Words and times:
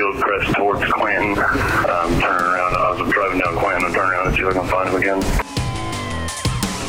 Fieldcrest 0.00 0.56
towards 0.56 0.82
Clanton. 0.92 1.36
Um, 1.36 2.20
turning 2.20 2.46
around, 2.46 2.74
I 2.74 2.96
was 2.96 3.12
driving 3.12 3.38
down 3.38 3.58
Clanton 3.58 3.84
and 3.84 3.94
turning 3.94 4.12
around 4.12 4.28
and 4.28 4.36
see 4.36 4.40
if 4.40 4.48
I 4.48 4.52
can 4.58 4.66
find 4.66 4.88
him 4.88 4.96
again. 4.96 5.20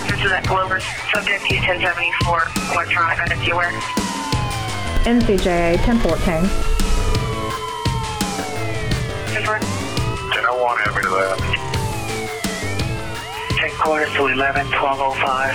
This 0.08 0.24
is 0.24 0.32
at 0.32 0.48
Glover. 0.48 0.80
Subject 1.12 1.44
U-1074, 1.52 2.72
electronic 2.72 3.20
items 3.20 3.46
you 3.46 3.58
wear. 3.58 3.70
NCJA 5.04 5.76
1014. 5.86 6.48
Confirm. 9.36 9.60
1001, 9.60 10.78
have 10.80 10.96
me 10.96 11.02
to 11.02 11.10
that. 11.10 11.36
10 13.60 13.72
quarters 13.72 14.14
to 14.14 14.28
11, 14.28 14.72
1205. 14.72 15.52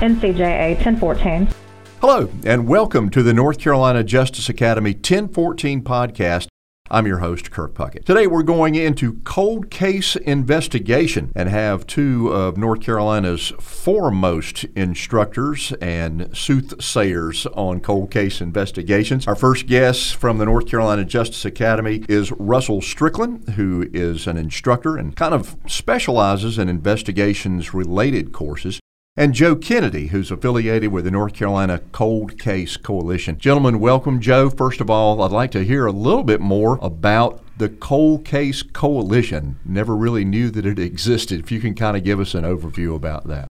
NCJA 0.00 0.76
1014. 0.76 1.59
Hello, 2.00 2.30
and 2.46 2.66
welcome 2.66 3.10
to 3.10 3.22
the 3.22 3.34
North 3.34 3.58
Carolina 3.58 4.02
Justice 4.02 4.48
Academy 4.48 4.92
1014 4.92 5.84
podcast. 5.84 6.46
I'm 6.90 7.06
your 7.06 7.18
host, 7.18 7.50
Kirk 7.50 7.74
Puckett. 7.74 8.06
Today 8.06 8.26
we're 8.26 8.42
going 8.42 8.74
into 8.74 9.20
cold 9.24 9.70
case 9.70 10.16
investigation 10.16 11.30
and 11.36 11.50
have 11.50 11.86
two 11.86 12.28
of 12.32 12.56
North 12.56 12.80
Carolina's 12.80 13.52
foremost 13.60 14.64
instructors 14.74 15.74
and 15.82 16.34
soothsayers 16.34 17.44
on 17.48 17.80
cold 17.80 18.10
case 18.10 18.40
investigations. 18.40 19.28
Our 19.28 19.36
first 19.36 19.66
guest 19.66 20.16
from 20.16 20.38
the 20.38 20.46
North 20.46 20.68
Carolina 20.68 21.04
Justice 21.04 21.44
Academy 21.44 22.02
is 22.08 22.32
Russell 22.32 22.80
Strickland, 22.80 23.46
who 23.50 23.90
is 23.92 24.26
an 24.26 24.38
instructor 24.38 24.96
and 24.96 25.14
kind 25.14 25.34
of 25.34 25.54
specializes 25.66 26.58
in 26.58 26.70
investigations 26.70 27.74
related 27.74 28.32
courses 28.32 28.79
and 29.20 29.34
Joe 29.34 29.54
Kennedy, 29.54 30.06
who's 30.06 30.30
affiliated 30.30 30.90
with 30.92 31.04
the 31.04 31.10
North 31.10 31.34
Carolina 31.34 31.82
Cold 31.92 32.38
Case 32.38 32.78
Coalition. 32.78 33.36
Gentlemen, 33.36 33.78
welcome, 33.78 34.18
Joe. 34.18 34.48
First 34.48 34.80
of 34.80 34.88
all, 34.88 35.20
I'd 35.20 35.30
like 35.30 35.50
to 35.50 35.62
hear 35.62 35.84
a 35.84 35.92
little 35.92 36.24
bit 36.24 36.40
more 36.40 36.78
about 36.80 37.42
the 37.58 37.68
Cold 37.68 38.24
Case 38.24 38.62
Coalition. 38.62 39.58
Never 39.62 39.94
really 39.94 40.24
knew 40.24 40.50
that 40.52 40.64
it 40.64 40.78
existed. 40.78 41.38
If 41.38 41.52
you 41.52 41.60
can 41.60 41.74
kind 41.74 41.98
of 41.98 42.02
give 42.02 42.18
us 42.18 42.34
an 42.34 42.44
overview 42.44 42.96
about 42.96 43.26
that. 43.26 43.46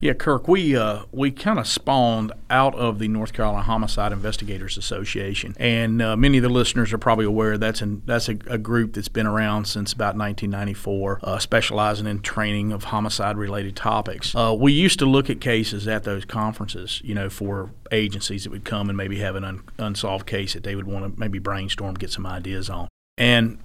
Yeah, 0.00 0.12
Kirk, 0.12 0.46
we 0.46 0.76
uh, 0.76 1.06
we 1.10 1.32
kind 1.32 1.58
of 1.58 1.66
spawned 1.66 2.30
out 2.48 2.72
of 2.76 3.00
the 3.00 3.08
North 3.08 3.32
Carolina 3.32 3.64
Homicide 3.64 4.12
Investigators 4.12 4.78
Association, 4.78 5.56
and 5.58 6.00
uh, 6.00 6.16
many 6.16 6.38
of 6.38 6.44
the 6.44 6.48
listeners 6.48 6.92
are 6.92 6.98
probably 6.98 7.24
aware 7.24 7.58
that's 7.58 7.82
an, 7.82 8.02
that's 8.06 8.28
a, 8.28 8.38
a 8.46 8.58
group 8.58 8.92
that's 8.92 9.08
been 9.08 9.26
around 9.26 9.64
since 9.64 9.92
about 9.92 10.14
1994, 10.16 11.18
uh, 11.24 11.38
specializing 11.40 12.06
in 12.06 12.22
training 12.22 12.70
of 12.70 12.84
homicide-related 12.84 13.74
topics. 13.74 14.36
Uh, 14.36 14.54
we 14.56 14.70
used 14.72 15.00
to 15.00 15.04
look 15.04 15.28
at 15.28 15.40
cases 15.40 15.88
at 15.88 16.04
those 16.04 16.24
conferences, 16.24 17.02
you 17.02 17.12
know, 17.12 17.28
for 17.28 17.72
agencies 17.90 18.44
that 18.44 18.50
would 18.50 18.64
come 18.64 18.88
and 18.88 18.96
maybe 18.96 19.18
have 19.18 19.34
an 19.34 19.42
un- 19.42 19.64
unsolved 19.78 20.28
case 20.28 20.54
that 20.54 20.62
they 20.62 20.76
would 20.76 20.86
want 20.86 21.12
to 21.12 21.18
maybe 21.18 21.40
brainstorm, 21.40 21.94
get 21.94 22.12
some 22.12 22.24
ideas 22.24 22.70
on, 22.70 22.86
and 23.16 23.58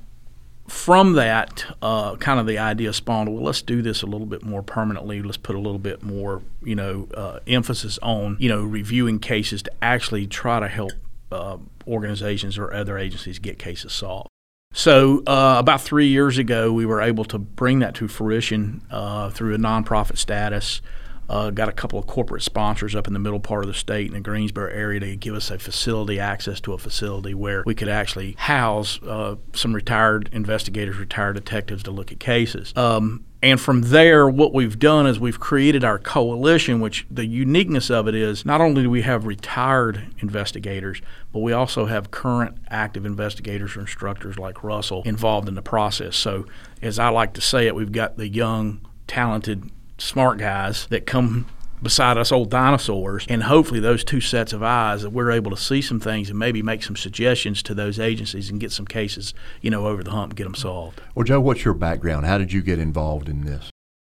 from 0.68 1.14
that, 1.14 1.66
uh, 1.82 2.16
kind 2.16 2.40
of 2.40 2.48
the 2.48 2.58
idea 2.58 2.94
spawned. 2.94 3.34
Well, 3.34 3.44
let's 3.44 3.62
do 3.62 3.82
this 3.82 4.02
a 4.02 4.06
little 4.06 4.28
bit 4.28 4.44
more 4.44 4.64
permanently. 4.64 5.22
Let's 5.22 5.38
put 5.38 5.56
a 5.56 5.60
little 5.60 5.80
bit 5.80 6.04
more, 6.04 6.42
you 6.64 6.76
know, 6.76 7.08
uh, 7.14 7.40
emphasis 7.48 8.00
on, 8.02 8.38
you 8.40 8.50
know, 8.50 8.64
reviewing 8.64 9.20
cases 9.20 9.62
to 9.64 9.72
actually 9.82 10.28
try 10.28 10.60
to 10.60 10.68
help 10.68 10.94
uh, 11.32 11.58
organizations 11.88 12.58
or 12.58 12.74
other 12.74 12.98
agencies 12.98 13.40
get 13.40 13.60
cases 13.60 13.92
solved. 13.92 14.30
So, 14.74 15.22
uh, 15.28 15.58
about 15.60 15.82
three 15.82 16.08
years 16.08 16.38
ago, 16.40 16.74
we 16.74 16.86
were 16.86 17.02
able 17.02 17.26
to 17.26 17.38
bring 17.38 17.80
that 17.80 17.94
to 17.96 18.08
fruition 18.08 18.82
uh, 18.90 19.30
through 19.30 19.54
a 19.54 19.58
nonprofit 19.58 20.18
status. 20.18 20.82
Uh, 21.30 21.50
got 21.50 21.70
a 21.70 21.72
couple 21.72 21.98
of 21.98 22.06
corporate 22.06 22.44
sponsors 22.44 22.96
up 22.96 23.08
in 23.08 23.14
the 23.14 23.20
middle 23.20 23.40
part 23.40 23.64
of 23.64 23.68
the 23.68 23.74
state 23.74 24.08
in 24.08 24.14
the 24.14 24.20
Greensboro 24.20 24.70
area 24.70 25.00
to 25.00 25.16
give 25.16 25.36
us 25.36 25.50
a 25.50 25.58
facility, 25.58 26.20
access 26.20 26.60
to 26.62 26.74
a 26.74 26.78
facility 26.78 27.34
where 27.34 27.64
we 27.66 27.74
could 27.74 27.90
actually 27.90 28.34
house 28.34 29.02
uh, 29.04 29.36
some 29.54 29.74
retired 29.74 30.30
investigators, 30.34 30.98
retired 30.98 31.34
detectives 31.34 31.84
to 31.84 31.92
look 31.92 32.12
at 32.12 32.20
cases. 32.20 32.74
Um, 32.76 33.26
and 33.44 33.60
from 33.60 33.82
there, 33.82 34.30
what 34.30 34.54
we've 34.54 34.80
done 34.80 35.06
is 35.06 35.20
we've 35.20 35.40
created 35.40 35.84
our 35.84 36.00
coalition, 36.00 36.80
which 36.80 37.06
the 37.12 37.26
uniqueness 37.26 37.90
of 37.90 38.08
it 38.08 38.16
is 38.16 38.46
not 38.46 38.62
only 38.62 38.84
do 38.84 38.90
we 38.90 39.02
have 39.02 39.26
retired 39.26 40.14
investigators, 40.20 41.02
but 41.34 41.40
we 41.40 41.52
also 41.52 41.86
have 41.88 42.10
current 42.10 42.58
active 42.70 43.06
investigators 43.06 43.76
or 43.76 43.82
instructors 43.82 44.40
like 44.40 44.64
Russell 44.64 45.04
involved 45.04 45.50
in 45.50 45.56
the 45.56 45.62
process. 45.62 46.16
So, 46.16 46.46
as 46.82 46.98
I 46.98 47.10
like 47.10 47.34
to 47.34 47.42
say 47.42 47.68
it, 47.68 47.76
we've 47.76 47.92
got 47.92 48.16
the 48.16 48.30
young, 48.30 48.80
talented 49.08 49.70
smart 50.04 50.38
guys 50.38 50.88
that 50.88 51.06
come 51.06 51.48
beside 51.82 52.18
us 52.18 52.32
old 52.32 52.50
dinosaurs 52.50 53.26
and 53.28 53.44
hopefully 53.44 53.80
those 53.80 54.06
two 54.06 54.22
sets 54.22 54.54
of 54.54 54.64
eyes 54.64 55.02
that 55.02 55.10
we're 55.10 55.32
able 55.32 55.52
to 55.52 55.58
see 55.58 55.82
some 55.82 56.00
things 56.00 56.30
and 56.30 56.40
maybe 56.40 56.62
make 56.62 56.82
some 56.82 56.96
suggestions 56.96 57.62
to 57.62 57.74
those 57.74 58.00
agencies 58.00 58.50
and 58.50 58.62
get 58.62 58.72
some 58.72 58.86
cases 58.86 59.34
you 59.62 59.70
know 59.70 59.86
over 59.86 60.02
the 60.02 60.12
hump 60.12 60.32
and 60.32 60.38
get 60.38 60.46
them 60.46 60.56
solved 60.56 61.02
well 61.14 61.26
joe 61.26 61.42
what's 61.42 61.66
your 61.66 61.74
background 61.74 62.26
how 62.26 62.38
did 62.38 62.54
you 62.54 62.62
get 62.62 62.80
involved 62.80 63.28
in 63.28 63.44
this 63.44 63.70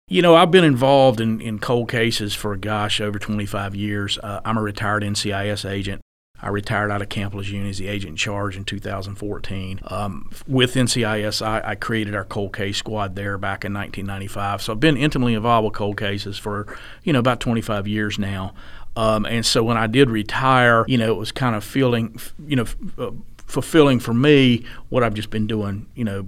you 0.07 0.21
know, 0.21 0.35
I've 0.35 0.51
been 0.51 0.65
involved 0.65 1.21
in, 1.21 1.39
in 1.39 1.57
cold 1.57 1.89
cases 1.89 2.35
for, 2.35 2.57
gosh, 2.57 2.99
over 2.99 3.17
25 3.17 3.75
years. 3.75 4.17
Uh, 4.17 4.41
I'm 4.43 4.57
a 4.57 4.61
retired 4.61 5.03
NCIS 5.03 5.69
agent. 5.69 6.01
I 6.41 6.49
retired 6.49 6.91
out 6.91 7.01
of 7.01 7.09
Camp 7.09 7.33
Lejeune 7.33 7.67
as 7.67 7.77
the 7.77 7.87
agent 7.87 8.11
in 8.11 8.15
charge 8.15 8.57
in 8.57 8.65
2014. 8.65 9.79
Um, 9.83 10.29
with 10.47 10.73
NCIS, 10.73 11.45
I, 11.45 11.61
I, 11.63 11.75
created 11.75 12.15
our 12.15 12.25
cold 12.25 12.53
case 12.53 12.77
squad 12.77 13.15
there 13.15 13.37
back 13.37 13.63
in 13.63 13.73
1995. 13.73 14.61
So 14.61 14.73
I've 14.73 14.79
been 14.79 14.97
intimately 14.97 15.35
involved 15.35 15.65
with 15.65 15.73
cold 15.73 15.97
cases 15.97 16.37
for, 16.37 16.75
you 17.03 17.13
know, 17.13 17.19
about 17.19 17.39
25 17.39 17.87
years 17.87 18.17
now. 18.17 18.53
Um, 18.95 19.25
and 19.25 19.45
so 19.45 19.63
when 19.63 19.77
I 19.77 19.87
did 19.87 20.09
retire, 20.09 20.83
you 20.87 20.97
know, 20.97 21.11
it 21.11 21.17
was 21.17 21.31
kind 21.31 21.55
of 21.55 21.63
feeling, 21.63 22.19
you 22.45 22.55
know, 22.55 22.65
uh, 22.97 23.11
fulfilling 23.45 23.99
for 23.99 24.13
me 24.13 24.65
what 24.89 25.03
I've 25.03 25.13
just 25.13 25.29
been 25.29 25.45
doing, 25.45 25.87
you 25.93 26.03
know, 26.03 26.23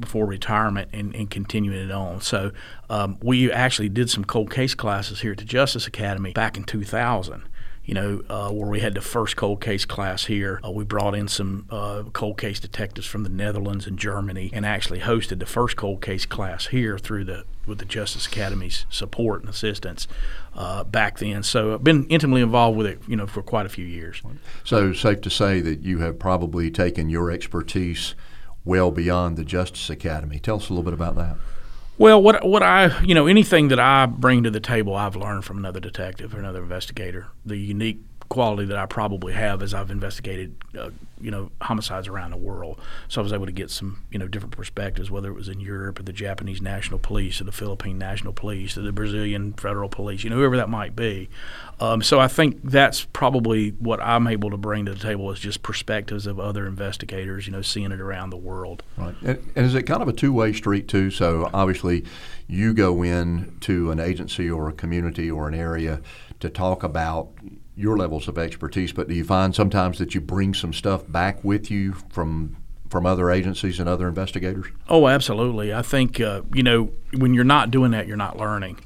before 0.00 0.26
retirement 0.26 0.90
and, 0.92 1.14
and 1.14 1.30
continuing 1.30 1.78
it 1.78 1.90
on. 1.90 2.20
So 2.20 2.52
um, 2.90 3.18
we 3.22 3.50
actually 3.50 3.88
did 3.88 4.10
some 4.10 4.24
cold 4.24 4.50
case 4.50 4.74
classes 4.74 5.20
here 5.20 5.32
at 5.32 5.38
the 5.38 5.44
Justice 5.44 5.86
Academy 5.86 6.32
back 6.32 6.56
in 6.56 6.64
2000 6.64 7.44
you 7.84 7.94
know, 7.94 8.22
uh, 8.28 8.50
where 8.50 8.68
we 8.68 8.80
had 8.80 8.94
the 8.94 9.00
first 9.00 9.36
cold 9.36 9.60
case 9.60 9.84
class 9.84 10.24
here. 10.24 10.60
Uh, 10.64 10.70
we 10.70 10.84
brought 10.84 11.14
in 11.14 11.28
some 11.28 11.66
uh, 11.70 12.02
cold 12.12 12.38
case 12.38 12.58
detectives 12.58 13.06
from 13.06 13.22
the 13.24 13.28
Netherlands 13.28 13.86
and 13.86 13.98
Germany, 13.98 14.50
and 14.52 14.64
actually 14.64 15.00
hosted 15.00 15.38
the 15.38 15.46
first 15.46 15.76
cold 15.76 16.00
case 16.00 16.24
class 16.24 16.68
here 16.68 16.98
through 16.98 17.24
the 17.24 17.44
with 17.66 17.78
the 17.78 17.84
Justice 17.84 18.26
Academy's 18.26 18.84
support 18.90 19.40
and 19.40 19.48
assistance 19.48 20.06
uh, 20.54 20.84
back 20.84 21.18
then. 21.18 21.42
So 21.42 21.74
I've 21.74 21.84
been 21.84 22.06
intimately 22.08 22.42
involved 22.42 22.76
with 22.76 22.86
it, 22.86 23.00
you 23.06 23.16
know, 23.16 23.26
for 23.26 23.42
quite 23.42 23.64
a 23.64 23.70
few 23.70 23.86
years. 23.86 24.20
So 24.64 24.92
safe 24.92 25.22
to 25.22 25.30
say 25.30 25.60
that 25.60 25.80
you 25.80 25.98
have 26.00 26.18
probably 26.18 26.70
taken 26.70 27.08
your 27.08 27.30
expertise 27.30 28.14
well 28.64 28.90
beyond 28.90 29.36
the 29.36 29.44
Justice 29.44 29.88
Academy. 29.90 30.38
Tell 30.38 30.56
us 30.56 30.68
a 30.68 30.72
little 30.72 30.84
bit 30.84 30.94
about 30.94 31.16
that. 31.16 31.36
Well, 31.96 32.20
what 32.20 32.44
what 32.44 32.62
I 32.62 33.00
you 33.02 33.14
know 33.14 33.26
anything 33.26 33.68
that 33.68 33.78
I 33.78 34.06
bring 34.06 34.42
to 34.42 34.50
the 34.50 34.60
table, 34.60 34.96
I've 34.96 35.14
learned 35.14 35.44
from 35.44 35.58
another 35.58 35.80
detective 35.80 36.34
or 36.34 36.38
another 36.38 36.62
investigator. 36.62 37.28
The 37.46 37.56
unique 37.56 38.00
quality 38.28 38.64
that 38.66 38.76
I 38.76 38.86
probably 38.86 39.32
have 39.32 39.62
as 39.62 39.74
I've 39.74 39.90
investigated, 39.90 40.56
uh, 40.76 40.90
you 41.20 41.30
know, 41.30 41.50
homicides 41.60 42.08
around 42.08 42.30
the 42.30 42.36
world. 42.36 42.80
So 43.08 43.20
I 43.20 43.22
was 43.22 43.32
able 43.32 43.46
to 43.46 43.52
get 43.52 43.70
some, 43.70 44.02
you 44.10 44.18
know, 44.18 44.26
different 44.26 44.56
perspectives, 44.56 45.10
whether 45.10 45.28
it 45.28 45.34
was 45.34 45.48
in 45.48 45.60
Europe 45.60 46.00
or 46.00 46.02
the 46.02 46.12
Japanese 46.12 46.60
National 46.60 46.98
Police 46.98 47.40
or 47.40 47.44
the 47.44 47.52
Philippine 47.52 47.98
National 47.98 48.32
Police 48.32 48.76
or 48.76 48.82
the 48.82 48.92
Brazilian 48.92 49.52
Federal 49.52 49.88
Police, 49.88 50.24
you 50.24 50.30
know, 50.30 50.36
whoever 50.36 50.56
that 50.56 50.68
might 50.68 50.96
be. 50.96 51.28
Um, 51.80 52.02
so 52.02 52.18
I 52.18 52.28
think 52.28 52.60
that's 52.62 53.04
probably 53.04 53.70
what 53.70 54.00
I'm 54.00 54.26
able 54.26 54.50
to 54.50 54.56
bring 54.56 54.86
to 54.86 54.94
the 54.94 55.00
table 55.00 55.30
is 55.30 55.38
just 55.38 55.62
perspectives 55.62 56.26
of 56.26 56.40
other 56.40 56.66
investigators, 56.66 57.46
you 57.46 57.52
know, 57.52 57.62
seeing 57.62 57.92
it 57.92 58.00
around 58.00 58.30
the 58.30 58.36
world. 58.36 58.82
Right. 58.96 59.14
And, 59.22 59.52
and 59.54 59.66
is 59.66 59.74
it 59.74 59.84
kind 59.84 60.02
of 60.02 60.08
a 60.08 60.12
two-way 60.12 60.52
street 60.52 60.88
too? 60.88 61.10
So 61.10 61.50
obviously, 61.52 62.04
you 62.46 62.74
go 62.74 63.02
in 63.02 63.56
to 63.60 63.90
an 63.90 64.00
agency 64.00 64.50
or 64.50 64.68
a 64.68 64.72
community 64.72 65.30
or 65.30 65.48
an 65.48 65.54
area 65.54 66.00
to 66.40 66.50
talk 66.50 66.82
about 66.82 67.30
your 67.76 67.96
levels 67.96 68.28
of 68.28 68.38
expertise, 68.38 68.92
but 68.92 69.08
do 69.08 69.14
you 69.14 69.24
find 69.24 69.54
sometimes 69.54 69.98
that 69.98 70.14
you 70.14 70.20
bring 70.20 70.54
some 70.54 70.72
stuff 70.72 71.02
back 71.08 71.42
with 71.42 71.70
you 71.70 71.94
from 72.10 72.56
from 72.88 73.06
other 73.06 73.30
agencies 73.30 73.80
and 73.80 73.88
other 73.88 74.06
investigators? 74.06 74.66
Oh, 74.88 75.08
absolutely. 75.08 75.74
I 75.74 75.82
think 75.82 76.20
uh, 76.20 76.42
you 76.52 76.62
know 76.62 76.90
when 77.12 77.34
you're 77.34 77.44
not 77.44 77.70
doing 77.70 77.90
that, 77.92 78.06
you're 78.06 78.16
not 78.16 78.36
learning. 78.36 78.80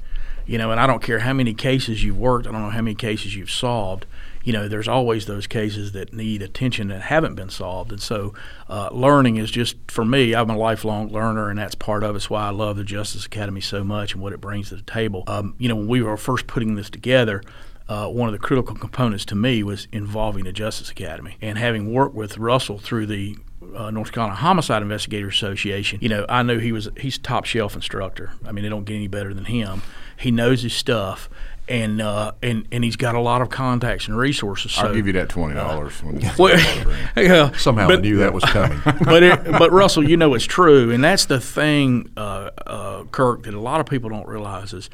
You 0.45 0.57
know, 0.57 0.71
and 0.71 0.79
I 0.79 0.87
don't 0.87 1.03
care 1.03 1.19
how 1.19 1.33
many 1.33 1.53
cases 1.53 2.03
you've 2.03 2.17
worked. 2.17 2.47
I 2.47 2.51
don't 2.51 2.63
know 2.63 2.71
how 2.71 2.81
many 2.81 2.95
cases 2.95 3.35
you've 3.35 3.51
solved. 3.51 4.07
You 4.43 4.51
know, 4.51 4.67
there's 4.67 4.87
always 4.87 5.27
those 5.27 5.45
cases 5.45 5.91
that 5.91 6.11
need 6.11 6.41
attention 6.41 6.87
that 6.87 7.03
haven't 7.03 7.35
been 7.35 7.51
solved, 7.51 7.91
and 7.91 8.01
so 8.01 8.33
uh, 8.67 8.89
learning 8.91 9.37
is 9.37 9.51
just 9.51 9.75
for 9.89 10.03
me. 10.03 10.33
I'm 10.33 10.49
a 10.49 10.57
lifelong 10.57 11.09
learner, 11.09 11.51
and 11.51 11.59
that's 11.59 11.75
part 11.75 12.03
of 12.03 12.15
it. 12.15 12.17
It's 12.17 12.31
why 12.31 12.47
I 12.47 12.49
love 12.49 12.77
the 12.77 12.83
Justice 12.83 13.27
Academy 13.27 13.61
so 13.61 13.83
much 13.83 14.13
and 14.13 14.23
what 14.23 14.33
it 14.33 14.41
brings 14.41 14.69
to 14.69 14.77
the 14.77 14.81
table. 14.81 15.23
Um, 15.27 15.53
you 15.59 15.69
know, 15.69 15.75
when 15.75 15.87
we 15.87 16.01
were 16.01 16.17
first 16.17 16.47
putting 16.47 16.73
this 16.73 16.89
together, 16.89 17.43
uh, 17.89 18.07
one 18.07 18.29
of 18.29 18.33
the 18.33 18.39
critical 18.39 18.75
components 18.75 19.25
to 19.25 19.35
me 19.35 19.63
was 19.63 19.87
involving 19.91 20.43
the 20.43 20.53
Justice 20.53 20.91
Academy 20.91 21.37
and 21.41 21.57
having 21.57 21.91
worked 21.91 22.13
with 22.13 22.37
Russell 22.37 22.77
through 22.77 23.07
the 23.07 23.35
uh, 23.75 23.89
North 23.89 24.11
Carolina 24.11 24.35
Homicide 24.35 24.83
Investigators 24.83 25.33
Association, 25.33 25.97
you 25.99 26.07
know, 26.07 26.23
I 26.29 26.43
knew 26.43 26.59
he 26.59 26.71
was 26.71 26.87
he's 26.97 27.17
top 27.17 27.45
shelf 27.45 27.75
instructor. 27.75 28.31
I 28.45 28.51
mean, 28.51 28.63
they 28.63 28.69
don't 28.69 28.85
get 28.85 28.93
any 28.95 29.07
better 29.07 29.33
than 29.33 29.45
him. 29.45 29.81
He 30.17 30.29
knows 30.29 30.61
his 30.61 30.73
stuff, 30.73 31.29
and 31.67 31.99
uh, 31.99 32.33
and 32.43 32.67
and 32.71 32.83
he's 32.83 32.95
got 32.95 33.15
a 33.15 33.19
lot 33.19 33.41
of 33.41 33.49
contacts 33.49 34.07
and 34.07 34.15
resources. 34.15 34.71
So, 34.73 34.83
I'll 34.83 34.93
give 34.93 35.07
you 35.07 35.13
that 35.13 35.29
twenty 35.29 35.55
dollars. 35.55 36.01
well, 36.37 36.57
yeah, 37.17 37.51
Somehow 37.53 37.87
but, 37.87 37.99
I 37.99 38.01
knew 38.01 38.17
that 38.17 38.33
was 38.33 38.43
coming. 38.43 38.79
but 39.03 39.23
it, 39.23 39.43
but 39.43 39.71
Russell, 39.71 40.07
you 40.07 40.15
know 40.15 40.35
it's 40.35 40.45
true, 40.45 40.91
and 40.91 41.03
that's 41.03 41.25
the 41.25 41.39
thing, 41.39 42.11
uh, 42.15 42.51
uh, 42.67 43.03
Kirk, 43.05 43.43
that 43.43 43.53
a 43.55 43.59
lot 43.59 43.79
of 43.79 43.87
people 43.87 44.09
don't 44.09 44.27
realize 44.27 44.73
is 44.73 44.91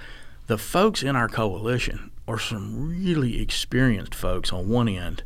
the 0.47 0.57
folks 0.57 1.03
in 1.03 1.15
our 1.15 1.27
coalition 1.27 2.11
are 2.27 2.39
some 2.39 2.89
really 2.89 3.41
experienced 3.41 4.15
folks 4.15 4.51
on 4.51 4.67
one 4.67 4.87
end 4.87 5.23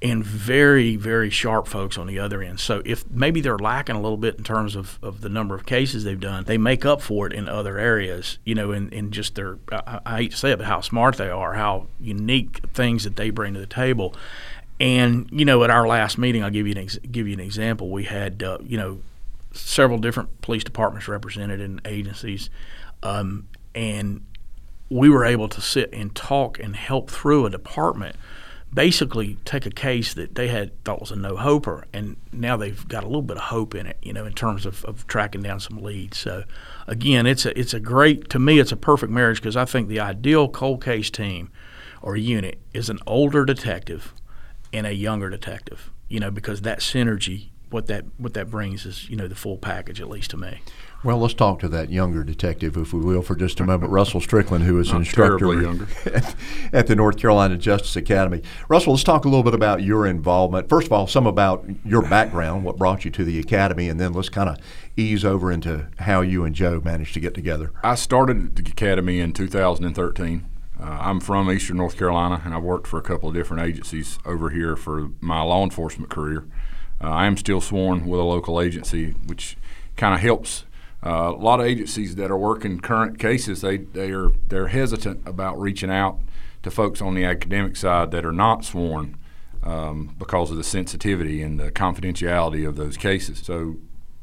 and 0.00 0.24
very, 0.24 0.94
very 0.94 1.28
sharp 1.28 1.66
folks 1.66 1.98
on 1.98 2.06
the 2.06 2.18
other 2.18 2.40
end. 2.40 2.60
So 2.60 2.82
if 2.84 3.08
maybe 3.10 3.40
they're 3.40 3.58
lacking 3.58 3.96
a 3.96 4.00
little 4.00 4.16
bit 4.16 4.36
in 4.36 4.44
terms 4.44 4.76
of, 4.76 4.98
of 5.02 5.22
the 5.22 5.28
number 5.28 5.56
of 5.56 5.66
cases 5.66 6.04
they've 6.04 6.18
done, 6.18 6.44
they 6.44 6.56
make 6.58 6.84
up 6.84 7.02
for 7.02 7.26
it 7.26 7.32
in 7.32 7.48
other 7.48 7.78
areas, 7.78 8.38
you 8.44 8.54
know, 8.54 8.70
in, 8.70 8.90
in 8.90 9.10
just 9.10 9.34
their, 9.34 9.58
I, 9.72 10.00
I 10.06 10.16
hate 10.18 10.30
to 10.32 10.36
say 10.36 10.52
it, 10.52 10.58
but 10.58 10.66
how 10.66 10.80
smart 10.82 11.16
they 11.16 11.30
are, 11.30 11.54
how 11.54 11.88
unique 11.98 12.60
things 12.72 13.04
that 13.04 13.16
they 13.16 13.30
bring 13.30 13.54
to 13.54 13.60
the 13.60 13.66
table. 13.66 14.14
And, 14.78 15.28
you 15.32 15.44
know, 15.44 15.64
at 15.64 15.70
our 15.70 15.88
last 15.88 16.16
meeting, 16.16 16.44
I'll 16.44 16.50
give 16.50 16.68
you 16.68 16.72
an, 16.72 16.78
ex- 16.78 16.98
give 16.98 17.26
you 17.26 17.34
an 17.34 17.40
example. 17.40 17.90
We 17.90 18.04
had, 18.04 18.40
uh, 18.44 18.58
you 18.62 18.78
know, 18.78 19.00
several 19.52 19.98
different 19.98 20.40
police 20.42 20.62
departments 20.62 21.08
represented 21.08 21.60
in 21.60 21.80
agencies. 21.84 22.50
Um, 23.02 23.48
and 23.74 24.24
we 24.90 25.08
were 25.08 25.24
able 25.24 25.48
to 25.48 25.60
sit 25.60 25.92
and 25.92 26.14
talk 26.14 26.58
and 26.58 26.76
help 26.76 27.10
through 27.10 27.46
a 27.46 27.50
department 27.50 28.16
basically 28.72 29.36
take 29.46 29.64
a 29.64 29.70
case 29.70 30.12
that 30.12 30.34
they 30.34 30.48
had 30.48 30.84
thought 30.84 31.00
was 31.00 31.10
a 31.10 31.16
no 31.16 31.36
hoper 31.36 31.86
and 31.92 32.16
now 32.32 32.54
they've 32.54 32.86
got 32.86 33.02
a 33.02 33.06
little 33.06 33.22
bit 33.22 33.38
of 33.38 33.44
hope 33.44 33.74
in 33.74 33.86
it 33.86 33.96
you 34.02 34.12
know 34.12 34.26
in 34.26 34.32
terms 34.32 34.66
of, 34.66 34.84
of 34.84 35.06
tracking 35.06 35.42
down 35.42 35.58
some 35.58 35.82
leads. 35.82 36.18
So 36.18 36.44
again 36.88 37.26
it's 37.26 37.46
a 37.46 37.58
it's 37.58 37.74
a 37.74 37.80
great 37.80 38.28
to 38.30 38.38
me 38.38 38.58
it's 38.58 38.72
a 38.72 38.76
perfect 38.76 39.12
marriage 39.12 39.38
because 39.38 39.56
i 39.56 39.64
think 39.64 39.88
the 39.88 40.00
ideal 40.00 40.48
cold 40.48 40.82
case 40.82 41.10
team 41.10 41.50
or 42.02 42.16
unit 42.16 42.58
is 42.72 42.88
an 42.88 42.98
older 43.06 43.44
detective 43.44 44.14
and 44.72 44.86
a 44.86 44.94
younger 44.94 45.28
detective 45.28 45.90
you 46.08 46.18
know 46.18 46.30
because 46.30 46.62
that 46.62 46.80
synergy 46.80 47.50
what 47.70 47.86
that 47.86 48.04
what 48.16 48.34
that 48.34 48.50
brings 48.50 48.86
is 48.86 49.08
you 49.10 49.16
know 49.16 49.28
the 49.28 49.34
full 49.34 49.58
package 49.58 50.00
at 50.00 50.08
least 50.08 50.30
to 50.30 50.36
me 50.36 50.60
Well, 51.04 51.18
let's 51.18 51.34
talk 51.34 51.60
to 51.60 51.68
that 51.68 51.90
younger 51.90 52.24
detective, 52.24 52.76
if 52.76 52.92
we 52.92 52.98
will, 52.98 53.22
for 53.22 53.36
just 53.36 53.60
a 53.60 53.64
moment. 53.64 53.92
Russell 53.92 54.20
Strickland, 54.20 54.64
who 54.64 54.80
is 54.80 54.90
an 54.90 54.98
instructor 54.98 55.60
younger. 55.60 55.86
at, 56.06 56.34
at 56.72 56.86
the 56.88 56.96
North 56.96 57.16
Carolina 57.18 57.56
Justice 57.56 57.94
Academy. 57.94 58.42
Russell, 58.68 58.94
let's 58.94 59.04
talk 59.04 59.24
a 59.24 59.28
little 59.28 59.44
bit 59.44 59.54
about 59.54 59.80
your 59.80 60.08
involvement. 60.08 60.68
First 60.68 60.88
of 60.88 60.92
all, 60.92 61.06
some 61.06 61.24
about 61.24 61.64
your 61.84 62.02
background, 62.02 62.64
what 62.64 62.78
brought 62.78 63.04
you 63.04 63.12
to 63.12 63.24
the 63.24 63.38
academy, 63.38 63.88
and 63.88 64.00
then 64.00 64.12
let's 64.12 64.28
kind 64.28 64.48
of 64.48 64.58
ease 64.96 65.24
over 65.24 65.52
into 65.52 65.86
how 66.00 66.20
you 66.20 66.44
and 66.44 66.52
Joe 66.52 66.80
managed 66.84 67.14
to 67.14 67.20
get 67.20 67.32
together. 67.32 67.70
I 67.84 67.94
started 67.94 68.44
at 68.44 68.56
the 68.56 68.68
academy 68.68 69.20
in 69.20 69.32
2013. 69.32 70.48
Uh, 70.80 70.84
I'm 70.84 71.20
from 71.20 71.48
Eastern 71.48 71.76
North 71.76 71.96
Carolina, 71.96 72.42
and 72.44 72.52
I've 72.52 72.64
worked 72.64 72.88
for 72.88 72.98
a 72.98 73.02
couple 73.02 73.28
of 73.28 73.36
different 73.36 73.62
agencies 73.62 74.18
over 74.24 74.50
here 74.50 74.74
for 74.74 75.10
my 75.20 75.42
law 75.42 75.62
enforcement 75.62 76.10
career. 76.10 76.44
Uh, 77.00 77.08
I 77.08 77.26
am 77.26 77.36
still 77.36 77.60
sworn 77.60 78.04
with 78.06 78.18
a 78.18 78.24
local 78.24 78.60
agency, 78.60 79.12
which 79.26 79.56
kind 79.96 80.12
of 80.12 80.20
helps. 80.20 80.64
Uh, 81.04 81.32
a 81.34 81.40
lot 81.40 81.60
of 81.60 81.66
agencies 81.66 82.16
that 82.16 82.30
are 82.30 82.38
working 82.38 82.80
current 82.80 83.18
cases, 83.18 83.60
they, 83.60 83.76
they 83.78 84.10
are 84.10 84.30
they're 84.48 84.68
hesitant 84.68 85.26
about 85.26 85.58
reaching 85.60 85.90
out 85.90 86.18
to 86.62 86.70
folks 86.70 87.00
on 87.00 87.14
the 87.14 87.24
academic 87.24 87.76
side 87.76 88.10
that 88.10 88.24
are 88.24 88.32
not 88.32 88.64
sworn 88.64 89.16
um, 89.62 90.14
because 90.18 90.50
of 90.50 90.56
the 90.56 90.64
sensitivity 90.64 91.40
and 91.42 91.60
the 91.60 91.70
confidentiality 91.70 92.66
of 92.66 92.76
those 92.76 92.96
cases. 92.96 93.38
So 93.38 93.76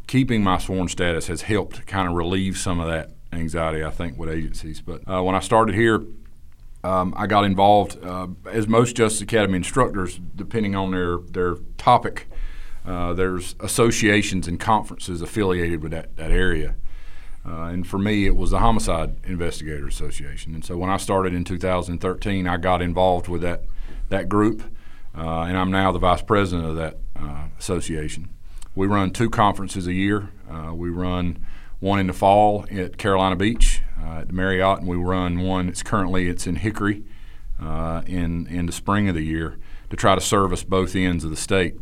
keeping 0.07 0.43
my 0.43 0.57
sworn 0.57 0.87
status 0.87 1.27
has 1.27 1.43
helped 1.43 1.85
kind 1.87 2.07
of 2.07 2.13
relieve 2.13 2.57
some 2.57 2.79
of 2.79 2.87
that 2.87 3.11
anxiety, 3.31 3.83
I 3.83 3.89
think, 3.89 4.17
with 4.17 4.29
agencies. 4.29 4.81
But 4.81 5.01
uh, 5.09 5.23
when 5.23 5.35
I 5.35 5.39
started 5.39 5.75
here, 5.75 6.03
um, 6.83 7.13
I 7.17 7.25
got 7.25 7.45
involved, 7.45 8.03
uh, 8.03 8.27
as 8.51 8.67
most 8.67 8.95
Justice 8.95 9.21
Academy 9.21 9.57
instructors, 9.57 10.19
depending 10.35 10.75
on 10.75 10.91
their, 10.91 11.17
their 11.17 11.55
topic, 11.77 12.27
uh, 12.85 13.13
there's 13.13 13.55
associations 13.59 14.47
and 14.47 14.59
conferences 14.59 15.21
affiliated 15.21 15.81
with 15.81 15.91
that, 15.91 16.15
that 16.17 16.31
area. 16.31 16.75
Uh, 17.45 17.65
and 17.65 17.85
for 17.85 17.97
me, 17.97 18.25
it 18.25 18.35
was 18.35 18.51
the 18.51 18.59
Homicide 18.59 19.15
Investigator 19.23 19.87
Association. 19.87 20.53
And 20.53 20.65
so 20.65 20.77
when 20.77 20.89
I 20.89 20.97
started 20.97 21.33
in 21.33 21.43
2013, 21.43 22.47
I 22.47 22.57
got 22.57 22.81
involved 22.81 23.27
with 23.27 23.41
that, 23.41 23.63
that 24.09 24.29
group, 24.29 24.63
uh, 25.15 25.41
and 25.41 25.57
I'm 25.57 25.71
now 25.71 25.91
the 25.91 25.99
vice 25.99 26.21
president 26.21 26.67
of 26.67 26.75
that 26.75 26.97
uh, 27.15 27.45
association. 27.59 28.29
We 28.75 28.87
run 28.87 29.11
two 29.11 29.29
conferences 29.29 29.87
a 29.87 29.93
year. 29.93 30.29
Uh, 30.49 30.73
we 30.73 30.89
run 30.89 31.39
one 31.79 31.99
in 31.99 32.07
the 32.07 32.13
fall 32.13 32.65
at 32.71 32.97
Carolina 32.97 33.35
Beach 33.35 33.81
at 34.03 34.27
the 34.27 34.33
Marriott, 34.33 34.79
and 34.79 34.87
we 34.87 34.97
run 34.97 35.39
one. 35.39 35.69
It's 35.69 35.83
currently 35.83 36.27
it's 36.27 36.45
in 36.45 36.57
Hickory 36.57 37.03
in 37.59 38.47
in 38.47 38.65
the 38.65 38.71
spring 38.71 39.07
of 39.07 39.15
the 39.15 39.23
year 39.23 39.57
to 39.89 39.95
try 39.95 40.15
to 40.15 40.21
service 40.21 40.63
both 40.63 40.95
ends 40.95 41.23
of 41.23 41.29
the 41.29 41.37
state. 41.37 41.75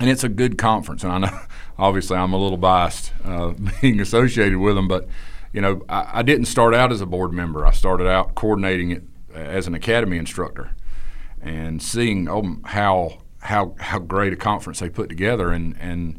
And 0.00 0.08
it's 0.08 0.24
a 0.24 0.30
good 0.30 0.56
conference, 0.56 1.04
and 1.04 1.12
I 1.12 1.18
know 1.18 1.40
obviously 1.78 2.16
I'm 2.16 2.32
a 2.32 2.38
little 2.38 2.56
biased 2.56 3.12
uh, 3.22 3.52
being 3.82 4.00
associated 4.00 4.58
with 4.58 4.74
them, 4.74 4.88
but 4.88 5.06
you 5.52 5.60
know 5.60 5.82
I, 5.90 6.10
I 6.14 6.22
didn't 6.22 6.46
start 6.46 6.74
out 6.74 6.90
as 6.90 7.02
a 7.02 7.06
board 7.06 7.32
member. 7.32 7.66
I 7.66 7.72
started 7.72 8.06
out 8.06 8.34
coordinating 8.34 8.90
it 8.92 9.02
as 9.34 9.66
an 9.66 9.74
academy 9.74 10.16
instructor, 10.16 10.70
and 11.42 11.82
seeing 11.82 12.28
oh, 12.28 12.56
how 12.64 13.18
how 13.40 13.74
how 13.78 13.98
great 13.98 14.32
a 14.32 14.36
conference 14.36 14.80
they 14.80 14.88
put 14.88 15.10
together, 15.10 15.52
and 15.52 15.76
and 15.78 16.18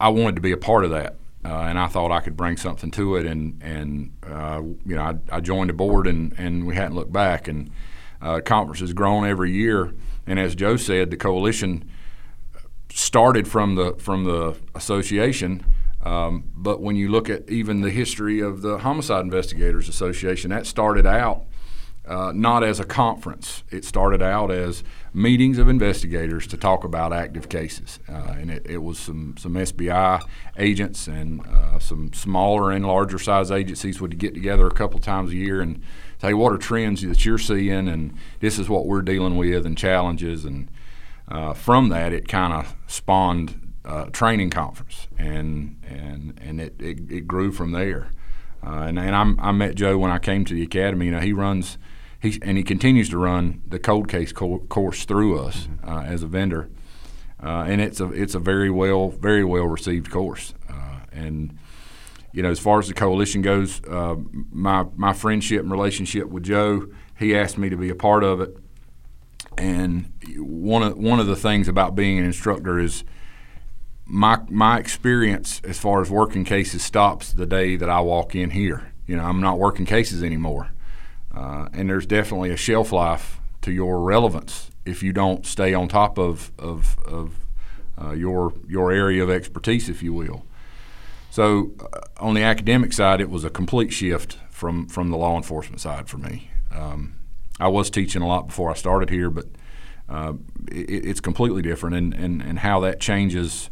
I 0.00 0.08
wanted 0.08 0.34
to 0.34 0.42
be 0.42 0.50
a 0.50 0.56
part 0.56 0.84
of 0.84 0.90
that, 0.90 1.16
uh, 1.44 1.48
and 1.48 1.78
I 1.78 1.86
thought 1.86 2.10
I 2.10 2.20
could 2.20 2.36
bring 2.36 2.56
something 2.56 2.90
to 2.90 3.14
it, 3.14 3.24
and 3.24 3.62
and 3.62 4.10
uh, 4.28 4.62
you 4.84 4.96
know 4.96 5.02
I, 5.02 5.36
I 5.36 5.40
joined 5.40 5.70
the 5.70 5.74
board, 5.74 6.08
and 6.08 6.34
and 6.36 6.66
we 6.66 6.74
hadn't 6.74 6.96
looked 6.96 7.12
back, 7.12 7.46
and 7.46 7.70
uh, 8.20 8.40
conference 8.40 8.80
has 8.80 8.92
grown 8.92 9.24
every 9.24 9.52
year, 9.52 9.94
and 10.26 10.40
as 10.40 10.56
Joe 10.56 10.76
said, 10.76 11.12
the 11.12 11.16
coalition 11.16 11.88
started 12.94 13.48
from 13.48 13.74
the 13.74 13.94
from 13.98 14.24
the 14.24 14.56
association. 14.74 15.64
Um, 16.02 16.44
but 16.54 16.80
when 16.80 16.96
you 16.96 17.10
look 17.10 17.28
at 17.28 17.48
even 17.50 17.80
the 17.80 17.90
history 17.90 18.40
of 18.40 18.62
the 18.62 18.78
Homicide 18.78 19.24
Investigators 19.24 19.88
Association, 19.88 20.50
that 20.50 20.66
started 20.66 21.06
out 21.06 21.44
uh, 22.06 22.30
not 22.34 22.62
as 22.62 22.78
a 22.78 22.84
conference. 22.84 23.64
It 23.70 23.84
started 23.84 24.22
out 24.22 24.50
as 24.50 24.84
meetings 25.12 25.58
of 25.58 25.68
investigators 25.68 26.46
to 26.48 26.56
talk 26.56 26.84
about 26.84 27.12
active 27.12 27.48
cases, 27.48 27.98
uh, 28.08 28.36
and 28.38 28.50
it, 28.50 28.66
it, 28.66 28.78
was 28.78 28.98
some 28.98 29.34
some 29.38 29.54
SBI 29.54 30.20
agents 30.58 31.08
and 31.08 31.40
uh, 31.46 31.78
some 31.78 32.12
smaller 32.12 32.70
and 32.70 32.86
larger 32.86 33.18
size 33.18 33.50
agencies 33.50 34.00
would 34.00 34.18
get 34.18 34.34
together 34.34 34.66
a 34.66 34.74
couple 34.74 35.00
times 35.00 35.32
a 35.32 35.36
year 35.36 35.60
and 35.60 35.82
say 36.20 36.34
what 36.34 36.52
are 36.52 36.58
trends 36.58 37.00
that 37.02 37.24
you're 37.24 37.38
seeing, 37.38 37.88
and 37.88 38.14
this 38.40 38.58
is 38.58 38.68
what 38.68 38.86
we're 38.86 39.02
dealing 39.02 39.36
with 39.36 39.66
and 39.66 39.78
challenges, 39.78 40.44
and 40.44 40.68
uh, 41.28 41.54
from 41.54 41.88
that 41.88 42.12
it 42.12 42.28
kind 42.28 42.52
of 42.52 42.74
spawned 42.86 43.74
a 43.84 44.10
training 44.10 44.50
conference, 44.50 45.08
and 45.18 45.76
and 45.86 46.38
and 46.40 46.60
it, 46.60 46.74
it, 46.80 47.10
it 47.10 47.26
grew 47.26 47.52
from 47.52 47.72
there. 47.72 48.10
Uh, 48.66 48.84
and 48.88 48.98
and 48.98 49.14
I'm, 49.14 49.38
i 49.40 49.52
met 49.52 49.74
Joe 49.74 49.98
when 49.98 50.10
I 50.10 50.18
came 50.18 50.44
to 50.46 50.54
the 50.54 50.62
academy. 50.62 51.06
You 51.06 51.12
know, 51.12 51.20
he 51.20 51.32
runs 51.32 51.78
he, 52.20 52.38
and 52.42 52.56
he 52.56 52.64
continues 52.64 53.10
to 53.10 53.18
run 53.18 53.62
the 53.66 53.78
cold 53.78 54.08
case 54.08 54.32
co- 54.32 54.60
course 54.70 55.04
through 55.04 55.38
us 55.38 55.66
mm-hmm. 55.66 55.88
uh, 55.88 56.02
as 56.02 56.22
a 56.22 56.26
vendor, 56.26 56.70
uh, 57.42 57.64
and 57.68 57.80
it's 57.80 58.00
a 58.00 58.10
it's 58.12 58.34
a 58.34 58.38
very 58.38 58.70
well 58.70 59.10
very 59.10 59.44
well 59.44 59.66
received 59.66 60.10
course. 60.10 60.54
Uh, 60.68 61.00
and 61.12 61.58
you 62.32 62.42
know, 62.42 62.50
as 62.50 62.58
far 62.58 62.78
as 62.78 62.88
the 62.88 62.94
coalition 62.94 63.42
goes, 63.42 63.82
uh, 63.84 64.16
my 64.50 64.86
my 64.96 65.12
friendship 65.12 65.60
and 65.60 65.70
relationship 65.70 66.28
with 66.28 66.44
Joe, 66.44 66.88
he 67.18 67.36
asked 67.36 67.58
me 67.58 67.68
to 67.68 67.76
be 67.76 67.90
a 67.90 67.94
part 67.94 68.24
of 68.24 68.40
it. 68.40 68.56
And 69.58 70.12
one 70.36 70.82
of 70.82 70.98
one 70.98 71.20
of 71.20 71.26
the 71.26 71.36
things 71.36 71.68
about 71.68 71.94
being 71.94 72.18
an 72.18 72.24
instructor 72.24 72.78
is 72.78 73.04
my 74.04 74.40
my 74.48 74.78
experience 74.78 75.60
as 75.64 75.78
far 75.78 76.02
as 76.02 76.10
working 76.10 76.44
cases 76.44 76.82
stops 76.82 77.32
the 77.32 77.46
day 77.46 77.76
that 77.76 77.88
I 77.88 78.00
walk 78.00 78.34
in 78.34 78.50
here. 78.50 78.92
You 79.06 79.16
know, 79.16 79.24
I'm 79.24 79.40
not 79.40 79.58
working 79.58 79.86
cases 79.86 80.22
anymore. 80.22 80.70
Uh, 81.34 81.68
and 81.72 81.90
there's 81.90 82.06
definitely 82.06 82.50
a 82.50 82.56
shelf 82.56 82.92
life 82.92 83.40
to 83.62 83.72
your 83.72 84.00
relevance 84.00 84.70
if 84.84 85.02
you 85.02 85.12
don't 85.12 85.46
stay 85.46 85.74
on 85.74 85.88
top 85.88 86.18
of, 86.18 86.52
of, 86.58 86.98
of 87.06 87.34
uh, 88.00 88.12
your, 88.12 88.52
your 88.68 88.92
area 88.92 89.22
of 89.22 89.30
expertise, 89.30 89.88
if 89.88 90.02
you 90.02 90.12
will. 90.12 90.44
So, 91.30 91.72
uh, 91.80 92.00
on 92.18 92.34
the 92.34 92.42
academic 92.42 92.92
side, 92.92 93.20
it 93.20 93.30
was 93.30 93.44
a 93.44 93.50
complete 93.50 93.92
shift 93.92 94.38
from, 94.50 94.86
from 94.86 95.10
the 95.10 95.16
law 95.16 95.36
enforcement 95.36 95.80
side 95.80 96.08
for 96.08 96.18
me. 96.18 96.50
Um, 96.70 97.16
I 97.60 97.68
was 97.68 97.90
teaching 97.90 98.22
a 98.22 98.26
lot 98.26 98.48
before 98.48 98.70
I 98.70 98.74
started 98.74 99.10
here, 99.10 99.30
but 99.30 99.46
uh, 100.08 100.34
it, 100.70 101.06
it's 101.06 101.20
completely 101.20 101.62
different, 101.62 101.96
and, 101.96 102.14
and, 102.14 102.42
and 102.42 102.58
how 102.60 102.80
that 102.80 103.00
changes 103.00 103.70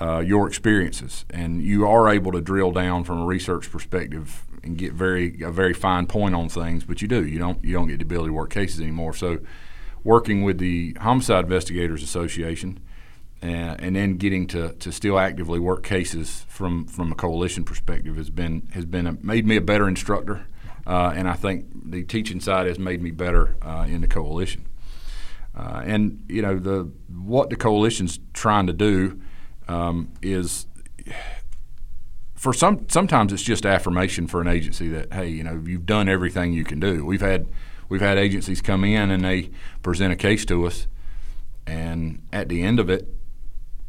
uh, 0.00 0.18
your 0.18 0.48
experiences. 0.48 1.24
And 1.30 1.62
you 1.62 1.86
are 1.86 2.08
able 2.08 2.32
to 2.32 2.40
drill 2.40 2.72
down 2.72 3.04
from 3.04 3.20
a 3.20 3.24
research 3.24 3.70
perspective 3.70 4.44
and 4.62 4.76
get 4.76 4.92
very 4.92 5.40
a 5.42 5.50
very 5.50 5.72
fine 5.72 6.06
point 6.06 6.34
on 6.34 6.48
things, 6.48 6.84
but 6.84 7.00
you 7.00 7.08
do. 7.08 7.24
You 7.24 7.38
don't 7.38 7.62
you 7.64 7.72
don't 7.72 7.88
get 7.88 7.98
the 7.98 8.04
ability 8.04 8.28
to 8.28 8.34
work 8.34 8.50
cases 8.50 8.80
anymore. 8.80 9.14
So, 9.14 9.38
working 10.02 10.42
with 10.42 10.58
the 10.58 10.96
Homicide 11.00 11.44
Investigators 11.44 12.02
Association, 12.02 12.80
and, 13.42 13.80
and 13.80 13.96
then 13.96 14.16
getting 14.16 14.46
to, 14.48 14.72
to 14.74 14.92
still 14.92 15.18
actively 15.18 15.58
work 15.58 15.82
cases 15.82 16.44
from, 16.48 16.86
from 16.86 17.12
a 17.12 17.14
coalition 17.14 17.64
perspective 17.64 18.16
has 18.16 18.30
been 18.30 18.68
has 18.72 18.84
been 18.84 19.06
a, 19.06 19.12
made 19.22 19.46
me 19.46 19.56
a 19.56 19.60
better 19.60 19.88
instructor, 19.88 20.46
uh, 20.86 21.12
and 21.14 21.28
I 21.28 21.34
think 21.34 21.90
the 21.90 22.04
teaching 22.04 22.40
side 22.40 22.66
has 22.66 22.78
made 22.78 23.02
me 23.02 23.10
better 23.10 23.56
uh, 23.62 23.86
in 23.88 24.00
the 24.00 24.06
coalition. 24.06 24.66
Uh, 25.56 25.82
and 25.84 26.22
you 26.28 26.42
know 26.42 26.58
the 26.58 26.90
what 27.08 27.48
the 27.48 27.56
coalition's 27.56 28.20
trying 28.34 28.66
to 28.66 28.74
do 28.74 29.18
um, 29.68 30.12
is 30.20 30.66
for 32.34 32.52
some 32.52 32.86
sometimes 32.88 33.32
it's 33.32 33.42
just 33.42 33.64
affirmation 33.64 34.26
for 34.26 34.40
an 34.42 34.48
agency 34.48 34.88
that 34.88 35.12
hey 35.12 35.28
you 35.28 35.42
know 35.42 35.62
you've 35.66 35.86
done 35.86 36.08
everything 36.08 36.52
you 36.52 36.62
can 36.62 36.78
do. 36.78 37.04
We've 37.04 37.22
had 37.22 37.48
we've 37.88 38.02
had 38.02 38.18
agencies 38.18 38.60
come 38.60 38.84
in 38.84 39.10
and 39.10 39.24
they 39.24 39.50
present 39.82 40.12
a 40.12 40.16
case 40.16 40.44
to 40.46 40.66
us, 40.66 40.86
and 41.66 42.22
at 42.34 42.50
the 42.50 42.62
end 42.62 42.78
of 42.78 42.90
it, 42.90 43.08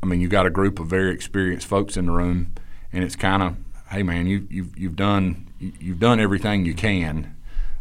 I 0.02 0.06
mean 0.06 0.22
you 0.22 0.30
got 0.30 0.46
a 0.46 0.50
group 0.50 0.80
of 0.80 0.88
very 0.88 1.14
experienced 1.14 1.68
folks 1.68 1.98
in 1.98 2.06
the 2.06 2.14
room, 2.14 2.54
and 2.94 3.04
it's 3.04 3.18
kind 3.18 3.44
of 3.44 3.58
hey 3.92 4.04
man 4.04 4.26
you 4.26 4.48
you've 4.50 4.78
you've 4.80 4.96
done 4.96 5.47
you've 5.60 6.00
done 6.00 6.20
everything 6.20 6.66
you 6.66 6.74
can. 6.74 7.36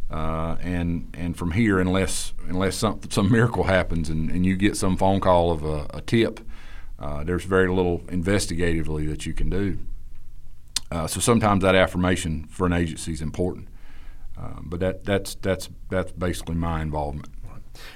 Uh, 0.08 0.56
and 0.60 1.12
and 1.14 1.36
from 1.36 1.50
here, 1.52 1.80
unless 1.80 2.32
unless 2.48 2.76
some 2.76 3.00
some 3.10 3.30
miracle 3.30 3.64
happens 3.64 4.08
and, 4.08 4.30
and 4.30 4.46
you 4.46 4.56
get 4.56 4.76
some 4.76 4.96
phone 4.96 5.18
call 5.18 5.50
of 5.50 5.64
a, 5.64 5.86
a 5.92 6.00
tip, 6.00 6.40
uh, 6.98 7.24
there's 7.24 7.44
very 7.44 7.68
little 7.68 7.98
investigatively 8.08 9.06
that 9.06 9.26
you 9.26 9.32
can 9.32 9.50
do. 9.50 9.78
Uh, 10.90 11.06
so 11.06 11.20
sometimes 11.20 11.62
that 11.62 11.74
affirmation 11.74 12.46
for 12.48 12.66
an 12.66 12.72
agency 12.72 13.12
is 13.12 13.20
important. 13.20 13.68
Uh, 14.38 14.60
but 14.62 14.80
that, 14.80 15.04
that's, 15.04 15.34
that's, 15.36 15.68
that's 15.88 16.12
basically 16.12 16.54
my 16.54 16.82
involvement. 16.82 17.28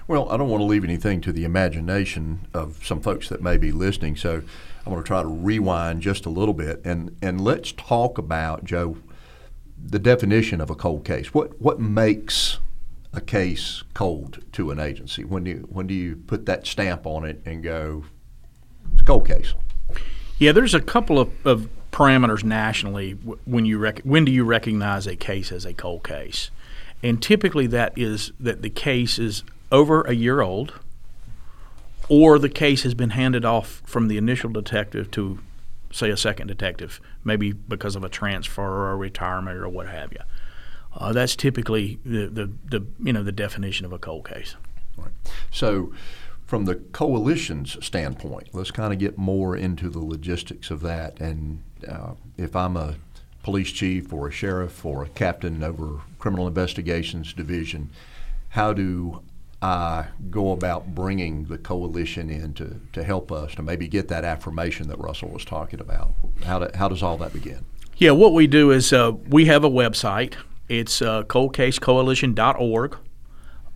Well, 0.07 0.31
I 0.31 0.37
don't 0.37 0.49
want 0.49 0.61
to 0.61 0.67
leave 0.67 0.85
anything 0.85 1.21
to 1.23 1.33
the 1.33 1.45
imagination 1.45 2.47
of 2.53 2.85
some 2.85 3.01
folks 3.01 3.29
that 3.31 3.43
may 3.43 3.57
be 3.57 3.73
listening, 3.73 4.17
so 4.17 4.43
I'm 4.85 4.93
going 4.93 5.03
to 5.03 5.07
try 5.07 5.23
to 5.23 5.29
rewind 5.29 6.03
just 6.03 6.27
a 6.27 6.31
little 6.31 6.53
bit 6.53 6.81
and, 6.85 7.17
and 7.23 7.41
let's 7.41 7.73
talk 7.73 8.19
about, 8.19 8.65
Joe, 8.65 8.99
the 9.85 9.99
definition 9.99 10.61
of 10.61 10.71
a 10.71 10.75
cold 10.75 11.05
case. 11.05 11.35
What, 11.35 11.61
what 11.61 11.81
makes 11.81 12.59
a 13.13 13.21
case 13.21 13.83
cold 13.95 14.39
to 14.53 14.71
an 14.71 14.79
agency? 14.79 15.25
When 15.25 15.45
do 15.45 15.51
you, 15.51 15.69
when 15.71 15.87
do 15.87 15.95
you 15.95 16.17
put 16.17 16.47
that 16.47 16.67
stamp 16.67 17.07
on 17.07 17.25
it 17.25 17.41
and 17.45 17.63
go, 17.63 18.05
it's 18.93 19.03
a 19.03 19.05
cold 19.05 19.27
case? 19.27 19.55
Yeah, 20.39 20.53
there's 20.53 20.75
a 20.75 20.81
couple 20.81 21.19
of, 21.19 21.31
of 21.47 21.69
parameters 21.93 22.45
nationally 22.45 23.13
when 23.45 23.67
you 23.67 23.79
rec- 23.79 24.01
when 24.03 24.25
do 24.25 24.33
you 24.33 24.45
recognize 24.45 25.07
a 25.07 25.17
case 25.17 25.53
as 25.53 25.65
a 25.65 25.75
cold 25.75 26.05
case, 26.05 26.51
and 27.03 27.21
typically 27.23 27.67
that 27.67 27.93
is 27.97 28.33
that 28.41 28.63
the 28.63 28.71
case 28.71 29.19
is 29.19 29.43
over 29.73 30.03
a 30.03 30.15
year 30.15 30.41
old, 30.41 30.75
or 32.09 32.39
the 32.39 32.49
case 32.49 32.85
has 32.85 32.95
been 32.95 33.11
handed 33.11 33.45
off 33.45 33.83
from 33.85 34.09
the 34.09 34.17
initial 34.17 34.51
detective 34.51 35.11
to, 35.11 35.41
say, 35.93 36.11
a 36.11 36.17
second 36.17 36.47
detective, 36.47 37.01
maybe 37.25 37.53
because 37.53 37.97
of 37.97 38.05
a 38.05 38.09
transfer 38.09 38.63
or 38.63 38.93
a 38.93 38.97
retirement 38.97 39.57
or 39.59 39.69
what 39.69 39.89
have 39.89 40.13
you. 40.13 40.21
Uh, 40.95 41.13
that's 41.13 41.37
typically 41.37 41.99
the, 42.05 42.27
the, 42.27 42.51
the 42.65 42.87
you 43.03 43.13
know 43.13 43.23
the 43.23 43.33
definition 43.33 43.87
of 43.87 43.93
a 43.93 43.99
cold 43.99 44.29
case. 44.29 44.57
Right. 44.97 45.13
So 45.51 45.93
from 46.47 46.65
the 46.65 46.75
coalition's 46.75 47.85
standpoint, 47.85 48.49
let's 48.53 48.73
kind 48.73 48.93
of 48.93 48.99
get 48.99 49.17
more 49.17 49.57
into 49.57 49.89
the 49.89 50.01
logistics 50.01 50.71
of 50.71 50.81
that. 50.81 51.21
And 51.21 51.63
uh, 51.89 52.15
if 52.37 52.57
I'm 52.57 52.77
a 52.77 52.97
police 53.45 53.71
chief 53.71 54.13
or 54.13 54.29
a 54.29 54.33
sheriff 54.33 54.85
or 54.85 55.05
a 55.05 55.09
captain 55.09 55.63
over 55.63 56.01
criminal 56.19 56.49
investigations 56.49 57.33
division, 57.33 57.91
how 58.51 58.73
do 58.73 59.23
I 59.63 60.07
go 60.31 60.53
about 60.53 60.95
bringing 60.95 61.45
the 61.45 61.59
coalition 61.59 62.31
in 62.31 62.55
to, 62.55 62.81
to 62.93 63.05
help 63.05 63.31
us 63.31 63.55
to 63.57 63.63
maybe 63.63 63.89
get 63.89 64.09
that 64.09 64.25
affirmation 64.25 64.89
that 64.89 64.99
Russell 64.99 65.29
was 65.29 65.45
talking 65.45 65.81
about? 65.81 66.15
How, 66.45 66.61
do, 66.61 66.71
how 66.75 66.89
does 66.89 67.03
all 67.03 67.19
that 67.19 67.33
begin? 67.33 67.67
Yeah, 67.97 68.13
what 68.13 68.33
we 68.33 68.47
do 68.47 68.71
is 68.71 68.93
uh, 68.93 69.13
we 69.29 69.45
have 69.47 69.63
a 69.63 69.71
website. 69.71 70.35
It's 70.69 71.03
uh, 71.03 71.25
coldcasecoalition.org. 71.25 72.97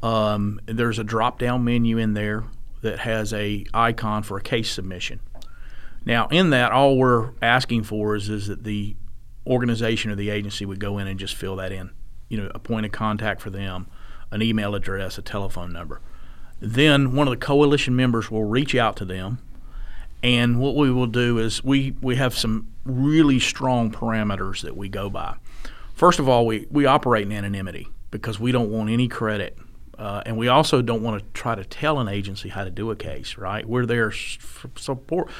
Um, 0.03 0.61
there's 0.67 0.99
a 0.99 1.05
drop 1.05 1.39
down 1.39 1.65
menu 1.65 1.99
in 1.99 2.15
there 2.15 2.45
that 2.81 3.01
has 3.01 3.33
a 3.33 3.67
icon 3.75 4.23
for 4.23 4.39
a 4.39 4.43
case 4.43 4.71
submission. 4.71 5.21
Now, 6.07 6.29
in 6.29 6.51
that, 6.51 6.73
all 6.73 6.97
we're 6.97 7.33
asking 7.43 7.85
for 7.85 8.15
is, 8.15 8.29
is 8.29 8.47
that 8.47 8.65
the 8.65 8.97
organization 9.47 10.11
or 10.11 10.15
the 10.15 10.31
agency 10.31 10.65
would 10.65 10.81
go 10.81 10.99
in 10.99 11.07
and 11.07 11.19
just 11.19 11.35
fill 11.35 11.57
that 11.57 11.73
in. 11.73 11.91
You 12.29 12.39
know, 12.39 12.51
a 12.55 12.59
point 12.59 12.87
of 12.87 12.93
contact 12.93 13.41
for 13.41 13.51
them, 13.51 13.87
an 14.35 14.43
email 14.43 14.75
address, 14.75 15.17
a 15.17 15.23
telephone 15.23 15.73
number. 15.73 16.01
Then 16.61 17.15
one 17.15 17.27
of 17.27 17.33
the 17.33 17.45
coalition 17.45 17.97
members 17.97 18.31
will 18.31 18.45
reach 18.45 18.75
out 18.75 18.97
to 18.97 19.05
them, 19.05 19.39
and 20.23 20.59
what 20.61 20.77
we 20.77 20.91
will 20.91 21.07
do 21.07 21.39
is 21.39 21.63
we, 21.63 21.95
we 22.01 22.17
have 22.17 22.37
some 22.37 22.69
really 22.85 23.39
strong 23.39 23.91
parameters 23.91 24.63
that 24.63 24.77
we 24.77 24.89
go 24.89 25.09
by. 25.09 25.37
First 25.95 26.19
of 26.19 26.29
all, 26.29 26.47
we, 26.47 26.67
we 26.71 26.87
operate 26.87 27.27
in 27.27 27.33
anonymity 27.33 27.89
because 28.11 28.41
we 28.41 28.53
don't 28.53 28.71
want 28.71 28.91
any 28.91 29.09
credit 29.09 29.57
uh, 29.99 30.23
and 30.27 30.37
we 30.37 30.49
also 30.49 30.83
don't 30.83 31.03
want 31.03 31.21
to 31.21 31.41
try 31.41 31.55
to 31.55 31.65
tell 31.65 32.01
an 32.01 32.09
agency 32.09 32.49
how 32.49 32.65
to 32.65 32.71
do 32.71 32.91
a 32.91 32.97
case, 32.97 33.37
right? 33.37 33.67
We're 33.67 33.87
there 33.87 34.11
support, 34.11 35.31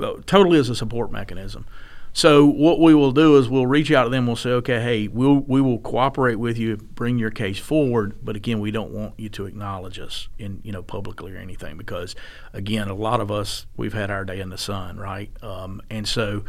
uh, 0.00 0.14
totally 0.26 0.58
as 0.58 0.68
a 0.68 0.74
support 0.74 1.12
mechanism. 1.12 1.66
So 2.14 2.44
what 2.44 2.78
we 2.78 2.94
will 2.94 3.12
do 3.12 3.38
is 3.38 3.48
we'll 3.48 3.66
reach 3.66 3.90
out 3.90 4.04
to 4.04 4.10
them. 4.10 4.26
We'll 4.26 4.36
say, 4.36 4.50
okay, 4.50 4.82
hey, 4.82 5.08
we'll 5.08 5.40
we 5.40 5.60
will 5.62 5.78
cooperate 5.78 6.34
with 6.34 6.58
you, 6.58 6.76
bring 6.76 7.18
your 7.18 7.30
case 7.30 7.58
forward. 7.58 8.16
But 8.22 8.36
again, 8.36 8.60
we 8.60 8.70
don't 8.70 8.90
want 8.90 9.14
you 9.18 9.30
to 9.30 9.46
acknowledge 9.46 9.98
us 9.98 10.28
in 10.38 10.60
you 10.62 10.72
know 10.72 10.82
publicly 10.82 11.32
or 11.32 11.38
anything 11.38 11.76
because 11.78 12.14
again, 12.52 12.88
a 12.88 12.94
lot 12.94 13.20
of 13.20 13.30
us 13.30 13.66
we've 13.76 13.94
had 13.94 14.10
our 14.10 14.24
day 14.24 14.40
in 14.40 14.50
the 14.50 14.58
sun, 14.58 14.98
right? 14.98 15.30
Um, 15.42 15.80
and 15.88 16.06
so 16.06 16.44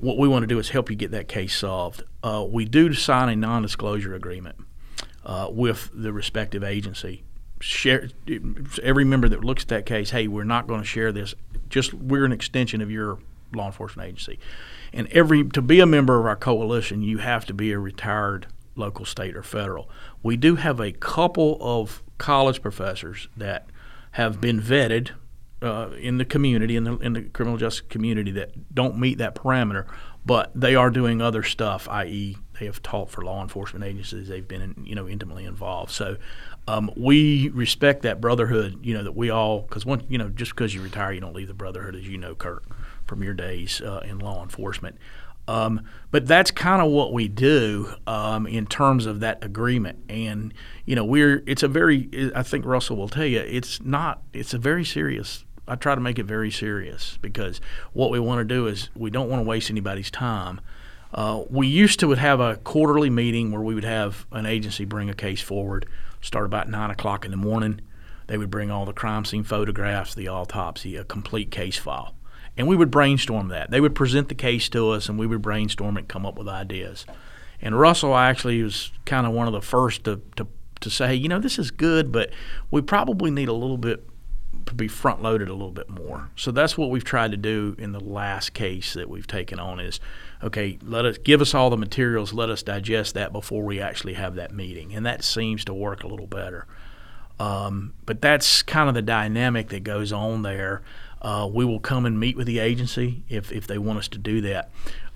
what 0.00 0.18
we 0.18 0.28
want 0.28 0.42
to 0.42 0.46
do 0.46 0.58
is 0.58 0.68
help 0.68 0.90
you 0.90 0.96
get 0.96 1.10
that 1.12 1.28
case 1.28 1.54
solved. 1.54 2.02
Uh, 2.22 2.44
we 2.48 2.66
do 2.66 2.92
sign 2.92 3.30
a 3.30 3.36
non-disclosure 3.36 4.14
agreement 4.14 4.56
uh, 5.24 5.48
with 5.50 5.90
the 5.94 6.12
respective 6.12 6.62
agency. 6.62 7.24
Share 7.60 8.10
every 8.82 9.04
member 9.04 9.28
that 9.28 9.42
looks 9.42 9.62
at 9.62 9.68
that 9.68 9.86
case. 9.86 10.10
Hey, 10.10 10.28
we're 10.28 10.44
not 10.44 10.66
going 10.66 10.80
to 10.80 10.86
share 10.86 11.10
this. 11.12 11.34
Just 11.68 11.94
we're 11.94 12.24
an 12.24 12.32
extension 12.32 12.80
of 12.80 12.90
your 12.90 13.18
law 13.54 13.66
enforcement 13.66 14.08
agency, 14.08 14.38
and 14.92 15.06
every 15.08 15.44
to 15.48 15.62
be 15.62 15.80
a 15.80 15.86
member 15.86 16.18
of 16.18 16.26
our 16.26 16.36
coalition, 16.36 17.02
you 17.02 17.18
have 17.18 17.46
to 17.46 17.54
be 17.54 17.72
a 17.72 17.78
retired 17.78 18.46
local, 18.74 19.04
state, 19.04 19.36
or 19.36 19.42
federal. 19.42 19.90
We 20.22 20.36
do 20.36 20.56
have 20.56 20.80
a 20.80 20.92
couple 20.92 21.58
of 21.60 22.02
college 22.16 22.62
professors 22.62 23.28
that 23.36 23.68
have 24.12 24.40
been 24.40 24.60
vetted 24.60 25.10
uh, 25.60 25.90
in 25.98 26.18
the 26.18 26.24
community, 26.24 26.76
in 26.76 26.84
the, 26.84 26.96
in 26.98 27.12
the 27.14 27.22
criminal 27.22 27.58
justice 27.58 27.86
community, 27.88 28.30
that 28.30 28.74
don't 28.74 28.98
meet 28.98 29.18
that 29.18 29.34
parameter, 29.34 29.86
but 30.24 30.52
they 30.54 30.74
are 30.74 30.90
doing 30.90 31.20
other 31.20 31.42
stuff, 31.42 31.88
i.e., 31.88 32.36
they 32.58 32.66
have 32.66 32.82
taught 32.82 33.10
for 33.10 33.22
law 33.22 33.42
enforcement 33.42 33.84
agencies. 33.84 34.28
They've 34.28 34.46
been, 34.46 34.84
you 34.84 34.94
know, 34.94 35.08
intimately 35.08 35.44
involved. 35.44 35.90
So 35.90 36.16
um, 36.66 36.90
we 36.96 37.48
respect 37.50 38.02
that 38.02 38.20
brotherhood. 38.20 38.78
You 38.82 38.94
know 38.94 39.04
that 39.04 39.16
we 39.16 39.30
all, 39.30 39.62
because 39.62 39.86
one, 39.86 40.04
you 40.08 40.18
know, 40.18 40.28
just 40.28 40.52
because 40.52 40.74
you 40.74 40.82
retire, 40.82 41.12
you 41.12 41.20
don't 41.20 41.34
leave 41.34 41.48
the 41.48 41.54
brotherhood, 41.54 41.94
as 41.94 42.06
you 42.06 42.18
know, 42.18 42.34
Kirk, 42.34 42.64
from 43.08 43.22
your 43.22 43.34
days 43.34 43.80
uh, 43.80 44.02
in 44.04 44.18
law 44.18 44.42
enforcement. 44.42 44.96
Um, 45.48 45.80
but 46.10 46.26
that's 46.26 46.50
kind 46.50 46.82
of 46.82 46.90
what 46.90 47.12
we 47.12 47.26
do 47.26 47.94
um, 48.06 48.46
in 48.46 48.66
terms 48.66 49.06
of 49.06 49.20
that 49.20 49.42
agreement. 49.42 49.98
And 50.08 50.52
you 50.84 50.94
know, 50.94 51.04
we're 51.04 51.42
it's 51.46 51.62
a 51.62 51.68
very 51.68 52.30
I 52.34 52.42
think 52.42 52.66
Russell 52.66 52.96
will 52.96 53.08
tell 53.08 53.24
you 53.24 53.40
it's 53.40 53.80
not 53.80 54.22
it's 54.32 54.52
a 54.52 54.58
very 54.58 54.84
serious. 54.84 55.44
I 55.66 55.74
try 55.74 55.94
to 55.94 56.00
make 56.00 56.18
it 56.18 56.24
very 56.24 56.50
serious 56.50 57.18
because 57.20 57.60
what 57.92 58.10
we 58.10 58.20
want 58.20 58.40
to 58.40 58.54
do 58.54 58.66
is 58.66 58.90
we 58.94 59.10
don't 59.10 59.28
want 59.28 59.40
to 59.40 59.48
waste 59.48 59.70
anybody's 59.70 60.10
time. 60.10 60.60
Uh, 61.12 61.44
we 61.48 61.66
used 61.66 62.00
to 62.00 62.08
would 62.08 62.18
have 62.18 62.40
a 62.40 62.56
quarterly 62.56 63.10
meeting 63.10 63.50
where 63.50 63.62
we 63.62 63.74
would 63.74 63.84
have 63.84 64.26
an 64.32 64.44
agency 64.44 64.84
bring 64.84 65.08
a 65.08 65.14
case 65.14 65.40
forward, 65.40 65.86
start 66.20 66.44
about 66.44 66.68
nine 66.68 66.90
o'clock 66.90 67.24
in 67.24 67.30
the 67.30 67.36
morning. 67.36 67.80
They 68.26 68.36
would 68.36 68.50
bring 68.50 68.70
all 68.70 68.84
the 68.84 68.92
crime 68.92 69.24
scene 69.24 69.44
photographs, 69.44 70.14
the 70.14 70.28
autopsy, 70.28 70.96
a 70.96 71.04
complete 71.04 71.50
case 71.50 71.78
file, 71.78 72.14
and 72.58 72.66
we 72.66 72.76
would 72.76 72.90
brainstorm 72.90 73.48
that. 73.48 73.70
They 73.70 73.80
would 73.80 73.94
present 73.94 74.28
the 74.28 74.34
case 74.34 74.68
to 74.70 74.90
us, 74.90 75.08
and 75.08 75.18
we 75.18 75.26
would 75.26 75.40
brainstorm 75.40 75.96
and 75.96 76.06
come 76.06 76.26
up 76.26 76.36
with 76.36 76.48
ideas. 76.48 77.06
And 77.62 77.78
Russell 77.78 78.16
actually 78.16 78.62
was 78.62 78.92
kind 79.06 79.26
of 79.26 79.32
one 79.32 79.46
of 79.46 79.52
the 79.52 79.62
first 79.62 80.04
to, 80.04 80.20
to 80.36 80.46
to 80.80 80.90
say, 80.90 81.14
you 81.14 81.28
know, 81.28 81.40
this 81.40 81.58
is 81.58 81.70
good, 81.70 82.12
but 82.12 82.30
we 82.70 82.80
probably 82.80 83.30
need 83.30 83.48
a 83.48 83.52
little 83.52 83.78
bit 83.78 84.08
to 84.66 84.74
be 84.74 84.86
front 84.86 85.22
loaded 85.22 85.48
a 85.48 85.52
little 85.52 85.72
bit 85.72 85.88
more. 85.88 86.30
So 86.36 86.50
that's 86.50 86.76
what 86.76 86.90
we've 86.90 87.04
tried 87.04 87.30
to 87.30 87.36
do 87.36 87.74
in 87.78 87.92
the 87.92 88.00
last 88.00 88.52
case 88.54 88.94
that 88.94 89.08
we've 89.08 89.26
taken 89.26 89.58
on 89.58 89.80
is 89.80 89.98
okay, 90.42 90.78
let 90.82 91.04
us 91.04 91.18
give 91.18 91.40
us 91.40 91.54
all 91.54 91.70
the 91.70 91.76
materials, 91.76 92.32
let 92.32 92.48
us 92.48 92.62
digest 92.62 93.14
that 93.14 93.32
before 93.32 93.64
we 93.64 93.80
actually 93.80 94.14
have 94.14 94.34
that 94.36 94.52
meeting. 94.52 94.94
And 94.94 95.04
that 95.06 95.24
seems 95.24 95.64
to 95.64 95.74
work 95.74 96.04
a 96.04 96.06
little 96.06 96.26
better. 96.26 96.66
Um, 97.40 97.94
but 98.04 98.20
that's 98.20 98.62
kind 98.62 98.88
of 98.88 98.94
the 98.94 99.02
dynamic 99.02 99.68
that 99.68 99.84
goes 99.84 100.12
on 100.12 100.42
there. 100.42 100.82
Uh, 101.20 101.48
we 101.52 101.64
will 101.64 101.80
come 101.80 102.06
and 102.06 102.18
meet 102.18 102.36
with 102.36 102.46
the 102.46 102.58
agency 102.58 103.24
if, 103.28 103.50
if 103.52 103.66
they 103.66 103.78
want 103.78 103.98
us 103.98 104.08
to 104.08 104.18
do 104.18 104.40
that. 104.42 104.70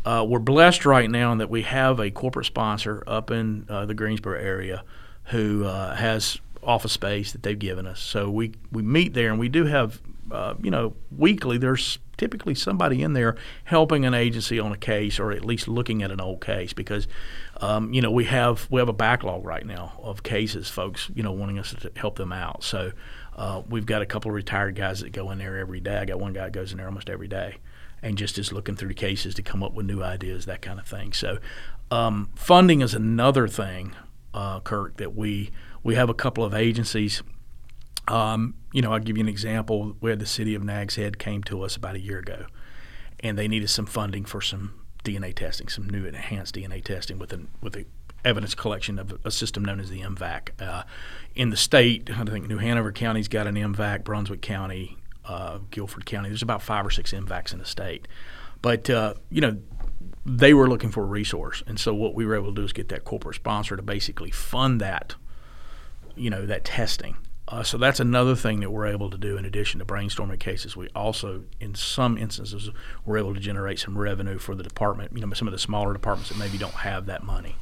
Uh, 0.04 0.24
we're 0.28 0.40
blessed 0.40 0.84
right 0.84 1.08
now 1.08 1.30
in 1.32 1.38
that 1.38 1.48
we 1.48 1.62
have 1.62 2.00
a 2.00 2.10
corporate 2.10 2.46
sponsor 2.46 3.04
up 3.06 3.30
in 3.30 3.64
uh, 3.68 3.86
the 3.86 3.94
Greensboro 3.94 4.38
area 4.38 4.82
who 5.26 5.64
uh, 5.64 5.94
has 5.94 6.38
office 6.62 6.92
space 6.92 7.32
that 7.32 7.42
they've 7.42 7.58
given 7.58 7.86
us. 7.86 8.00
So 8.00 8.28
we, 8.28 8.52
we 8.72 8.82
meet 8.82 9.14
there, 9.14 9.30
and 9.30 9.38
we 9.38 9.48
do 9.48 9.66
have 9.66 10.00
uh, 10.32 10.54
you 10.62 10.70
know, 10.70 10.94
weekly, 11.16 11.58
there's 11.58 11.98
typically 12.16 12.54
somebody 12.54 13.02
in 13.02 13.12
there 13.12 13.36
helping 13.64 14.04
an 14.04 14.14
agency 14.14 14.58
on 14.58 14.72
a 14.72 14.76
case 14.76 15.18
or 15.18 15.32
at 15.32 15.44
least 15.44 15.68
looking 15.68 16.02
at 16.02 16.10
an 16.10 16.20
old 16.20 16.40
case 16.40 16.72
because, 16.72 17.06
um, 17.60 17.92
you 17.92 18.00
know, 18.00 18.10
we 18.10 18.24
have 18.24 18.66
we 18.70 18.80
have 18.80 18.88
a 18.88 18.94
backlog 18.94 19.44
right 19.44 19.66
now 19.66 19.92
of 20.00 20.22
cases, 20.22 20.68
folks, 20.68 21.10
you 21.14 21.22
know, 21.22 21.32
wanting 21.32 21.58
us 21.58 21.74
to 21.74 21.90
help 21.96 22.16
them 22.16 22.32
out. 22.32 22.64
So 22.64 22.92
uh, 23.36 23.62
we've 23.68 23.86
got 23.86 24.02
a 24.02 24.06
couple 24.06 24.30
of 24.30 24.34
retired 24.34 24.74
guys 24.74 25.00
that 25.00 25.12
go 25.12 25.30
in 25.30 25.38
there 25.38 25.58
every 25.58 25.80
day. 25.80 25.96
I 25.96 26.04
got 26.04 26.20
one 26.20 26.32
guy 26.32 26.44
that 26.44 26.52
goes 26.52 26.72
in 26.72 26.78
there 26.78 26.86
almost 26.86 27.08
every 27.08 27.28
day 27.28 27.56
and 28.02 28.18
just 28.18 28.38
is 28.38 28.52
looking 28.52 28.74
through 28.74 28.88
the 28.88 28.94
cases 28.94 29.34
to 29.36 29.42
come 29.42 29.62
up 29.62 29.72
with 29.74 29.86
new 29.86 30.02
ideas, 30.02 30.46
that 30.46 30.60
kind 30.60 30.78
of 30.78 30.86
thing. 30.86 31.12
So 31.12 31.38
um, 31.90 32.30
funding 32.34 32.80
is 32.80 32.94
another 32.94 33.46
thing, 33.48 33.94
uh, 34.34 34.60
Kirk, 34.60 34.96
that 34.96 35.14
we 35.14 35.50
we 35.84 35.94
have 35.96 36.08
a 36.08 36.14
couple 36.14 36.44
of 36.44 36.54
agencies 36.54 37.22
um, 38.08 38.54
you 38.72 38.82
know, 38.82 38.92
I'll 38.92 39.00
give 39.00 39.16
you 39.16 39.22
an 39.22 39.28
example 39.28 39.96
where 40.00 40.16
the 40.16 40.26
city 40.26 40.54
of 40.54 40.64
Nags 40.64 40.96
Head 40.96 41.18
came 41.18 41.42
to 41.44 41.62
us 41.62 41.76
about 41.76 41.94
a 41.94 42.00
year 42.00 42.18
ago, 42.18 42.46
and 43.20 43.38
they 43.38 43.46
needed 43.46 43.70
some 43.70 43.86
funding 43.86 44.24
for 44.24 44.40
some 44.40 44.74
DNA 45.04 45.34
testing, 45.34 45.68
some 45.68 45.88
new 45.88 46.04
enhanced 46.04 46.54
DNA 46.56 46.82
testing 46.82 47.18
with 47.18 47.32
an 47.32 47.48
with 47.60 47.76
a 47.76 47.84
evidence 48.24 48.54
collection 48.54 48.98
of 48.98 49.18
a 49.24 49.30
system 49.30 49.64
known 49.64 49.80
as 49.80 49.90
the 49.90 50.00
MVAC. 50.00 50.50
Uh, 50.60 50.82
in 51.34 51.50
the 51.50 51.56
state, 51.56 52.10
I 52.10 52.24
think 52.24 52.48
New 52.48 52.58
Hanover 52.58 52.92
County's 52.92 53.28
got 53.28 53.46
an 53.46 53.54
MVAC, 53.54 54.04
Brunswick 54.04 54.42
County, 54.42 54.98
uh, 55.24 55.58
Guilford 55.70 56.06
County. 56.06 56.28
There's 56.28 56.42
about 56.42 56.62
five 56.62 56.86
or 56.86 56.90
six 56.90 57.12
MVACs 57.12 57.52
in 57.52 57.58
the 57.58 57.64
state, 57.64 58.08
but 58.60 58.88
uh, 58.90 59.14
you 59.30 59.40
know. 59.40 59.58
They 60.24 60.54
were 60.54 60.68
looking 60.68 60.90
for 60.90 61.02
a 61.02 61.06
resource, 61.06 61.64
and 61.66 61.80
so 61.80 61.92
what 61.92 62.14
we 62.14 62.24
were 62.24 62.36
able 62.36 62.54
to 62.54 62.60
do 62.60 62.64
is 62.64 62.72
get 62.72 62.88
that 62.90 63.04
corporate 63.04 63.34
sponsor 63.34 63.76
to 63.76 63.82
basically 63.82 64.30
fund 64.30 64.80
that, 64.80 65.16
you 66.14 66.30
know, 66.30 66.46
that 66.46 66.64
testing 66.64 67.16
uh, 67.48 67.62
so 67.62 67.76
that's 67.76 68.00
another 68.00 68.34
thing 68.36 68.60
that 68.60 68.70
we're 68.70 68.86
able 68.86 69.10
to 69.10 69.18
do 69.18 69.36
in 69.36 69.44
addition 69.44 69.80
to 69.80 69.84
brainstorming 69.84 70.38
cases. 70.38 70.76
We 70.76 70.88
also, 70.94 71.44
in 71.60 71.74
some 71.74 72.16
instances, 72.16 72.70
we're 73.04 73.18
able 73.18 73.34
to 73.34 73.40
generate 73.40 73.78
some 73.78 73.98
revenue 73.98 74.38
for 74.38 74.54
the 74.54 74.62
department. 74.62 75.12
You 75.14 75.26
know, 75.26 75.32
some 75.34 75.48
of 75.48 75.52
the 75.52 75.58
smaller 75.58 75.92
departments 75.92 76.30
that 76.30 76.38
maybe 76.38 76.56
don't 76.56 76.72
have 76.72 77.06
that 77.06 77.24
money. 77.24 77.56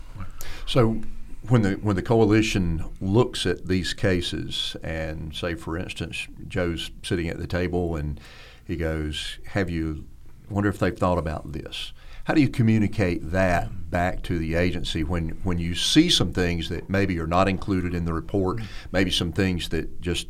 So 0.66 1.00
when 1.48 1.62
the 1.62 1.72
when 1.72 1.96
the 1.96 2.02
coalition 2.02 2.84
looks 3.00 3.46
at 3.46 3.66
these 3.66 3.94
cases 3.94 4.76
and 4.82 5.34
say, 5.34 5.54
for 5.54 5.76
instance, 5.76 6.26
Joe's 6.48 6.90
sitting 7.02 7.28
at 7.28 7.38
the 7.38 7.46
table 7.46 7.96
and 7.96 8.20
he 8.64 8.76
goes, 8.76 9.38
"Have 9.48 9.70
you? 9.70 10.04
Wonder 10.48 10.68
if 10.68 10.78
they've 10.78 10.96
thought 10.96 11.18
about 11.18 11.52
this." 11.52 11.92
How 12.24 12.34
do 12.34 12.40
you 12.40 12.48
communicate 12.48 13.32
that 13.32 13.90
back 13.90 14.22
to 14.24 14.38
the 14.38 14.54
agency 14.54 15.02
when, 15.02 15.30
when 15.42 15.58
you 15.58 15.74
see 15.74 16.08
some 16.08 16.32
things 16.32 16.68
that 16.68 16.88
maybe 16.88 17.18
are 17.18 17.26
not 17.26 17.48
included 17.48 17.94
in 17.94 18.04
the 18.04 18.12
report, 18.12 18.60
maybe 18.92 19.10
some 19.10 19.32
things 19.32 19.70
that 19.70 20.00
just 20.00 20.28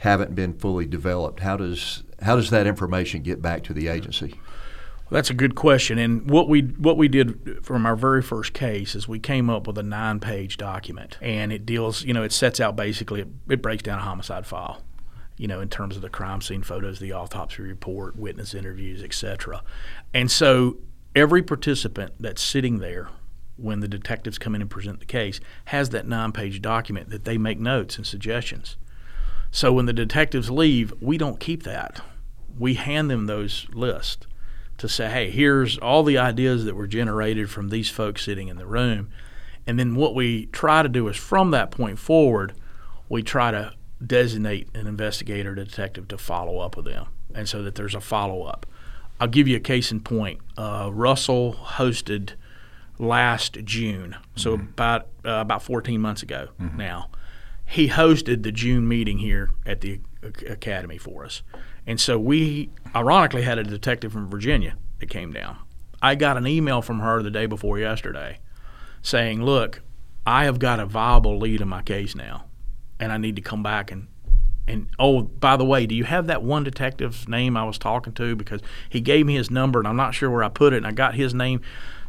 haven't 0.00 0.34
been 0.34 0.52
fully 0.52 0.84
developed? 0.84 1.40
How 1.40 1.56
does 1.56 2.02
how 2.20 2.36
does 2.36 2.50
that 2.50 2.66
information 2.66 3.22
get 3.22 3.40
back 3.40 3.62
to 3.64 3.72
the 3.72 3.88
agency? 3.88 4.34
That's 5.10 5.30
a 5.30 5.34
good 5.34 5.54
question. 5.54 5.98
And 5.98 6.30
what 6.30 6.48
we 6.48 6.60
what 6.60 6.96
we 6.96 7.08
did 7.08 7.64
from 7.64 7.86
our 7.86 7.96
very 7.96 8.22
first 8.22 8.52
case 8.52 8.94
is 8.94 9.08
we 9.08 9.18
came 9.18 9.48
up 9.48 9.66
with 9.66 9.78
a 9.78 9.82
nine 9.82 10.20
page 10.20 10.56
document, 10.56 11.16
and 11.20 11.52
it 11.52 11.64
deals. 11.64 12.04
You 12.04 12.12
know, 12.12 12.22
it 12.22 12.32
sets 12.32 12.60
out 12.60 12.76
basically 12.76 13.22
it, 13.22 13.28
it 13.48 13.62
breaks 13.62 13.82
down 13.82 13.98
a 13.98 14.02
homicide 14.02 14.46
file 14.46 14.82
you 15.38 15.46
know, 15.46 15.60
in 15.60 15.68
terms 15.68 15.96
of 15.96 16.02
the 16.02 16.08
crime 16.08 16.40
scene 16.40 16.62
photos, 16.62 16.98
the 16.98 17.12
autopsy 17.12 17.62
report, 17.62 18.16
witness 18.16 18.54
interviews, 18.54 19.02
etc. 19.02 19.62
And 20.12 20.30
so 20.30 20.78
every 21.14 21.42
participant 21.42 22.14
that's 22.18 22.42
sitting 22.42 22.78
there 22.78 23.08
when 23.56 23.80
the 23.80 23.88
detectives 23.88 24.38
come 24.38 24.54
in 24.54 24.60
and 24.60 24.70
present 24.70 25.00
the 25.00 25.06
case 25.06 25.40
has 25.66 25.90
that 25.90 26.06
nine 26.06 26.32
page 26.32 26.60
document 26.60 27.10
that 27.10 27.24
they 27.24 27.38
make 27.38 27.58
notes 27.58 27.96
and 27.96 28.06
suggestions. 28.06 28.76
So 29.50 29.72
when 29.72 29.86
the 29.86 29.92
detectives 29.92 30.50
leave, 30.50 30.92
we 31.00 31.16
don't 31.16 31.40
keep 31.40 31.62
that. 31.62 32.02
We 32.58 32.74
hand 32.74 33.10
them 33.10 33.26
those 33.26 33.66
lists 33.72 34.26
to 34.78 34.88
say, 34.88 35.10
hey, 35.10 35.30
here's 35.30 35.76
all 35.78 36.02
the 36.02 36.18
ideas 36.18 36.64
that 36.64 36.74
were 36.74 36.86
generated 36.86 37.50
from 37.50 37.68
these 37.68 37.90
folks 37.90 38.24
sitting 38.24 38.48
in 38.48 38.56
the 38.56 38.66
room. 38.66 39.10
And 39.66 39.78
then 39.78 39.94
what 39.94 40.14
we 40.14 40.46
try 40.46 40.82
to 40.82 40.88
do 40.88 41.08
is 41.08 41.16
from 41.16 41.50
that 41.50 41.70
point 41.70 41.98
forward, 41.98 42.54
we 43.08 43.22
try 43.22 43.50
to 43.50 43.74
designate 44.04 44.68
an 44.74 44.86
investigator, 44.86 45.52
a 45.52 45.56
detective 45.56 46.08
to 46.08 46.18
follow 46.18 46.58
up 46.58 46.76
with 46.76 46.86
them. 46.86 47.06
And 47.34 47.48
so 47.48 47.62
that 47.62 47.74
there's 47.74 47.94
a 47.94 48.00
follow 48.00 48.44
up. 48.44 48.66
I'll 49.20 49.28
give 49.28 49.48
you 49.48 49.56
a 49.56 49.60
case 49.60 49.90
in 49.90 50.00
point. 50.00 50.40
Uh, 50.56 50.90
Russell 50.92 51.54
hosted 51.54 52.32
last 52.98 53.58
June, 53.64 54.16
so 54.36 54.56
mm-hmm. 54.56 54.68
about 54.68 55.08
uh, 55.24 55.40
about 55.40 55.62
14 55.62 56.00
months 56.00 56.22
ago 56.22 56.48
mm-hmm. 56.60 56.76
now. 56.76 57.10
He 57.66 57.88
hosted 57.88 58.44
the 58.44 58.52
June 58.52 58.88
meeting 58.88 59.18
here 59.18 59.50
at 59.66 59.82
the 59.82 60.00
academy 60.22 60.96
for 60.96 61.24
us, 61.24 61.42
and 61.88 61.98
so 61.98 62.18
we 62.18 62.70
ironically 62.94 63.42
had 63.42 63.58
a 63.58 63.64
detective 63.64 64.12
from 64.12 64.30
Virginia 64.30 64.76
that 65.00 65.08
came 65.08 65.32
down. 65.32 65.56
I 66.00 66.14
got 66.14 66.36
an 66.36 66.46
email 66.46 66.82
from 66.82 67.00
her 67.00 67.22
the 67.22 67.30
day 67.30 67.46
before 67.46 67.78
yesterday, 67.78 68.38
saying, 69.02 69.42
"Look, 69.42 69.80
I 70.26 70.44
have 70.44 70.58
got 70.58 70.78
a 70.78 70.86
viable 70.86 71.38
lead 71.38 71.62
in 71.62 71.68
my 71.68 71.82
case 71.82 72.14
now, 72.14 72.44
and 73.00 73.10
I 73.10 73.16
need 73.16 73.34
to 73.36 73.42
come 73.42 73.62
back 73.64 73.90
and 73.90 74.06
and 74.68 74.90
oh, 74.98 75.22
by 75.22 75.56
the 75.56 75.64
way, 75.64 75.86
do 75.86 75.94
you 75.94 76.04
have 76.04 76.26
that 76.26 76.42
one 76.42 76.62
detective's 76.62 77.26
name 77.26 77.56
I 77.56 77.64
was 77.64 77.78
talking 77.78 78.12
to? 78.12 78.36
Because 78.36 78.60
he 78.90 79.00
gave 79.00 79.24
me 79.24 79.34
his 79.34 79.50
number, 79.50 79.78
and 79.78 79.88
I'm 79.88 79.96
not 79.96 80.14
sure 80.14 80.30
where 80.30 80.44
I 80.44 80.50
put 80.50 80.74
it, 80.74 80.76
and 80.76 80.86
I 80.86 80.92
got 80.92 81.14
his 81.14 81.32
name. 81.32 81.62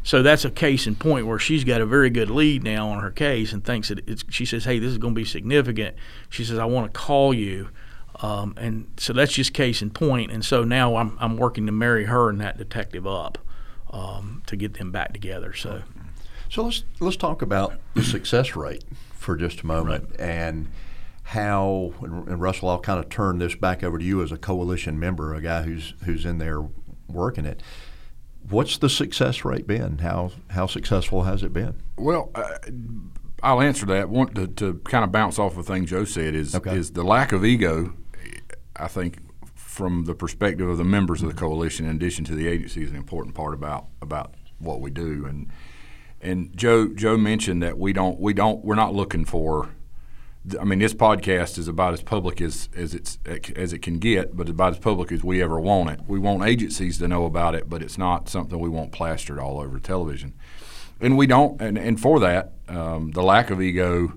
So 0.04 0.22
that's 0.22 0.44
a 0.44 0.52
case 0.52 0.86
in 0.86 0.96
point 0.96 1.26
where 1.26 1.40
she's 1.40 1.64
got 1.64 1.80
a 1.80 1.86
very 1.86 2.10
good 2.10 2.30
lead 2.30 2.64
now 2.64 2.90
on 2.90 3.00
her 3.00 3.12
case 3.12 3.54
and 3.54 3.64
thinks 3.64 3.88
that 3.88 4.08
it's. 4.08 4.26
She 4.30 4.46
says, 4.46 4.66
"Hey, 4.66 4.78
this 4.80 4.92
is 4.92 4.98
going 4.98 5.16
to 5.16 5.20
be 5.20 5.26
significant." 5.26 5.96
She 6.30 6.44
says, 6.44 6.60
"I 6.60 6.66
want 6.66 6.94
to 6.94 7.00
call 7.00 7.34
you," 7.34 7.70
um, 8.22 8.54
and 8.58 8.92
so 8.98 9.14
that's 9.14 9.34
just 9.34 9.54
case 9.54 9.82
in 9.82 9.92
point. 9.92 10.32
And 10.32 10.44
so 10.44 10.64
now 10.64 10.96
I'm 10.96 11.18
I'm 11.20 11.38
working 11.38 11.66
to 11.66 11.72
marry 11.72 12.06
her 12.06 12.30
and 12.30 12.40
that 12.42 12.58
detective 12.58 13.08
up 13.08 13.38
um, 13.92 14.44
to 14.48 14.56
get 14.56 14.76
them 14.76 14.92
back 14.92 15.14
together. 15.14 15.54
So, 15.54 15.84
so 16.50 16.64
let's 16.64 16.84
let's 17.00 17.18
talk 17.18 17.42
about 17.42 17.74
the 17.94 18.04
success 18.04 18.56
rate 18.56 18.84
for 19.14 19.36
just 19.36 19.62
a 19.62 19.66
moment 19.66 20.10
right. 20.12 20.20
and 20.20 20.70
how 21.30 21.94
and 22.02 22.42
Russell, 22.42 22.70
I'll 22.70 22.80
kind 22.80 23.00
of 23.00 23.10
turn 23.10 23.38
this 23.38 23.54
back 23.54 23.84
over 23.84 24.00
to 24.00 24.04
you 24.04 24.24
as 24.24 24.32
a 24.32 24.38
coalition 24.38 25.00
member, 25.00 25.36
a 25.36 25.42
guy 25.42 25.62
who's 25.62 25.94
who's 26.06 26.26
in 26.26 26.40
there 26.40 26.68
working 27.08 27.46
it. 27.46 27.62
What's 28.50 28.78
the 28.78 28.90
success 28.90 29.46
rate 29.46 29.68
been? 29.68 30.00
How 30.00 30.32
how 30.50 30.66
successful 30.66 31.24
has 31.24 31.44
it 31.44 31.54
been? 31.54 31.84
Well, 31.98 32.32
uh, 32.34 32.58
I'll 33.44 33.62
answer 33.62 33.86
that. 33.86 34.10
Want 34.10 34.34
to, 34.36 34.48
to 34.48 34.82
kind 34.86 35.04
of 35.04 35.12
bounce 35.12 35.38
off 35.38 35.56
of 35.56 35.68
thing 35.68 35.86
Joe 35.86 36.04
said 36.04 36.34
is 36.34 36.56
okay. 36.56 36.76
is 36.76 36.92
the 36.92 37.04
lack 37.04 37.32
of 37.32 37.46
ego. 37.46 37.94
I 38.80 38.88
think 38.88 39.20
from 39.56 40.06
the 40.06 40.16
perspective 40.16 40.68
of 40.68 40.78
the 40.78 40.84
members 40.84 41.22
of 41.22 41.30
the 41.30 41.36
coalition, 41.36 41.86
in 41.86 41.96
addition 41.96 42.26
to 42.26 42.36
the 42.36 42.48
agency, 42.48 42.84
is 42.84 42.92
an 42.92 42.96
important 42.96 43.36
part 43.36 43.54
about 43.54 43.88
about 44.02 44.34
what 44.60 44.82
we 44.82 44.90
do. 44.90 45.26
And 45.26 45.50
and 46.22 46.56
Joe 46.56 46.88
Joe 46.88 47.18
mentioned 47.18 47.62
that 47.64 47.78
we 47.78 47.94
don't 47.94 48.20
we 48.20 48.34
don't 48.34 48.64
we're 48.64 48.76
not 48.76 48.94
looking 48.94 49.26
for 49.26 49.70
I 50.60 50.64
mean, 50.64 50.80
this 50.80 50.94
podcast 50.94 51.58
is 51.58 51.68
about 51.68 51.94
as 51.94 52.02
public 52.02 52.40
as, 52.40 52.70
as 52.76 52.96
it's 52.96 53.20
as 53.56 53.74
it 53.74 53.80
can 53.80 54.00
get, 54.00 54.38
but 54.38 54.48
about 54.48 54.74
as 54.74 54.80
public 54.80 55.12
as 55.12 55.24
we 55.24 55.44
ever 55.44 55.60
want 55.60 55.90
it. 55.90 56.00
We 56.08 56.18
want 56.18 56.44
agencies 56.44 56.98
to 57.00 57.08
know 57.08 57.26
about 57.26 57.56
it, 57.56 57.70
but 57.70 57.84
it's 57.84 57.98
not 57.98 58.30
something 58.30 58.58
we 58.58 58.70
want 58.70 58.92
plastered 58.92 59.38
all 59.38 59.60
over 59.60 59.80
television. 59.80 60.34
And 61.02 61.18
we 61.18 61.28
don't, 61.28 61.62
and, 61.62 61.78
and 61.78 62.00
for 62.00 62.20
that, 62.22 62.54
um, 62.68 63.12
the 63.12 63.22
lack 63.22 63.50
of 63.50 63.62
ego 63.62 64.14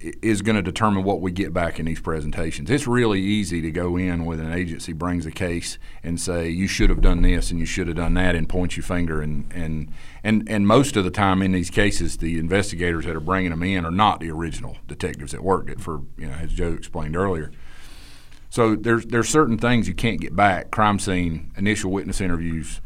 is 0.00 0.42
going 0.42 0.56
to 0.56 0.62
determine 0.62 1.02
what 1.02 1.20
we 1.20 1.32
get 1.32 1.52
back 1.52 1.78
in 1.80 1.86
these 1.86 2.00
presentations. 2.00 2.70
It's 2.70 2.86
really 2.86 3.20
easy 3.20 3.62
to 3.62 3.70
go 3.70 3.96
in 3.96 4.24
with 4.26 4.38
an 4.40 4.52
agency 4.52 4.92
brings 4.92 5.24
a 5.24 5.30
case 5.30 5.78
and 6.02 6.20
say 6.20 6.48
you 6.48 6.66
should 6.66 6.90
have 6.90 7.00
done 7.00 7.22
this 7.22 7.50
and 7.50 7.58
you 7.58 7.66
should 7.66 7.86
have 7.86 7.96
done 7.96 8.14
that 8.14 8.34
and 8.34 8.48
point 8.48 8.76
your 8.76 8.84
finger 8.84 9.22
and 9.22 9.50
and 9.52 9.90
and 10.22 10.48
and 10.48 10.66
most 10.66 10.96
of 10.96 11.04
the 11.04 11.10
time 11.10 11.40
in 11.42 11.52
these 11.52 11.70
cases 11.70 12.18
the 12.18 12.38
investigators 12.38 13.06
that 13.06 13.16
are 13.16 13.20
bringing 13.20 13.50
them 13.50 13.62
in 13.62 13.86
are 13.86 13.90
not 13.90 14.20
the 14.20 14.30
original 14.30 14.76
detectives 14.86 15.32
that 15.32 15.42
worked 15.42 15.70
it 15.70 15.80
for 15.80 16.02
you 16.18 16.26
know 16.26 16.34
as 16.34 16.52
Joe 16.52 16.72
explained 16.72 17.16
earlier. 17.16 17.50
So 18.50 18.76
there's 18.76 19.06
there's 19.06 19.28
certain 19.28 19.58
things 19.58 19.88
you 19.88 19.94
can't 19.94 20.20
get 20.20 20.36
back. 20.36 20.70
Crime 20.70 20.98
scene, 20.98 21.52
initial 21.56 21.90
witness 21.90 22.20
interviews, 22.20 22.80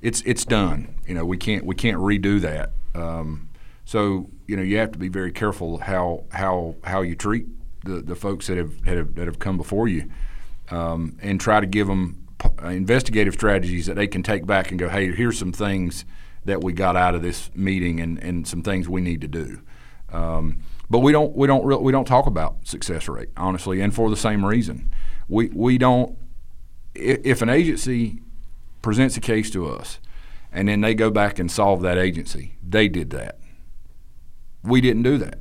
it's 0.00 0.22
it's 0.22 0.44
done. 0.44 0.94
You 1.06 1.14
know 1.14 1.24
we 1.24 1.36
can't 1.36 1.66
we 1.66 1.74
can't 1.74 1.98
redo 1.98 2.40
that. 2.40 2.72
Um, 2.94 3.49
so 3.90 4.30
you 4.46 4.56
know 4.56 4.62
you 4.62 4.76
have 4.76 4.92
to 4.92 5.00
be 5.00 5.08
very 5.08 5.32
careful 5.32 5.78
how 5.78 6.22
how 6.30 6.76
how 6.84 7.00
you 7.00 7.16
treat 7.16 7.48
the, 7.84 8.00
the 8.00 8.14
folks 8.14 8.46
that 8.46 8.56
have, 8.56 8.84
that 8.84 8.96
have 8.96 9.14
that 9.16 9.26
have 9.26 9.40
come 9.40 9.56
before 9.56 9.88
you, 9.88 10.08
um, 10.70 11.18
and 11.20 11.40
try 11.40 11.58
to 11.58 11.66
give 11.66 11.88
them 11.88 12.24
uh, 12.62 12.68
investigative 12.68 13.34
strategies 13.34 13.86
that 13.86 13.94
they 13.96 14.06
can 14.06 14.22
take 14.22 14.46
back 14.46 14.70
and 14.70 14.78
go, 14.78 14.88
hey, 14.88 15.10
here's 15.10 15.36
some 15.36 15.50
things 15.50 16.04
that 16.44 16.62
we 16.62 16.72
got 16.72 16.94
out 16.94 17.16
of 17.16 17.22
this 17.22 17.50
meeting 17.52 17.98
and, 17.98 18.22
and 18.22 18.46
some 18.46 18.62
things 18.62 18.88
we 18.88 19.00
need 19.00 19.20
to 19.22 19.26
do. 19.26 19.60
Um, 20.12 20.62
but 20.88 21.00
we 21.00 21.10
don't 21.10 21.34
we 21.34 21.48
don't 21.48 21.64
re- 21.64 21.74
we 21.74 21.90
don't 21.90 22.06
talk 22.06 22.28
about 22.28 22.58
success 22.62 23.08
rate 23.08 23.30
honestly, 23.36 23.80
and 23.80 23.92
for 23.92 24.08
the 24.08 24.16
same 24.16 24.46
reason. 24.46 24.88
We 25.28 25.48
we 25.48 25.78
don't. 25.78 26.16
If 26.94 27.42
an 27.42 27.48
agency 27.48 28.20
presents 28.82 29.16
a 29.16 29.20
case 29.20 29.50
to 29.50 29.68
us, 29.68 29.98
and 30.52 30.68
then 30.68 30.80
they 30.80 30.94
go 30.94 31.10
back 31.10 31.40
and 31.40 31.50
solve 31.50 31.82
that 31.82 31.98
agency, 31.98 32.54
they 32.62 32.86
did 32.86 33.10
that 33.10 33.39
we 34.62 34.80
didn't 34.80 35.02
do 35.02 35.18
that. 35.18 35.38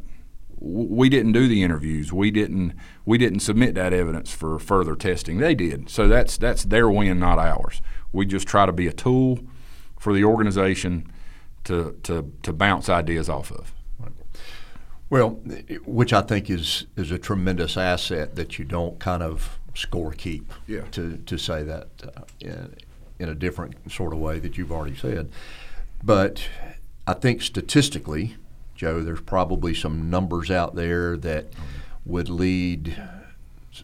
we 0.62 1.08
didn't 1.10 1.32
do 1.32 1.48
the 1.48 1.64
interviews. 1.64 2.12
We 2.12 2.32
didn't 2.32 2.74
we 3.06 3.18
didn't 3.18 3.40
submit 3.40 3.76
that 3.76 3.94
evidence 3.94 4.32
for 4.34 4.60
further 4.60 4.96
testing. 4.96 5.38
They 5.38 5.56
did. 5.56 5.90
So 5.90 6.08
that's 6.08 6.38
that's 6.38 6.64
their 6.66 6.90
win, 6.90 7.20
not 7.20 7.40
ours. 7.40 7.82
We 8.12 8.26
just 8.26 8.48
try 8.48 8.66
to 8.66 8.72
be 8.74 8.88
a 8.88 8.94
tool 8.94 9.40
for 10.00 10.14
the 10.14 10.24
organization 10.24 11.12
to 11.66 11.98
to 12.04 12.32
to 12.44 12.54
bounce 12.54 12.90
ideas 12.90 13.30
off 13.30 13.52
of. 13.52 13.74
Well, 15.10 15.42
which 15.86 16.14
I 16.14 16.22
think 16.22 16.50
is 16.50 16.86
is 16.96 17.12
a 17.12 17.18
tremendous 17.18 17.78
asset 17.78 18.36
that 18.36 18.60
you 18.60 18.66
don't 18.66 19.00
kind 19.00 19.24
of 19.24 19.60
score 19.76 20.12
keep. 20.12 20.54
Yeah. 20.68 20.82
To 20.92 21.18
to 21.18 21.38
say 21.38 21.64
that 21.64 21.88
uh, 22.04 22.22
in, 22.42 22.76
in 23.18 23.30
a 23.30 23.36
different 23.36 23.92
sort 23.92 24.14
of 24.14 24.20
way 24.20 24.40
that 24.40 24.58
you've 24.58 24.72
already 24.72 24.96
said, 24.96 25.32
but 26.04 26.48
I 27.08 27.14
think 27.14 27.42
statistically, 27.42 28.36
Joe, 28.80 29.04
there's 29.04 29.20
probably 29.20 29.74
some 29.74 30.10
numbers 30.10 30.50
out 30.50 30.74
there 30.74 31.18
that 31.18 31.48
would 32.06 32.30
lead 32.30 32.96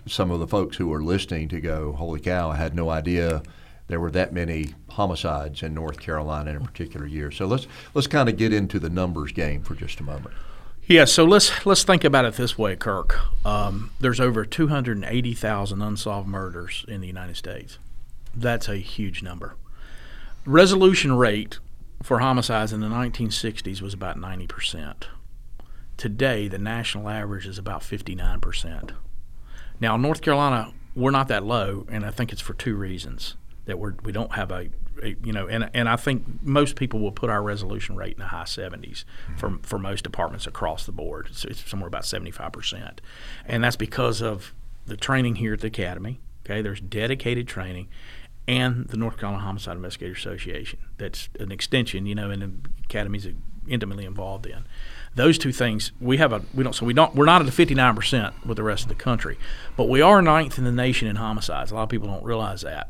some 0.06 0.32
of 0.32 0.40
the 0.40 0.48
folks 0.48 0.78
who 0.78 0.94
are 0.94 1.04
listening 1.04 1.50
to 1.50 1.60
go, 1.60 1.92
"Holy 1.92 2.22
cow! 2.22 2.52
I 2.52 2.56
had 2.56 2.74
no 2.74 2.90
idea." 2.90 3.44
There 3.90 4.00
were 4.00 4.12
that 4.12 4.32
many 4.32 4.74
homicides 4.92 5.62
in 5.64 5.74
North 5.74 6.00
Carolina 6.00 6.52
in 6.52 6.56
a 6.56 6.62
particular 6.62 7.06
year. 7.06 7.30
So 7.30 7.46
let's 7.46 7.68
let's 7.94 8.08
kind 8.08 8.30
of 8.30 8.38
get 8.38 8.54
into 8.54 8.80
the 8.80 8.90
numbers 8.90 9.34
game 9.34 9.64
for 9.64 9.76
just 9.76 10.00
a 10.00 10.04
moment. 10.04 10.34
Yeah, 10.88 11.04
so 11.04 11.26
let's 11.26 11.66
let's 11.66 11.84
think 11.84 12.06
about 12.06 12.24
it 12.24 12.36
this 12.36 12.58
way, 12.58 12.78
Kirk. 12.78 13.20
Um, 13.46 13.92
there's 14.00 14.22
over 14.22 14.46
280,000 14.46 15.82
unsolved 15.82 16.30
murders 16.30 16.86
in 16.88 17.02
the 17.02 17.08
United 17.08 17.36
States. 17.36 17.80
That's 18.34 18.70
a 18.70 18.78
huge 18.78 19.22
number. 19.22 19.56
Resolution 20.46 21.18
rate 21.18 21.60
for 22.04 22.20
homicides 22.20 22.74
in 22.74 22.82
the 22.82 22.88
1960s 22.88 23.82
was 23.82 23.94
about 23.94 24.18
90%. 24.18 25.04
Today, 25.98 26.48
the 26.48 26.58
national 26.58 27.10
average 27.10 27.48
is 27.48 27.58
about 27.58 27.82
59%. 27.82 28.92
Now, 29.80 29.98
North 29.98 30.22
Carolina, 30.22 30.74
we're 30.96 31.12
not 31.12 31.28
that 31.28 31.44
low, 31.44 31.86
and 31.90 32.06
I 32.06 32.12
think 32.12 32.32
it's 32.32 32.42
for 32.42 32.54
two 32.54 32.76
reasons 32.76 33.36
that 33.66 33.80
we're 33.80 33.96
we 34.04 34.12
don't 34.12 34.34
have 34.34 34.52
a, 34.52 34.70
a 35.04 35.16
you 35.24 35.34
know, 35.34 35.48
and 35.48 35.70
and 35.74 35.90
I 35.90 35.96
think 35.96 36.42
most 36.42 36.76
people 36.76 37.00
will 37.00 37.12
put 37.12 37.30
our 37.30 37.42
resolution 37.42 37.96
rate 37.96 38.14
in 38.14 38.20
the 38.20 38.28
high 38.28 38.44
70s 38.44 39.04
for 39.38 39.50
mm-hmm. 39.50 39.58
for 39.64 39.78
most 39.78 40.04
departments 40.04 40.48
across 40.48 40.86
the 40.86 40.92
board. 40.92 41.28
It's, 41.30 41.44
it's 41.46 41.70
somewhere 41.70 41.88
about 41.88 42.06
75 42.06 42.52
percent, 42.52 43.02
and 43.46 43.64
that's 43.64 43.76
because 43.76 44.22
of 44.22 44.54
the 44.86 44.98
training 44.98 45.36
here 45.36 45.54
at 45.54 45.62
the 45.62 45.68
academy. 45.68 46.22
Okay, 46.46 46.62
there's 46.62 46.80
dedicated 46.80 47.48
training, 47.48 47.88
and 48.48 48.88
the 48.88 48.98
North 48.98 49.18
Carolina 49.18 49.44
Homicide 49.44 49.76
Investigator 49.76 50.14
Association. 50.14 50.80
That's 50.98 51.30
an 51.40 51.52
extension, 51.52 52.06
you 52.06 52.16
know, 52.16 52.30
and 52.30 52.42
the 52.42 52.52
academy's 52.84 53.28
intimately 53.68 54.06
involved 54.06 54.46
in. 54.46 54.66
Those 55.16 55.38
two 55.38 55.52
things 55.52 55.92
we 56.00 56.18
have 56.18 56.34
a 56.34 56.42
we 56.54 56.64
don't 56.64 56.74
so 56.74 56.86
we 56.86 56.94
don't 56.94 57.16
we're 57.16 57.26
not 57.26 57.42
at 57.42 57.46
the 57.46 57.52
59 57.52 57.96
percent 57.96 58.46
with 58.46 58.58
the 58.58 58.64
rest 58.64 58.84
of 58.84 58.90
the 58.90 58.96
country, 58.96 59.38
but 59.78 59.90
we 59.90 60.02
are 60.02 60.22
ninth 60.22 60.58
in 60.58 60.64
the 60.64 60.72
nation 60.72 61.08
in 61.08 61.16
homicides. 61.16 61.72
A 61.72 61.76
lot 61.76 61.84
of 61.84 61.90
people 61.90 62.08
don't 62.08 62.24
realize 62.24 62.62
that. 62.62 62.90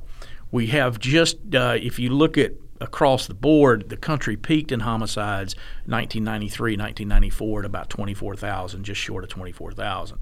We 0.51 0.67
have 0.67 0.99
just 0.99 1.37
uh, 1.53 1.77
if 1.79 1.99
you 1.99 2.09
look 2.09 2.37
at 2.37 2.53
across 2.81 3.27
the 3.27 3.33
board, 3.33 3.89
the 3.89 3.97
country 3.97 4.35
peaked 4.35 4.71
in 4.71 4.81
homicides 4.81 5.55
1993, 5.85 6.73
1994 6.73 7.59
at 7.59 7.65
about 7.65 7.89
24,000, 7.89 8.83
just 8.83 8.99
short 8.99 9.23
of 9.23 9.29
24,000. 9.29 10.19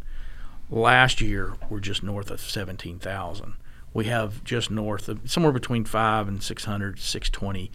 Last 0.70 1.20
year, 1.20 1.56
we're 1.70 1.80
just 1.80 2.04
north 2.04 2.30
of 2.30 2.40
17,000. 2.40 3.56
We 3.94 4.06
have 4.06 4.44
just 4.44 4.72
north 4.72 5.08
of 5.10 5.20
somewhere 5.30 5.52
between 5.52 5.86
five 5.86 6.28
and 6.28 6.42
600, 6.42 7.00
620 7.00 7.72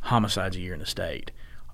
homicides 0.00 0.56
a 0.56 0.60
year 0.60 0.74
in 0.74 0.80
the 0.80 0.86
state. 0.86 1.30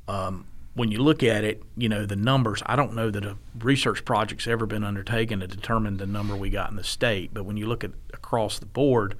Um, 0.08 0.46
when 0.74 0.90
you 0.90 0.98
look 0.98 1.22
at 1.22 1.44
it, 1.44 1.62
you 1.76 1.88
know 1.88 2.04
the 2.04 2.16
numbers. 2.16 2.62
I 2.66 2.74
don't 2.74 2.94
know 2.94 3.10
that 3.10 3.24
a 3.24 3.36
research 3.60 4.04
project's 4.04 4.46
ever 4.46 4.66
been 4.66 4.82
undertaken 4.82 5.40
to 5.40 5.46
determine 5.46 5.98
the 5.98 6.06
number 6.06 6.34
we 6.34 6.50
got 6.50 6.70
in 6.70 6.76
the 6.76 6.84
state. 6.84 7.32
But 7.32 7.44
when 7.44 7.56
you 7.56 7.66
look 7.66 7.84
at 7.84 7.92
across 8.12 8.58
the 8.58 8.66
board, 8.66 9.14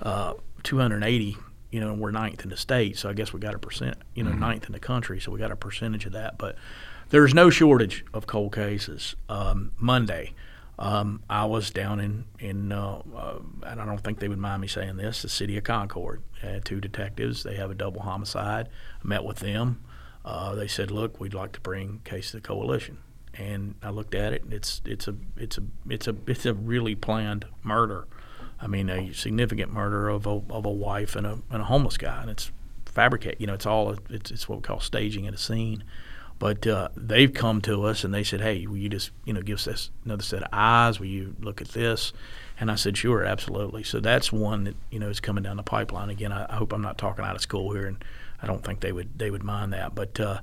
uh, 0.00 0.34
280, 0.62 1.36
you 1.72 1.80
know, 1.80 1.92
we're 1.94 2.12
ninth 2.12 2.44
in 2.44 2.50
the 2.50 2.56
state. 2.56 2.98
So 2.98 3.08
I 3.08 3.14
guess 3.14 3.32
we 3.32 3.40
got 3.40 3.54
a 3.54 3.58
percent, 3.58 3.96
you 4.14 4.22
know, 4.22 4.32
ninth 4.32 4.66
in 4.66 4.72
the 4.72 4.80
country. 4.80 5.20
So 5.20 5.32
we 5.32 5.40
got 5.40 5.50
a 5.50 5.56
percentage 5.56 6.06
of 6.06 6.12
that. 6.12 6.38
But 6.38 6.56
there's 7.10 7.34
no 7.34 7.50
shortage 7.50 8.04
of 8.14 8.26
cold 8.26 8.54
cases. 8.54 9.16
Um, 9.28 9.72
Monday, 9.78 10.34
um, 10.78 11.22
I 11.28 11.44
was 11.44 11.70
down 11.70 12.00
in 12.00 12.24
in 12.38 12.72
uh, 12.72 13.02
uh, 13.14 13.38
and 13.66 13.80
I 13.80 13.84
don't 13.84 14.02
think 14.02 14.18
they 14.18 14.28
would 14.28 14.38
mind 14.38 14.62
me 14.62 14.68
saying 14.68 14.96
this, 14.96 15.22
the 15.22 15.28
city 15.28 15.56
of 15.56 15.64
Concord. 15.64 16.22
Had 16.40 16.64
two 16.64 16.80
detectives. 16.80 17.42
They 17.42 17.56
have 17.56 17.70
a 17.70 17.74
double 17.74 18.02
homicide. 18.02 18.68
I 19.04 19.06
met 19.06 19.24
with 19.24 19.38
them. 19.38 19.82
Uh, 20.24 20.54
they 20.54 20.66
said, 20.66 20.90
"Look, 20.90 21.20
we'd 21.20 21.34
like 21.34 21.52
to 21.52 21.60
bring 21.60 22.00
case 22.04 22.30
to 22.30 22.38
the 22.38 22.40
coalition." 22.40 22.98
And 23.34 23.76
I 23.82 23.90
looked 23.90 24.14
at 24.14 24.32
it. 24.32 24.44
And 24.44 24.52
it's 24.52 24.80
it's 24.84 25.08
a 25.08 25.14
it's 25.36 25.58
a 25.58 25.62
it's 25.88 26.08
a 26.08 26.16
it's 26.26 26.46
a 26.46 26.54
really 26.54 26.94
planned 26.94 27.44
murder. 27.62 28.06
I 28.60 28.66
mean, 28.66 28.88
a 28.88 29.12
significant 29.12 29.72
murder 29.72 30.08
of 30.08 30.26
a 30.26 30.42
of 30.50 30.64
a 30.64 30.70
wife 30.70 31.16
and 31.16 31.26
a 31.26 31.38
and 31.50 31.62
a 31.62 31.64
homeless 31.64 31.96
guy, 31.96 32.22
and 32.22 32.30
it's 32.30 32.50
fabricate. 32.86 33.40
You 33.40 33.46
know, 33.46 33.54
it's 33.54 33.66
all 33.66 33.94
it's 34.08 34.30
it's 34.30 34.48
what 34.48 34.58
we 34.58 34.62
call 34.62 34.80
staging 34.80 35.26
at 35.26 35.34
a 35.34 35.38
scene. 35.38 35.84
But 36.42 36.66
uh, 36.66 36.88
they've 36.96 37.32
come 37.32 37.60
to 37.60 37.84
us 37.84 38.02
and 38.02 38.12
they 38.12 38.24
said, 38.24 38.40
"Hey, 38.40 38.66
will 38.66 38.76
you 38.76 38.88
just 38.88 39.12
you 39.24 39.32
know 39.32 39.42
give 39.42 39.58
us 39.58 39.64
this 39.66 39.90
another 40.04 40.24
set 40.24 40.42
of 40.42 40.48
eyes? 40.52 40.98
Will 40.98 41.06
you 41.06 41.36
look 41.38 41.60
at 41.60 41.68
this?" 41.68 42.12
And 42.58 42.68
I 42.68 42.74
said, 42.74 42.96
"Sure, 42.96 43.22
absolutely." 43.22 43.84
So 43.84 44.00
that's 44.00 44.32
one 44.32 44.64
that 44.64 44.74
you 44.90 44.98
know 44.98 45.08
is 45.08 45.20
coming 45.20 45.44
down 45.44 45.56
the 45.56 45.62
pipeline. 45.62 46.10
Again, 46.10 46.32
I, 46.32 46.52
I 46.52 46.56
hope 46.56 46.72
I'm 46.72 46.82
not 46.82 46.98
talking 46.98 47.24
out 47.24 47.36
of 47.36 47.42
school 47.42 47.72
here, 47.72 47.86
and 47.86 48.04
I 48.42 48.48
don't 48.48 48.64
think 48.64 48.80
they 48.80 48.90
would 48.90 49.16
they 49.16 49.30
would 49.30 49.44
mind 49.44 49.72
that. 49.72 49.94
But 49.94 50.18
uh, 50.18 50.40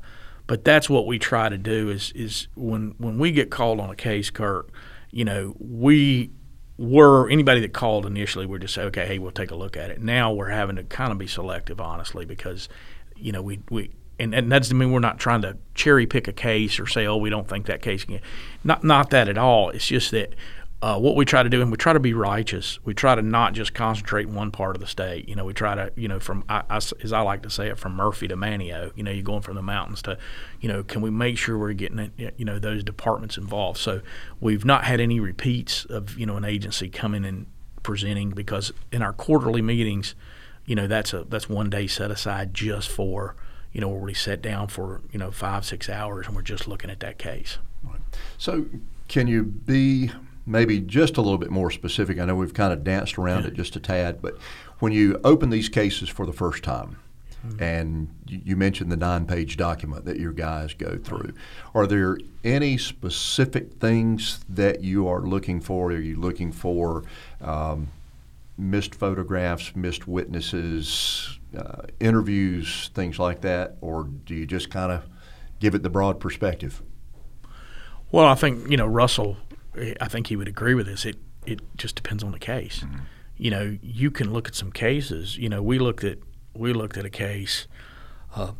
but 0.47 0.63
that's 0.63 0.89
what 0.89 1.05
we 1.05 1.19
try 1.19 1.49
to 1.49 1.57
do 1.57 1.89
is 1.89 2.13
is 2.13 2.47
when 2.55 2.95
when 2.97 3.19
we 3.19 3.33
get 3.33 3.51
called 3.51 3.81
on 3.81 3.89
a 3.89 3.95
case, 3.97 4.29
Kirk, 4.29 4.71
you 5.11 5.25
know 5.25 5.53
we 5.59 6.31
were 6.77 7.29
anybody 7.29 7.59
that 7.59 7.73
called 7.73 8.05
initially 8.05 8.45
would 8.45 8.61
just 8.61 8.73
say, 8.73 8.83
okay, 8.83 9.05
hey, 9.05 9.19
we'll 9.19 9.31
take 9.31 9.51
a 9.51 9.55
look 9.55 9.75
at 9.75 9.91
it. 9.91 10.01
Now 10.01 10.31
we're 10.31 10.47
having 10.47 10.77
to 10.77 10.83
kind 10.85 11.11
of 11.11 11.17
be 11.17 11.27
selective, 11.27 11.81
honestly, 11.81 12.23
because 12.23 12.69
you 13.17 13.33
know 13.33 13.41
we 13.41 13.59
we 13.69 13.91
and, 14.19 14.35
and 14.35 14.51
that 14.51 14.59
doesn't 14.59 14.77
mean 14.77 14.91
we're 14.91 14.99
not 14.99 15.19
trying 15.19 15.41
to 15.43 15.57
cherry 15.75 16.05
pick 16.05 16.27
a 16.27 16.33
case 16.33 16.79
or 16.79 16.87
say, 16.87 17.05
oh, 17.05 17.17
we 17.17 17.29
don't 17.29 17.47
think 17.47 17.65
that 17.67 17.81
case 17.81 18.03
can. 18.03 18.19
Not 18.63 18.83
not 18.83 19.09
that 19.11 19.27
at 19.29 19.37
all. 19.37 19.69
It's 19.69 19.87
just 19.87 20.11
that 20.11 20.35
uh, 20.81 20.97
what 20.97 21.17
we 21.17 21.25
try 21.25 21.43
to 21.43 21.49
do, 21.49 21.61
and 21.61 21.71
we 21.71 21.77
try 21.77 21.91
to 21.91 21.99
be 21.99 22.13
righteous. 22.13 22.79
We 22.85 22.93
try 22.93 23.13
to 23.13 23.21
not 23.21 23.53
just 23.53 23.73
concentrate 23.73 24.27
in 24.27 24.33
one 24.33 24.49
part 24.49 24.77
of 24.77 24.79
the 24.79 24.87
state. 24.87 25.27
You 25.27 25.35
know, 25.35 25.43
we 25.43 25.53
try 25.53 25.75
to, 25.75 25.91
you 25.97 26.07
know, 26.07 26.21
from 26.21 26.45
I, 26.47 26.63
I, 26.69 26.77
as 26.77 27.11
I 27.11 27.19
like 27.19 27.43
to 27.43 27.49
say 27.49 27.67
it, 27.67 27.77
from 27.77 27.95
Murphy 27.95 28.29
to 28.29 28.37
Manteo. 28.37 28.91
You 28.95 29.03
know, 29.03 29.11
you're 29.11 29.23
going 29.23 29.41
from 29.41 29.55
the 29.55 29.61
mountains 29.61 30.01
to, 30.03 30.17
you 30.61 30.69
know, 30.69 30.83
can 30.83 31.01
we 31.01 31.09
make 31.09 31.37
sure 31.37 31.57
we're 31.57 31.73
getting, 31.73 32.11
you 32.37 32.45
know, 32.45 32.59
those 32.59 32.83
departments 32.83 33.37
involved? 33.37 33.77
So 33.77 34.01
we've 34.39 34.63
not 34.63 34.85
had 34.85 35.01
any 35.01 35.19
repeats 35.19 35.83
of, 35.85 36.17
you 36.17 36.25
know, 36.25 36.37
an 36.37 36.45
agency 36.45 36.87
coming 36.87 37.25
and 37.25 37.47
presenting 37.83 38.29
because 38.29 38.71
in 38.91 39.01
our 39.01 39.11
quarterly 39.11 39.61
meetings, 39.61 40.15
you 40.65 40.75
know, 40.75 40.87
that's 40.87 41.13
a 41.13 41.25
that's 41.25 41.49
one 41.49 41.69
day 41.69 41.87
set 41.87 42.09
aside 42.09 42.53
just 42.53 42.87
for, 42.87 43.35
you 43.73 43.81
know, 43.81 43.89
where 43.89 43.99
we 43.99 44.13
sit 44.13 44.41
down 44.41 44.67
for, 44.67 45.01
you 45.11 45.19
know, 45.19 45.31
five 45.31 45.65
six 45.65 45.89
hours 45.89 46.27
and 46.27 46.35
we're 46.35 46.41
just 46.41 46.67
looking 46.67 46.89
at 46.89 46.99
that 47.01 47.17
case. 47.17 47.57
So, 48.37 48.65
can 49.07 49.27
you 49.27 49.43
be 49.43 50.11
maybe 50.45 50.79
just 50.79 51.17
a 51.17 51.21
little 51.21 51.37
bit 51.37 51.51
more 51.51 51.71
specific? 51.71 52.19
I 52.19 52.25
know 52.25 52.35
we've 52.35 52.53
kind 52.53 52.73
of 52.73 52.83
danced 52.83 53.17
around 53.17 53.45
it 53.45 53.53
just 53.53 53.75
a 53.75 53.79
tad, 53.79 54.21
but 54.21 54.37
when 54.79 54.91
you 54.91 55.19
open 55.23 55.49
these 55.49 55.69
cases 55.69 56.09
for 56.09 56.25
the 56.25 56.33
first 56.33 56.63
time, 56.63 56.97
and 57.59 58.09
you 58.27 58.41
you 58.43 58.55
mentioned 58.55 58.91
the 58.91 58.97
nine 58.97 59.25
page 59.25 59.55
document 59.55 60.05
that 60.05 60.19
your 60.19 60.33
guys 60.33 60.73
go 60.73 60.97
through, 60.97 61.33
are 61.73 61.87
there 61.87 62.17
any 62.43 62.77
specific 62.77 63.73
things 63.73 64.39
that 64.49 64.83
you 64.83 65.07
are 65.07 65.21
looking 65.21 65.61
for? 65.61 65.91
Are 65.91 65.97
you 65.97 66.19
looking 66.19 66.51
for 66.51 67.03
um, 67.41 67.89
missed 68.59 68.93
photographs, 68.93 69.75
missed 69.75 70.07
witnesses, 70.07 71.39
uh, 71.57 71.83
interviews, 71.99 72.91
things 72.93 73.17
like 73.17 73.41
that? 73.41 73.77
Or 73.81 74.03
do 74.03 74.35
you 74.35 74.45
just 74.45 74.69
kind 74.69 74.91
of 74.91 75.05
give 75.59 75.73
it 75.73 75.83
the 75.83 75.89
broad 75.89 76.19
perspective? 76.19 76.83
Well, 78.11 78.25
I 78.25 78.35
think 78.35 78.69
you 78.69 78.77
know 78.77 78.87
Russell. 78.87 79.37
I 80.01 80.07
think 80.07 80.27
he 80.27 80.35
would 80.35 80.47
agree 80.47 80.73
with 80.73 80.87
this. 80.87 81.05
It 81.05 81.17
it 81.45 81.61
just 81.77 81.95
depends 81.95 82.23
on 82.23 82.31
the 82.31 82.39
case. 82.39 82.83
You 83.37 83.51
know, 83.51 83.77
you 83.81 84.11
can 84.11 84.33
look 84.33 84.47
at 84.47 84.55
some 84.55 84.71
cases. 84.71 85.37
You 85.37 85.47
know, 85.47 85.63
we 85.63 85.79
looked 85.79 86.03
at 86.03 86.17
we 86.53 86.73
looked 86.73 86.97
at 86.97 87.05
a 87.05 87.09
case. 87.09 87.67
Uh, 88.35 88.51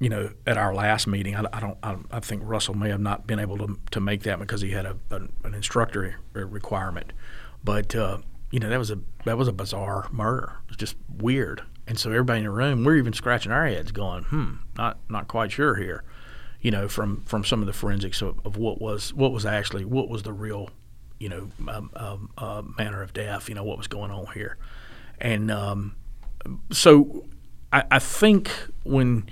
you 0.00 0.08
know, 0.08 0.30
at 0.46 0.58
our 0.58 0.74
last 0.74 1.06
meeting, 1.06 1.36
I, 1.36 1.44
I 1.52 1.60
don't. 1.60 1.78
I, 1.82 1.96
I 2.10 2.20
think 2.20 2.42
Russell 2.44 2.74
may 2.74 2.90
have 2.90 3.00
not 3.00 3.26
been 3.26 3.38
able 3.38 3.56
to 3.58 3.78
to 3.92 4.00
make 4.00 4.24
that 4.24 4.38
because 4.38 4.60
he 4.60 4.70
had 4.70 4.84
a, 4.84 4.96
an, 5.10 5.32
an 5.44 5.54
instructor 5.54 6.16
requirement. 6.32 7.12
But 7.62 7.94
uh, 7.94 8.18
you 8.54 8.60
know, 8.60 8.68
that 8.68 8.78
was 8.78 8.90
a 8.90 8.98
that 9.24 9.36
was 9.36 9.48
a 9.48 9.52
bizarre 9.52 10.08
murder. 10.12 10.58
It 10.64 10.70
was 10.70 10.76
just 10.76 10.96
weird. 11.08 11.62
And 11.86 11.98
so 11.98 12.10
everybody 12.10 12.38
in 12.38 12.44
the 12.44 12.50
room, 12.50 12.84
we're 12.84 12.96
even 12.96 13.12
scratching 13.12 13.52
our 13.52 13.66
heads, 13.66 13.92
going, 13.92 14.24
"Hmm, 14.24 14.54
not 14.78 14.98
not 15.08 15.28
quite 15.28 15.52
sure 15.52 15.74
here." 15.74 16.04
you 16.64 16.70
know, 16.70 16.88
from 16.88 17.20
from 17.26 17.44
some 17.44 17.60
of 17.60 17.66
the 17.66 17.74
forensics 17.74 18.22
of, 18.22 18.40
of 18.46 18.56
what 18.56 18.80
was 18.80 19.12
what 19.12 19.32
was 19.32 19.44
actually 19.44 19.84
what 19.84 20.08
was 20.08 20.22
the 20.22 20.32
real, 20.32 20.70
you 21.20 21.28
know, 21.28 21.50
um, 21.68 21.90
um, 21.94 22.30
uh, 22.38 22.62
manner 22.78 23.02
of 23.02 23.12
death. 23.12 23.50
You 23.50 23.54
know, 23.54 23.62
what 23.62 23.76
was 23.76 23.86
going 23.86 24.10
on 24.10 24.28
here, 24.32 24.56
and 25.20 25.50
um, 25.50 25.94
so 26.72 27.26
I, 27.70 27.84
I 27.90 27.98
think 27.98 28.50
when 28.82 29.28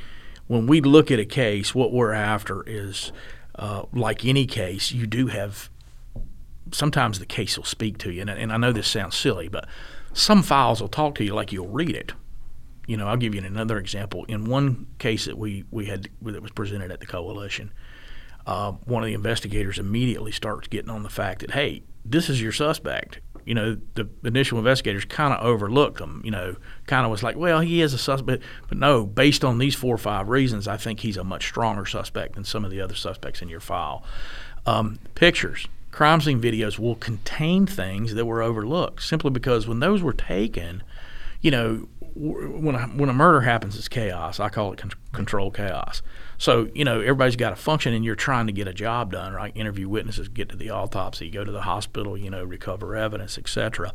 when 0.47 0.67
we 0.67 0.83
look 0.83 1.11
at 1.11 1.19
a 1.19 1.25
case, 1.25 1.75
what 1.75 1.91
we're 1.91 2.13
after 2.13 2.63
is 2.69 3.13
uh, 3.55 3.85
like 3.95 4.27
any 4.27 4.45
case, 4.45 4.93
you 4.93 5.07
do 5.07 5.29
have 5.29 5.71
sometimes 6.71 7.19
the 7.19 7.27
case 7.27 7.57
will 7.57 7.65
speak 7.65 7.99
to 7.99 8.13
you. 8.13 8.21
And, 8.21 8.31
and 8.31 8.53
I 8.53 8.57
know 8.57 8.73
this 8.73 8.89
sounds 8.89 9.17
silly, 9.17 9.49
but 9.49 9.67
some 10.13 10.43
files 10.43 10.81
will 10.81 10.89
talk 10.89 11.15
to 11.17 11.25
you 11.25 11.35
like 11.35 11.53
you'll 11.53 11.69
read 11.69 11.97
it. 11.97 12.13
You 12.87 12.97
know, 12.97 13.09
I'll 13.09 13.17
give 13.17 13.35
you 13.35 13.43
another 13.43 13.79
example. 13.79 14.25
In 14.25 14.45
one 14.45 14.87
case 14.99 15.25
that 15.27 15.39
we, 15.39 15.65
we 15.71 15.87
had 15.87 16.09
that 16.23 16.43
was 16.43 16.51
presented 16.51 16.91
at 16.91 17.01
the 17.01 17.07
coalition, 17.07 17.73
uh, 18.47 18.73
one 18.85 19.03
of 19.03 19.07
the 19.07 19.15
investigators 19.15 19.79
immediately 19.79 20.33
starts 20.33 20.69
getting 20.69 20.91
on 20.91 21.03
the 21.03 21.09
fact 21.09 21.41
that, 21.41 21.53
hey, 21.53 21.85
this 22.05 22.29
is 22.29 22.43
your 22.43 22.53
suspect. 22.53 23.21
You 23.45 23.55
know, 23.55 23.77
the 23.95 24.09
initial 24.25 24.59
investigators 24.59 25.05
kind 25.05 25.33
of 25.33 25.45
overlooked 25.45 26.01
him. 26.01 26.23
You 26.25 26.31
know, 26.33 26.57
kind 26.87 27.05
of 27.05 27.11
was 27.11 27.23
like, 27.23 27.37
well, 27.37 27.61
he 27.61 27.81
is 27.83 27.95
a 27.95 27.99
suspect, 27.99 28.43
but 28.69 28.79
no, 28.79 29.07
based 29.07 29.45
on 29.45 29.59
these 29.59 29.75
four 29.75 29.95
or 29.95 29.99
five 29.99 30.29
reasons, 30.29 30.69
I 30.69 30.77
think 30.77 31.01
he's 31.01 31.17
a 31.17 31.25
much 31.25 31.47
stronger 31.47 31.87
suspect 31.87 32.35
than 32.35 32.45
some 32.45 32.65
of 32.65 32.71
the 32.71 32.81
other 32.81 32.95
suspects 32.95 33.43
in 33.43 33.49
your 33.49 33.61
file. 33.61 34.05
Um, 34.65 34.99
pictures 35.15 35.67
crime 35.93 36.21
scene 36.21 36.41
videos 36.41 36.79
will 36.79 36.97
contain 36.97 37.67
things 37.67 38.15
that 38.15 38.25
were 38.25 38.43
overlooked 38.43 39.03
simply 39.03 39.31
because 39.31 39.69
when 39.69 39.81
those 39.81 40.03
were 40.03 40.13
taken, 40.13 40.83
you 41.41 41.51
know, 41.51 41.89
when 42.15 42.75
a, 42.75 42.81
when 42.89 43.09
a 43.09 43.15
murder 43.15 43.43
happens, 43.43 43.77
it's 43.77 43.89
chaos. 43.89 44.41
I 44.41 44.49
call 44.49 44.73
it 44.73 44.79
con- 44.79 44.93
control 45.13 45.51
chaos. 45.51 46.03
So 46.39 46.69
you 46.75 46.85
know, 46.85 47.01
everybody's 47.01 47.37
got 47.37 47.53
a 47.53 47.57
function, 47.57 47.95
and 47.95 48.05
you're 48.05 48.17
trying 48.17 48.47
to 48.49 48.53
get 48.53 48.69
a 48.69 48.75
job 48.75 49.13
done, 49.13 49.33
right? 49.33 49.53
Interview 49.55 49.89
witnesses, 49.89 50.29
get 50.29 50.49
to 50.51 50.57
the 50.57 50.71
autopsy, 50.71 51.31
go 51.31 51.45
to 51.45 51.53
the 51.53 51.63
hospital, 51.63 52.19
you 52.19 52.31
know, 52.31 52.45
recover 52.45 52.97
evidence, 52.97 53.39
etc. 53.39 53.95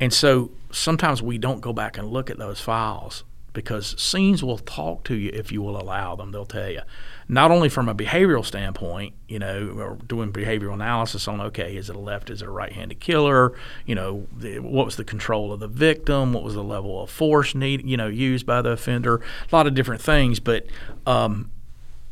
And 0.00 0.12
so 0.12 0.50
sometimes 0.72 1.22
we 1.22 1.38
don't 1.38 1.60
go 1.60 1.72
back 1.72 1.96
and 1.96 2.08
look 2.08 2.30
at 2.30 2.38
those 2.38 2.60
files 2.60 3.24
because 3.52 4.00
scenes 4.00 4.42
will 4.42 4.58
talk 4.58 5.04
to 5.04 5.14
you 5.14 5.30
if 5.32 5.52
you 5.52 5.62
will 5.62 5.80
allow 5.80 6.16
them. 6.16 6.32
They'll 6.32 6.44
tell 6.44 6.70
you, 6.70 6.82
not 7.28 7.50
only 7.50 7.68
from 7.68 7.88
a 7.88 7.94
behavioral 7.94 8.44
standpoint, 8.44 9.14
you 9.28 9.38
know, 9.38 9.96
doing 10.06 10.32
behavioral 10.32 10.74
analysis 10.74 11.26
on 11.26 11.40
okay, 11.40 11.76
is 11.76 11.88
it 11.88 11.96
a 11.96 11.98
left, 11.98 12.30
is 12.30 12.42
it 12.42 12.48
a 12.48 12.50
right-handed 12.50 13.00
killer? 13.00 13.54
You 13.86 13.94
know, 13.94 14.26
the, 14.36 14.58
what 14.58 14.84
was 14.84 14.96
the 14.96 15.04
control 15.04 15.52
of 15.52 15.60
the 15.60 15.68
victim? 15.68 16.32
What 16.32 16.42
was 16.42 16.54
the 16.54 16.64
level 16.64 17.02
of 17.02 17.10
force 17.10 17.54
need, 17.54 17.86
you 17.86 17.96
know, 17.96 18.08
used 18.08 18.46
by 18.46 18.62
the 18.62 18.70
offender? 18.70 19.16
A 19.50 19.56
lot 19.56 19.66
of 19.66 19.74
different 19.74 20.02
things, 20.02 20.40
but. 20.40 20.66
Um, 21.06 21.50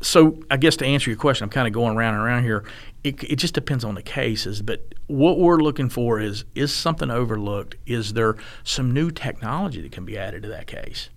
so 0.01 0.37
I 0.51 0.57
guess 0.57 0.75
to 0.77 0.85
answer 0.85 1.09
your 1.09 1.17
question, 1.17 1.45
I'm 1.45 1.49
kind 1.49 1.65
of 1.65 1.73
going 1.73 1.95
around 1.95 2.15
and 2.15 2.23
around 2.23 2.43
here. 2.43 2.65
It, 3.05 3.23
it 3.23 3.35
just 3.37 3.53
depends 3.53 3.85
on 3.85 3.95
the 3.95 4.01
cases, 4.01 4.61
but 4.61 4.93
what 5.07 5.39
we're 5.39 5.59
looking 5.59 5.89
for 5.89 6.19
is 6.19 6.43
is 6.55 6.73
something 6.73 7.09
overlooked? 7.09 7.75
Is 7.85 8.13
there 8.13 8.35
some 8.63 8.93
new 8.93 9.11
technology 9.11 9.81
that 9.81 9.93
can 9.93 10.03
be 10.03 10.17
added 10.17 10.43
to 10.43 10.49
that 10.49 10.67
case? 10.67 11.09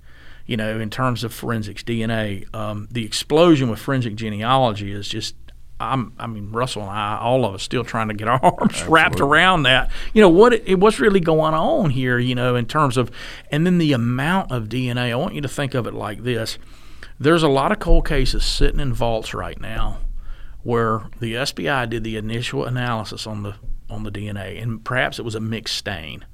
You 0.47 0.57
know, 0.57 0.79
in 0.79 0.91
terms 0.91 1.25
of 1.25 1.35
forensics 1.35 1.83
DNA. 1.83 2.53
Um, 2.55 2.89
the 2.91 3.05
explosion 3.05 3.69
with 3.69 3.79
forensic 3.79 4.15
genealogy 4.15 4.93
is 4.93 5.09
just 5.09 5.35
I'm, 5.79 6.15
i 6.19 6.27
mean, 6.27 6.53
Russell 6.53 6.83
and 6.83 6.91
I, 6.91 7.19
all 7.19 7.45
of 7.45 7.55
us, 7.55 7.63
still 7.63 7.85
trying 7.85 8.09
to 8.09 8.15
get 8.15 8.29
our 8.29 8.41
arms 8.43 8.61
Absolutely. 8.61 8.95
wrapped 8.95 9.21
around 9.21 9.65
that. 9.65 9.91
You 10.15 10.23
know 10.23 10.29
what? 10.29 10.55
It, 10.55 10.81
what's 10.81 10.99
really 10.99 11.21
going 11.21 11.55
on 11.55 11.91
here? 11.91 12.19
You 12.19 12.35
know, 12.35 12.57
in 12.57 12.67
terms 12.67 12.97
of, 12.97 13.11
and 13.51 13.67
then 13.67 13.79
the 13.79 13.93
amount 13.93 14.53
of 14.53 14.69
DNA. 14.69 15.11
I 15.11 15.15
want 15.17 15.35
you 15.35 15.43
to 15.43 15.49
think 15.49 15.75
of 15.75 15.87
it 15.87 15.95
like 15.95 16.23
this: 16.23 16.59
there's 17.21 17.43
a 17.43 17.49
lot 17.49 17.73
of 17.73 17.79
cold 17.79 18.07
cases 18.07 18.45
sitting 18.45 18.81
in 18.81 18.95
vaults 18.95 19.35
right 19.35 19.61
now, 19.61 19.99
where 20.63 21.03
the 21.21 21.35
SBI 21.35 21.91
did 21.91 22.05
the 22.05 22.17
initial 22.17 22.65
analysis 22.65 23.27
on 23.27 23.43
the 23.43 23.57
on 23.91 24.03
the 24.03 24.11
DNA, 24.11 24.61
and 24.63 24.83
perhaps 24.83 25.19
it 25.19 25.25
was 25.25 25.35
a 25.35 25.41
mixed 25.41 25.77
stain. 25.77 26.25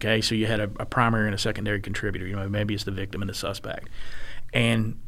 Okay, 0.00 0.22
so 0.22 0.34
you 0.34 0.46
had 0.46 0.60
a, 0.60 0.70
a 0.80 0.86
primary 0.86 1.26
and 1.26 1.34
a 1.34 1.38
secondary 1.38 1.78
contributor. 1.78 2.26
You 2.26 2.34
know, 2.34 2.48
maybe 2.48 2.72
it's 2.72 2.84
the 2.84 2.90
victim 2.90 3.20
and 3.20 3.28
the 3.28 3.34
suspect, 3.34 3.88
and 4.54 4.98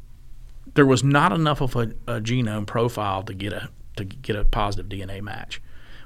there 0.74 0.84
was 0.84 1.02
not 1.02 1.32
enough 1.32 1.62
of 1.62 1.74
a, 1.76 1.92
a 2.06 2.20
genome 2.20 2.66
profile 2.66 3.22
to 3.22 3.32
get 3.32 3.54
a 3.54 3.70
to 3.96 4.04
get 4.04 4.36
a 4.36 4.44
positive 4.44 4.90
DNA 4.90 5.22
match. 5.22 5.62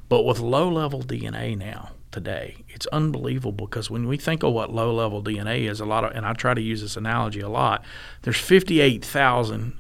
But 0.08 0.22
with 0.22 0.38
low 0.38 0.68
level 0.68 1.02
DNA 1.02 1.58
now 1.58 1.90
today, 2.12 2.64
it's 2.68 2.86
unbelievable 2.86 3.66
because 3.66 3.90
when 3.90 4.06
we 4.06 4.16
think 4.16 4.44
of 4.44 4.52
what 4.52 4.72
low 4.72 4.94
level 4.94 5.20
DNA 5.20 5.68
is, 5.68 5.80
a 5.80 5.84
lot 5.84 6.04
of, 6.04 6.12
and 6.12 6.24
I 6.24 6.32
try 6.32 6.54
to 6.54 6.60
use 6.60 6.82
this 6.82 6.96
analogy 6.96 7.40
a 7.40 7.48
lot, 7.48 7.84
there's 8.22 8.36
58,000 8.36 9.74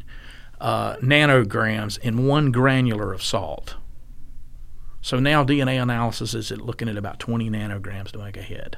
uh, 0.60 0.96
nanograms 0.96 1.98
in 1.98 2.26
one 2.26 2.50
granular 2.50 3.12
of 3.12 3.22
salt. 3.22 3.76
So 5.00 5.20
now 5.20 5.44
DNA 5.44 5.80
analysis 5.80 6.34
is 6.34 6.50
looking 6.50 6.88
at 6.88 6.96
about 6.96 7.20
20 7.20 7.48
nanograms 7.48 8.10
to 8.10 8.18
make 8.18 8.36
a 8.36 8.42
hit. 8.42 8.76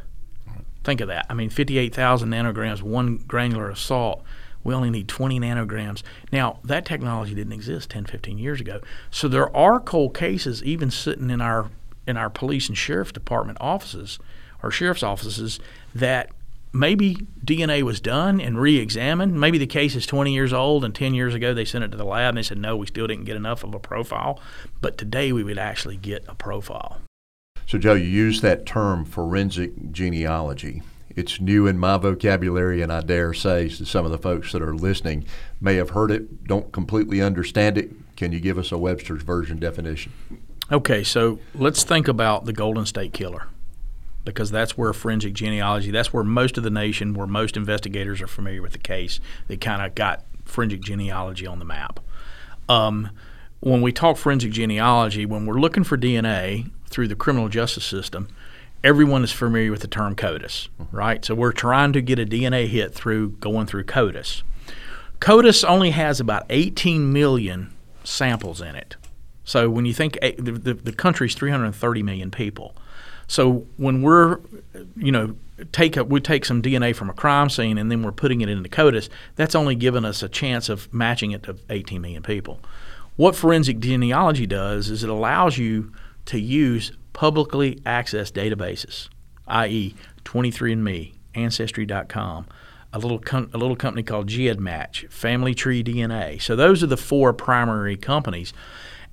Think 0.84 1.00
of 1.00 1.08
that. 1.08 1.26
I 1.28 1.34
mean, 1.34 1.50
58,000 1.50 2.30
nanograms, 2.30 2.82
one 2.82 3.18
granular 3.18 3.70
of 3.70 3.78
salt. 3.78 4.22
We 4.64 4.74
only 4.74 4.90
need 4.90 5.08
20 5.08 5.40
nanograms. 5.40 6.02
Now, 6.32 6.58
that 6.64 6.84
technology 6.84 7.34
didn't 7.34 7.52
exist 7.52 7.90
10, 7.90 8.06
15 8.06 8.38
years 8.38 8.60
ago. 8.60 8.80
So 9.10 9.28
there 9.28 9.54
are 9.56 9.80
cold 9.80 10.14
cases 10.14 10.62
even 10.62 10.90
sitting 10.90 11.30
in 11.30 11.40
our 11.40 11.70
in 12.06 12.16
our 12.16 12.30
police 12.30 12.68
and 12.68 12.78
sheriff 12.78 13.12
department 13.12 13.58
offices 13.60 14.18
or 14.62 14.70
sheriff's 14.70 15.02
offices 15.02 15.60
that 15.94 16.30
maybe 16.72 17.16
DNA 17.44 17.82
was 17.82 18.00
done 18.00 18.40
and 18.40 18.58
re-examined. 18.58 19.38
Maybe 19.38 19.58
the 19.58 19.66
case 19.66 19.94
is 19.94 20.06
20 20.06 20.32
years 20.32 20.52
old 20.52 20.84
and 20.84 20.94
10 20.94 21.14
years 21.14 21.34
ago 21.34 21.52
they 21.52 21.64
sent 21.64 21.84
it 21.84 21.90
to 21.90 21.96
the 21.96 22.04
lab 22.04 22.30
and 22.30 22.38
they 22.38 22.42
said 22.42 22.58
no, 22.58 22.76
we 22.76 22.86
still 22.86 23.06
didn't 23.06 23.24
get 23.24 23.36
enough 23.36 23.62
of 23.62 23.74
a 23.74 23.78
profile. 23.78 24.40
But 24.80 24.96
today 24.96 25.32
we 25.32 25.44
would 25.44 25.58
actually 25.58 25.96
get 25.96 26.24
a 26.28 26.34
profile. 26.34 27.00
So, 27.68 27.76
Joe, 27.76 27.92
you 27.92 28.07
use 28.07 28.40
that 28.40 28.64
term 28.64 29.04
forensic 29.04 29.92
genealogy. 29.92 30.83
It's 31.14 31.38
new 31.38 31.66
in 31.66 31.78
my 31.78 31.98
vocabulary, 31.98 32.81
and 32.81 32.90
I 32.90 33.02
dare 33.02 33.35
say 33.35 33.68
some 33.68 34.07
of 34.07 34.11
the 34.11 34.16
folks 34.16 34.52
that 34.52 34.62
are 34.62 34.74
listening 34.74 35.26
may 35.61 35.74
have 35.74 35.90
heard 35.90 36.11
it, 36.11 36.44
don't 36.44 36.72
completely 36.72 37.20
understand 37.20 37.76
it. 37.76 37.90
Can 38.16 38.33
you 38.33 38.40
give 38.40 38.57
us 38.57 38.72
a 38.72 38.78
Webster's 38.78 39.22
version 39.22 39.59
definition? 39.59 40.12
Okay, 40.72 41.04
so 41.04 41.40
let's 41.54 41.85
think 41.85 42.09
about 42.09 42.46
the 42.46 42.54
Golden 42.54 42.87
State 42.87 43.12
Killer 43.12 43.48
because 44.24 44.50
that's 44.50 44.78
where 44.78 44.94
forensic 44.94 45.35
genealogy, 45.35 45.90
that's 45.90 46.11
where 46.11 46.24
most 46.24 46.57
of 46.57 46.64
the 46.64 46.70
nation, 46.70 47.12
where 47.12 47.26
most 47.26 47.54
investigators 47.54 48.22
are 48.22 48.26
familiar 48.26 48.62
with 48.62 48.72
the 48.72 48.78
case. 48.78 49.20
They 49.46 49.59
kind 49.59 49.83
of 49.83 49.94
got 49.94 50.24
forensic 50.46 50.81
genealogy 50.81 51.46
on 51.46 51.59
the 51.59 51.66
map. 51.66 52.00
Um, 52.66 53.11
when 53.61 53.83
we 53.83 53.92
talk 53.92 54.16
forensic 54.16 54.52
genealogy, 54.52 55.26
when 55.26 55.44
we're 55.44 55.61
looking 55.61 55.85
for 55.85 55.98
DNA, 55.98 56.70
through 56.88 57.09
the 57.09 57.16
criminal 57.16 57.48
justice 57.48 57.85
system, 57.85 58.29
everyone 58.83 59.24
is 59.24 59.33
familiar 59.33 59.70
with 59.70 59.81
the 59.81 59.88
term 59.88 60.14
CODIS, 60.14 60.68
mm-hmm. 60.81 60.96
right? 60.96 61.24
So 61.24 61.35
we're 61.35 61.53
trying 61.53 61.92
to 61.92 62.01
get 62.01 62.18
a 62.18 62.27
DNA 62.27 62.66
hit 62.66 62.94
through 62.94 63.31
going 63.33 63.66
through 63.66 63.85
CODIS. 63.85 64.42
CODIS 65.20 65.64
only 65.64 65.90
has 65.90 66.20
about 66.20 66.46
18 66.51 67.12
million 67.12 67.72
samples 68.05 68.61
in 68.61 68.74
it. 68.74 68.96
So 69.44 69.70
when 69.70 69.87
you 69.87 69.94
think 69.94 70.18
eh, 70.22 70.33
the, 70.38 70.53
the, 70.53 70.74
the 70.74 70.92
country's 70.92 71.35
330 71.35 72.03
million 72.03 72.31
people, 72.31 72.74
so 73.27 73.66
when 73.77 74.03
we're, 74.03 74.40
you 74.96 75.12
know, 75.12 75.37
take 75.72 75.96
a, 75.96 76.05
we 76.05 76.20
take 76.20 76.44
some 76.44 76.62
DNA 76.62 76.94
from 76.94 77.11
a 77.11 77.12
crime 77.12 77.51
scene 77.51 77.79
and 77.79 77.90
then 77.90 78.03
we're 78.03 78.12
putting 78.12 78.40
it 78.40 78.48
into 78.48 78.68
CODIS, 78.68 79.09
that's 79.37 79.55
only 79.55 79.74
given 79.74 80.05
us 80.05 80.22
a 80.22 80.29
chance 80.29 80.68
of 80.68 80.92
matching 80.94 81.33
it 81.33 81.42
to 81.44 81.57
18 81.68 82.01
million 82.01 82.22
people. 82.22 82.61
What 83.16 83.35
forensic 83.35 83.81
genealogy 83.81 84.46
does 84.46 84.90
is 84.90 85.03
it 85.03 85.11
allows 85.11 85.59
you 85.59 85.92
to 86.28 86.38
use 86.38 86.92
publicly 87.12 87.76
accessed 87.86 88.32
databases, 88.32 89.08
i.e., 89.46 89.94
23andMe, 90.24 91.14
Ancestry.com, 91.34 92.46
a 92.92 92.98
little 92.98 93.18
com- 93.18 93.50
a 93.54 93.58
little 93.58 93.76
company 93.76 94.02
called 94.02 94.28
GEDmatch, 94.28 95.10
Family 95.10 95.54
Tree 95.54 95.82
DNA. 95.82 96.40
So 96.40 96.54
those 96.54 96.82
are 96.82 96.86
the 96.86 96.96
four 96.96 97.32
primary 97.32 97.96
companies, 97.96 98.52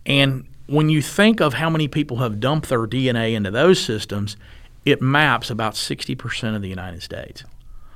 and 0.06 0.45
when 0.67 0.89
you 0.89 1.01
think 1.01 1.39
of 1.41 1.54
how 1.54 1.69
many 1.69 1.88
people 1.88 2.17
have 2.17 2.39
dumped 2.39 2.69
their 2.69 2.86
DNA 2.88 3.34
into 3.34 3.51
those 3.51 3.80
systems, 3.80 4.36
it 4.84 5.01
maps 5.01 5.49
about 5.49 5.73
60% 5.73 6.56
of 6.56 6.62
the 6.62 6.69
United 6.69 7.01
States. 7.04 7.43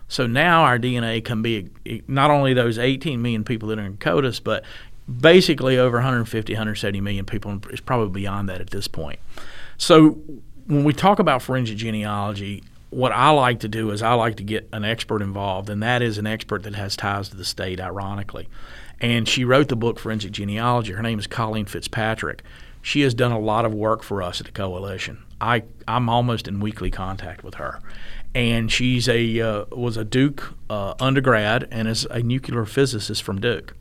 So 0.07 0.27
now 0.27 0.63
our 0.63 0.79
DNA 0.79 1.23
can 1.23 1.41
be 1.41 1.69
not 2.07 2.31
only 2.31 2.53
those 2.53 2.77
18 2.77 3.21
million 3.21 3.43
people 3.43 3.69
that 3.69 3.79
are 3.79 3.85
in 3.85 3.97
CODIS, 3.97 4.43
but 4.43 4.63
basically 5.09 5.77
over 5.77 5.97
150, 5.97 6.53
170 6.53 7.01
million 7.01 7.25
people. 7.25 7.59
It's 7.69 7.81
probably 7.81 8.21
beyond 8.21 8.49
that 8.49 8.61
at 8.61 8.69
this 8.69 8.87
point. 8.87 9.19
So 9.77 10.19
when 10.67 10.83
we 10.83 10.93
talk 10.93 11.19
about 11.19 11.41
forensic 11.41 11.77
genealogy, 11.77 12.63
what 12.91 13.11
I 13.11 13.29
like 13.29 13.59
to 13.61 13.67
do 13.67 13.91
is 13.91 14.01
I 14.01 14.13
like 14.13 14.37
to 14.37 14.43
get 14.43 14.67
an 14.73 14.83
expert 14.83 15.21
involved, 15.21 15.69
and 15.69 15.81
that 15.83 16.01
is 16.01 16.17
an 16.17 16.27
expert 16.27 16.63
that 16.63 16.75
has 16.75 16.95
ties 16.95 17.29
to 17.29 17.37
the 17.37 17.45
state, 17.45 17.79
ironically. 17.79 18.47
And 18.99 19.27
she 19.27 19.45
wrote 19.45 19.69
the 19.69 19.75
book 19.75 19.99
Forensic 19.99 20.31
Genealogy. 20.31 20.93
Her 20.93 21.03
name 21.03 21.19
is 21.19 21.27
Colleen 21.27 21.65
Fitzpatrick. 21.65 22.43
She 22.81 23.01
has 23.01 23.13
done 23.13 23.31
a 23.31 23.39
lot 23.39 23.65
of 23.65 23.73
work 23.73 24.03
for 24.03 24.21
us 24.21 24.39
at 24.39 24.47
the 24.47 24.51
coalition. 24.51 25.23
I 25.41 25.63
I'm 25.87 26.09
almost 26.09 26.47
in 26.47 26.59
weekly 26.59 26.91
contact 26.91 27.43
with 27.43 27.55
her, 27.55 27.79
and 28.35 28.71
she's 28.71 29.07
a 29.07 29.39
uh, 29.39 29.65
was 29.71 29.95
a 29.95 30.03
Duke 30.03 30.53
uh, 30.69 30.95
undergrad 30.99 31.67
and 31.71 31.87
is 31.87 32.05
a 32.05 32.21
nuclear 32.21 32.65
physicist 32.65 33.23
from 33.23 33.39
Duke 33.39 33.73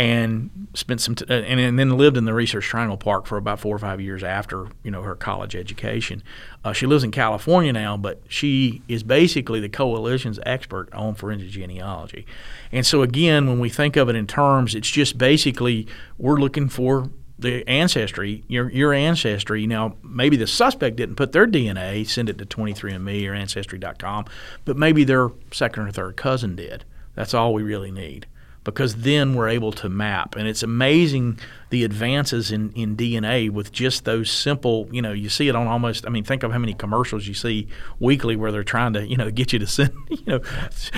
and 0.00 0.48
spent 0.72 0.98
some 0.98 1.14
t- 1.14 1.26
and, 1.28 1.60
and, 1.60 1.78
then 1.78 1.90
lived 1.98 2.16
in 2.16 2.24
the 2.24 2.32
Research 2.32 2.64
Triangle 2.64 2.96
Park 2.96 3.26
for 3.26 3.36
about 3.36 3.60
four 3.60 3.76
or 3.76 3.78
five 3.78 4.00
years 4.00 4.24
after 4.24 4.68
you 4.82 4.90
know 4.90 5.02
her 5.02 5.14
college 5.14 5.54
education. 5.54 6.22
Uh, 6.64 6.72
she 6.72 6.86
lives 6.86 7.04
in 7.04 7.10
California 7.10 7.70
now, 7.70 7.98
but 7.98 8.22
she 8.26 8.80
is 8.88 9.02
basically 9.02 9.60
the 9.60 9.68
coalition's 9.68 10.40
expert 10.46 10.88
on 10.94 11.14
forensic 11.14 11.50
genealogy. 11.50 12.24
And 12.72 12.86
so 12.86 13.02
again, 13.02 13.46
when 13.46 13.60
we 13.60 13.68
think 13.68 13.96
of 13.96 14.08
it 14.08 14.16
in 14.16 14.26
terms, 14.26 14.74
it's 14.74 14.88
just 14.88 15.18
basically 15.18 15.86
we're 16.16 16.40
looking 16.40 16.70
for 16.70 17.10
the 17.38 17.68
ancestry, 17.68 18.42
your 18.48 18.70
your 18.70 18.94
ancestry. 18.94 19.66
Now, 19.66 19.96
maybe 20.02 20.38
the 20.38 20.46
suspect 20.46 20.96
didn't 20.96 21.16
put 21.16 21.32
their 21.32 21.46
DNA, 21.46 22.08
send 22.08 22.30
it 22.30 22.38
to 22.38 22.46
23andMe 22.46 23.28
or 23.28 23.34
Ancestry.com, 23.34 24.24
but 24.64 24.78
maybe 24.78 25.04
their 25.04 25.28
second 25.52 25.88
or 25.88 25.90
third 25.90 26.16
cousin 26.16 26.56
did. 26.56 26.86
That's 27.14 27.34
all 27.34 27.52
we 27.52 27.62
really 27.62 27.90
need 27.90 28.26
because 28.64 28.96
then 28.96 29.34
we're 29.34 29.48
able 29.48 29.72
to 29.72 29.88
map. 29.88 30.36
And 30.36 30.46
it's 30.46 30.62
amazing 30.62 31.38
the 31.70 31.84
advances 31.84 32.50
in, 32.50 32.72
in 32.72 32.96
DNA 32.96 33.48
with 33.48 33.72
just 33.72 34.04
those 34.04 34.30
simple, 34.30 34.88
you 34.92 35.00
know, 35.00 35.12
you 35.12 35.28
see 35.28 35.48
it 35.48 35.56
on 35.56 35.66
almost, 35.66 36.06
I 36.06 36.10
mean, 36.10 36.24
think 36.24 36.42
of 36.42 36.52
how 36.52 36.58
many 36.58 36.74
commercials 36.74 37.26
you 37.26 37.34
see 37.34 37.68
weekly 38.00 38.36
where 38.36 38.52
they're 38.52 38.62
trying 38.62 38.92
to, 38.94 39.06
you 39.06 39.16
know, 39.16 39.30
get 39.30 39.52
you 39.52 39.58
to 39.60 39.66
send, 39.66 39.92
you 40.10 40.24
know, 40.26 40.40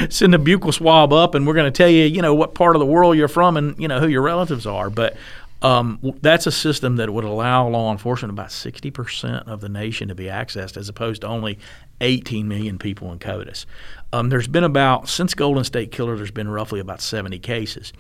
send 0.09 0.35
a 0.35 0.39
buccal 0.39 0.75
swab 0.75 1.13
up 1.13 1.35
and 1.35 1.47
we're 1.47 1.55
going 1.55 1.71
to 1.73 1.77
tell 1.77 1.89
you, 1.89 2.05
you 2.05 2.23
know, 2.23 2.35
what 2.35 2.55
part 2.55 2.75
of 2.75 2.81
the 2.81 2.87
world 2.87 3.17
you're 3.17 3.29
from 3.29 3.57
and, 3.57 3.79
you 3.79 3.87
know, 3.87 4.01
who 4.01 4.09
your 4.09 4.23
relatives 4.23 4.67
are. 4.67 4.91
But 4.91 5.17
um, 5.63 6.01
that's 6.21 6.49
a 6.49 6.53
system 6.53 6.97
that 6.97 7.11
would 7.11 7.25
allow 7.25 7.69
law 7.69 7.93
enforcement 7.93 8.33
about 8.33 8.49
60% 8.49 9.47
of 9.47 9.61
the 9.61 9.69
nation 9.69 10.09
to 10.09 10.15
be 10.15 10.25
accessed 10.25 10.77
as 10.77 10.89
opposed 10.89 11.21
to 11.21 11.29
only 11.29 11.59
18 12.01 12.49
million 12.49 12.79
people 12.79 13.13
in 13.13 13.21
CODIS. 13.21 13.65
Um, 14.13 14.29
there's 14.29 14.49
been 14.49 14.65
about, 14.65 15.09
since 15.09 15.35
Golden 15.35 15.65
State 15.65 15.91
Killer, 15.91 16.17
there's 16.17 16.31
been 16.31 16.49
roughly 16.49 16.81
about 16.81 17.01
70 17.01 17.39
cases. 17.39 17.93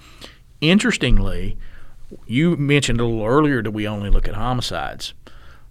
Interestingly, 0.60 1.56
you 2.26 2.56
mentioned 2.56 3.00
a 3.00 3.04
little 3.04 3.24
earlier 3.24 3.62
that 3.62 3.70
we 3.70 3.88
only 3.88 4.10
look 4.10 4.28
at 4.28 4.34
homicides. 4.34 5.14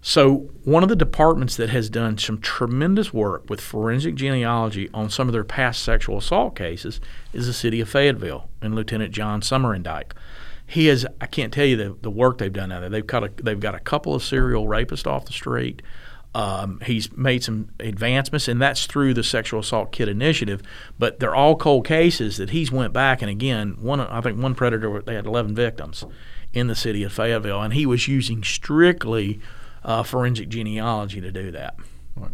So, 0.04 0.50
one 0.64 0.82
of 0.82 0.88
the 0.88 0.96
departments 0.96 1.56
that 1.56 1.70
has 1.70 1.88
done 1.88 2.18
some 2.18 2.40
tremendous 2.40 3.14
work 3.14 3.48
with 3.48 3.60
forensic 3.60 4.16
genealogy 4.16 4.90
on 4.92 5.10
some 5.10 5.28
of 5.28 5.32
their 5.32 5.44
past 5.44 5.80
sexual 5.80 6.18
assault 6.18 6.56
cases 6.56 7.00
is 7.32 7.46
the 7.46 7.52
city 7.52 7.80
of 7.80 7.88
Fayetteville 7.88 8.48
and 8.60 8.74
Lieutenant 8.74 9.12
John 9.12 9.42
Somerindyke 9.42 10.12
he 10.72 10.88
is 10.88 11.06
I 11.20 11.26
can't 11.26 11.52
tell 11.52 11.66
you 11.66 11.76
the, 11.76 11.96
the 12.00 12.10
work 12.10 12.38
they've 12.38 12.52
done 12.52 12.72
out 12.72 12.80
there. 12.80 12.88
They've 12.88 13.06
got 13.06 13.24
a, 13.24 13.30
they've 13.42 13.60
got 13.60 13.74
a 13.74 13.80
couple 13.80 14.14
of 14.14 14.22
serial 14.22 14.66
rapists 14.66 15.06
off 15.06 15.26
the 15.26 15.32
street. 15.32 15.82
Um, 16.34 16.80
he's 16.86 17.14
made 17.16 17.44
some 17.44 17.68
advancements, 17.78 18.48
and 18.48 18.60
that's 18.60 18.86
through 18.86 19.14
the 19.14 19.22
sexual 19.22 19.60
assault 19.60 19.92
kit 19.92 20.08
initiative. 20.08 20.62
But 20.98 21.20
they're 21.20 21.34
all 21.34 21.56
cold 21.56 21.86
cases 21.86 22.38
that 22.38 22.50
he's 22.50 22.72
went 22.72 22.92
back 22.92 23.20
and 23.20 23.30
again. 23.30 23.76
One 23.80 24.00
I 24.00 24.20
think 24.20 24.40
one 24.40 24.54
predator 24.54 25.02
they 25.02 25.14
had 25.14 25.26
11 25.26 25.54
victims 25.54 26.04
in 26.52 26.66
the 26.66 26.74
city 26.74 27.02
of 27.02 27.12
Fayetteville, 27.12 27.62
and 27.62 27.74
he 27.74 27.86
was 27.86 28.08
using 28.08 28.42
strictly 28.42 29.40
uh, 29.84 30.02
forensic 30.02 30.48
genealogy 30.48 31.20
to 31.20 31.32
do 31.32 31.50
that. 31.50 31.76
Right. 32.14 32.30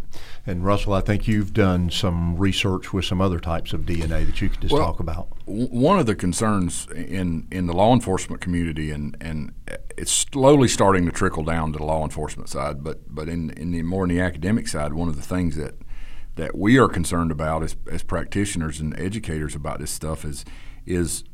And 0.47 0.65
Russell, 0.65 0.95
I 0.95 1.03
think 1.03 1.29
you've 1.29 1.53
done 1.53 1.91
some 1.91 2.37
research 2.37 2.93
with 2.93 3.05
some 3.05 3.21
other 3.21 3.39
types 3.39 3.73
of 3.73 3.83
DNA 3.83 4.27
that 4.27 4.41
you 4.41 4.49
could 4.49 4.61
just 4.61 4.73
well, 4.73 4.85
talk 4.85 4.99
about. 4.99 5.29
One 5.47 6.01
of 6.01 6.07
the 6.07 6.17
concerns 6.17 6.89
in, 6.91 7.47
in 7.51 7.67
the 7.67 7.73
law 7.73 7.93
enforcement 7.93 8.41
community, 8.41 8.91
and, 8.91 9.17
and 9.21 9.53
it's 9.99 10.13
slowly 10.13 10.69
starting 10.69 11.05
to 11.07 11.13
trickle 11.13 11.45
down 11.45 11.73
to 11.73 11.79
the 11.79 11.85
law 11.85 12.05
enforcement 12.05 12.49
side, 12.49 12.83
but 12.83 13.13
but 13.13 13.29
in, 13.29 13.51
in 13.51 13.73
the 13.73 13.83
more 13.83 14.05
in 14.05 14.11
the 14.11 14.21
academic 14.21 14.69
side, 14.69 14.93
one 14.93 15.09
of 15.09 15.17
the 15.17 15.23
things 15.23 15.57
that 15.57 15.75
that 16.37 16.57
we 16.57 16.79
are 16.79 16.89
concerned 16.89 17.33
about 17.33 17.65
as, 17.65 17.77
as 17.91 18.03
practitioners 18.05 18.79
and 18.79 18.99
educators 18.99 19.55
about 19.55 19.81
this 19.81 19.91
stuff 19.91 20.25
is 20.25 20.45
is 20.87 21.25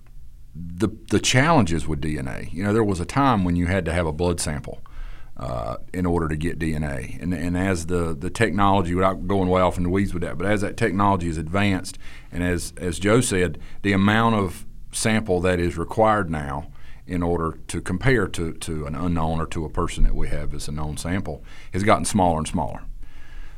the 0.54 0.88
the 1.10 1.20
challenges 1.20 1.86
with 1.86 2.00
DNA. 2.00 2.52
You 2.52 2.64
know, 2.64 2.72
there 2.72 2.84
was 2.84 3.00
a 3.00 3.04
time 3.04 3.44
when 3.44 3.56
you 3.56 3.66
had 3.66 3.84
to 3.84 3.92
have 3.92 4.06
a 4.06 4.12
blood 4.12 4.40
sample 4.40 4.80
uh, 5.36 5.76
in 5.92 6.06
order 6.06 6.28
to 6.28 6.36
get 6.36 6.58
DNA. 6.58 7.20
And, 7.20 7.34
and 7.34 7.56
as 7.56 7.86
the, 7.86 8.14
the 8.14 8.30
technology, 8.30 8.94
without 8.94 9.26
going 9.26 9.48
way 9.48 9.60
off 9.60 9.76
in 9.76 9.82
the 9.82 9.88
weeds 9.88 10.14
with 10.14 10.22
that, 10.22 10.38
but 10.38 10.46
as 10.46 10.60
that 10.60 10.76
technology 10.76 11.28
is 11.28 11.38
advanced, 11.38 11.98
and 12.30 12.44
as, 12.44 12.72
as 12.76 13.00
Joe 13.00 13.20
said, 13.20 13.58
the 13.82 13.92
amount 13.92 14.36
of 14.36 14.64
sample 14.92 15.40
that 15.40 15.58
is 15.58 15.76
required 15.76 16.30
now 16.30 16.68
in 17.06 17.22
order 17.22 17.58
to 17.68 17.80
compare 17.80 18.26
to, 18.28 18.52
to 18.54 18.86
an 18.86 18.94
unknown 18.94 19.40
or 19.40 19.46
to 19.46 19.64
a 19.64 19.68
person 19.68 20.04
that 20.04 20.14
we 20.14 20.28
have 20.28 20.54
as 20.54 20.68
a 20.68 20.72
known 20.72 20.96
sample 20.96 21.44
has 21.72 21.82
gotten 21.82 22.04
smaller 22.04 22.38
and 22.38 22.48
smaller. 22.48 22.82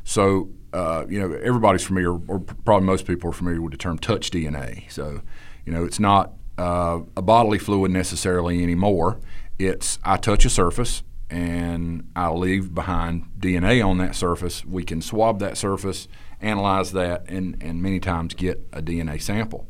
So, 0.03 0.51
uh, 0.73 1.05
you 1.09 1.19
know, 1.21 1.33
everybody's 1.33 1.85
familiar, 1.85 2.13
or 2.13 2.41
probably 2.41 2.87
most 2.87 3.07
people 3.07 3.31
are 3.31 3.33
familiar 3.33 3.61
with 3.61 3.73
the 3.73 3.79
term 3.79 3.99
touch 3.99 4.31
DNA. 4.31 4.91
So, 4.91 5.21
you 5.65 5.73
know, 5.73 5.85
it's 5.85 6.01
not 6.01 6.33
uh, 6.59 7.01
a 7.17 7.23
bodily 7.23 7.59
fluid 7.59 7.91
necessarily 7.91 8.63
anymore. 8.63 9.19
It's 9.59 9.99
I 10.05 10.17
touch 10.17 10.45
a 10.45 10.51
surface, 10.51 11.03
and 11.31 12.09
I 12.15 12.31
leave 12.31 12.75
behind 12.75 13.31
DNA 13.39 13.85
on 13.85 13.99
that 13.99 14.15
surface. 14.15 14.65
We 14.65 14.85
can 14.85 15.01
swab 15.01 15.39
that 15.41 15.57
surface, 15.57 16.09
analyze 16.41 16.93
that, 16.93 17.25
and, 17.29 17.57
and 17.61 17.83
many 17.83 18.01
times 18.01 18.35
get 18.35 18.67
a 18.73 18.83
DNA 18.83 19.21
sample. 19.21 19.67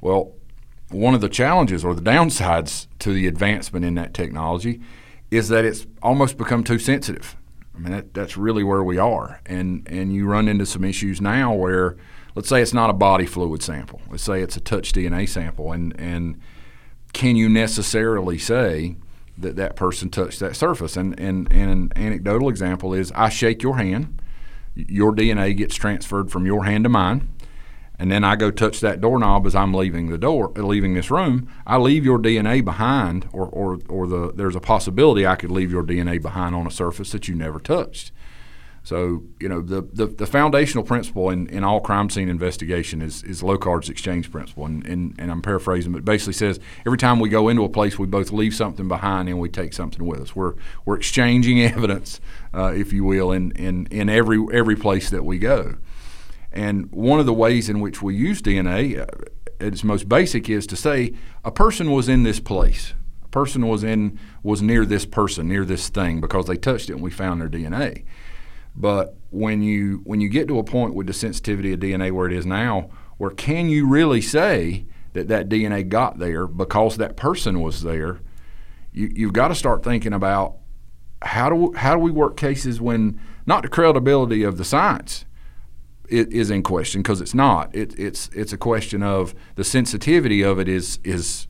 Well, 0.00 0.34
one 0.92 1.14
of 1.14 1.20
the 1.20 1.28
challenges 1.28 1.84
or 1.84 1.94
the 1.94 2.02
downsides 2.02 2.86
to 3.00 3.12
the 3.12 3.26
advancement 3.26 3.84
in 3.84 3.94
that 3.94 4.14
technology 4.14 4.80
is 5.30 5.48
that 5.48 5.64
it's 5.64 5.86
almost 6.02 6.36
become 6.36 6.62
too 6.62 6.78
sensitive. 6.78 7.36
I 7.74 7.78
mean, 7.78 7.92
that, 7.92 8.14
that's 8.14 8.36
really 8.36 8.62
where 8.62 8.82
we 8.82 8.98
are. 8.98 9.40
And, 9.46 9.86
and 9.90 10.12
you 10.12 10.26
run 10.26 10.48
into 10.48 10.66
some 10.66 10.84
issues 10.84 11.20
now 11.20 11.54
where, 11.54 11.96
let's 12.34 12.48
say 12.48 12.60
it's 12.60 12.74
not 12.74 12.90
a 12.90 12.94
body 12.94 13.26
fluid 13.26 13.62
sample, 13.62 14.00
let's 14.10 14.22
say 14.22 14.42
it's 14.42 14.56
a 14.56 14.60
touch 14.60 14.92
DNA 14.92 15.28
sample, 15.28 15.72
and, 15.72 15.98
and 15.98 16.40
can 17.12 17.36
you 17.36 17.48
necessarily 17.48 18.38
say, 18.38 18.96
that 19.38 19.56
that 19.56 19.76
person 19.76 20.10
touched 20.10 20.40
that 20.40 20.56
surface. 20.56 20.96
And, 20.96 21.18
and, 21.18 21.50
and 21.52 21.70
an 21.70 21.92
anecdotal 21.96 22.48
example 22.48 22.94
is 22.94 23.12
I 23.12 23.28
shake 23.28 23.62
your 23.62 23.76
hand, 23.76 24.20
your 24.74 25.14
DNA 25.14 25.56
gets 25.56 25.74
transferred 25.74 26.30
from 26.30 26.46
your 26.46 26.64
hand 26.64 26.84
to 26.84 26.88
mine, 26.88 27.28
and 28.02 28.10
then 28.10 28.24
I 28.24 28.34
go 28.34 28.50
touch 28.50 28.80
that 28.80 29.00
doorknob 29.00 29.46
as 29.46 29.54
I'm 29.54 29.72
leaving 29.72 30.10
the 30.10 30.18
door, 30.18 30.50
leaving 30.56 30.94
this 30.94 31.08
room. 31.08 31.48
I 31.64 31.76
leave 31.76 32.04
your 32.04 32.18
DNA 32.18 32.64
behind, 32.64 33.28
or, 33.32 33.46
or, 33.46 33.78
or 33.88 34.08
the, 34.08 34.32
there's 34.34 34.56
a 34.56 34.60
possibility 34.60 35.24
I 35.24 35.36
could 35.36 35.52
leave 35.52 35.70
your 35.70 35.84
DNA 35.84 36.20
behind 36.20 36.56
on 36.56 36.66
a 36.66 36.70
surface 36.72 37.12
that 37.12 37.28
you 37.28 37.36
never 37.36 37.60
touched. 37.60 38.10
So, 38.82 39.22
you 39.38 39.48
know, 39.48 39.60
the, 39.60 39.82
the, 39.82 40.06
the, 40.06 40.26
foundational 40.26 40.82
principle 40.82 41.30
in, 41.30 41.46
in 41.46 41.62
all 41.62 41.78
crime 41.78 42.10
scene 42.10 42.28
investigation 42.28 43.00
is, 43.02 43.22
is 43.22 43.40
Locard's 43.40 43.88
exchange 43.88 44.32
principle. 44.32 44.66
And, 44.66 44.84
and, 44.84 45.14
and 45.20 45.30
I'm 45.30 45.40
paraphrasing, 45.40 45.92
but 45.92 46.04
basically 46.04 46.32
says 46.32 46.58
every 46.84 46.98
time 46.98 47.20
we 47.20 47.28
go 47.28 47.48
into 47.48 47.62
a 47.62 47.68
place, 47.68 48.00
we 48.00 48.08
both 48.08 48.32
leave 48.32 48.52
something 48.52 48.88
behind 48.88 49.28
and 49.28 49.38
we 49.38 49.48
take 49.48 49.74
something 49.74 50.04
with 50.04 50.20
us. 50.20 50.34
We're, 50.34 50.54
we're 50.84 50.96
exchanging 50.96 51.60
evidence, 51.62 52.20
uh, 52.52 52.72
if 52.74 52.92
you 52.92 53.04
will, 53.04 53.30
in, 53.30 53.52
in, 53.52 53.86
in 53.92 54.08
every, 54.08 54.44
every 54.52 54.74
place 54.74 55.08
that 55.10 55.24
we 55.24 55.38
go. 55.38 55.76
And 56.52 56.90
one 56.92 57.18
of 57.18 57.26
the 57.26 57.32
ways 57.32 57.68
in 57.68 57.80
which 57.80 58.02
we 58.02 58.14
use 58.14 58.42
DNA 58.42 58.98
uh, 58.98 59.06
at 59.60 59.72
its 59.72 59.84
most 59.84 60.08
basic 60.08 60.50
is 60.50 60.66
to 60.68 60.76
say 60.76 61.14
a 61.44 61.50
person 61.50 61.90
was 61.90 62.08
in 62.08 62.22
this 62.22 62.40
place. 62.40 62.94
A 63.24 63.28
person 63.28 63.66
was 63.66 63.82
in 63.82 64.18
was 64.42 64.60
near 64.60 64.84
this 64.84 65.06
person, 65.06 65.48
near 65.48 65.64
this 65.64 65.88
thing, 65.88 66.20
because 66.20 66.46
they 66.46 66.56
touched 66.56 66.90
it 66.90 66.94
and 66.94 67.02
we 67.02 67.10
found 67.10 67.40
their 67.40 67.48
DNA. 67.48 68.04
But 68.74 69.16
when 69.30 69.62
you 69.62 70.02
when 70.04 70.20
you 70.20 70.28
get 70.28 70.48
to 70.48 70.58
a 70.58 70.64
point 70.64 70.94
with 70.94 71.06
the 71.06 71.12
sensitivity 71.12 71.72
of 71.72 71.80
DNA 71.80 72.12
where 72.12 72.26
it 72.26 72.32
is 72.32 72.44
now, 72.44 72.90
where 73.16 73.30
can 73.30 73.68
you 73.68 73.88
really 73.88 74.20
say 74.20 74.86
that 75.14 75.28
that 75.28 75.48
DNA 75.48 75.88
got 75.88 76.18
there 76.18 76.46
because 76.46 76.96
that 76.98 77.16
person 77.16 77.60
was 77.60 77.82
there? 77.82 78.20
You, 78.92 79.10
you've 79.14 79.32
got 79.32 79.48
to 79.48 79.54
start 79.54 79.82
thinking 79.82 80.12
about 80.12 80.56
how 81.22 81.48
do 81.48 81.72
how 81.74 81.94
do 81.94 82.00
we 82.00 82.10
work 82.10 82.36
cases 82.36 82.80
when 82.80 83.18
not 83.46 83.62
the 83.62 83.68
credibility 83.68 84.42
of 84.42 84.58
the 84.58 84.64
science 84.64 85.24
is 86.08 86.50
in 86.50 86.62
question 86.62 87.02
because 87.02 87.20
it's 87.20 87.34
not. 87.34 87.74
It, 87.74 87.98
it's 87.98 88.28
it's 88.34 88.52
a 88.52 88.58
question 88.58 89.02
of 89.02 89.34
the 89.54 89.64
sensitivity 89.64 90.42
of 90.42 90.58
it 90.58 90.68
is 90.68 90.98
is 91.04 91.46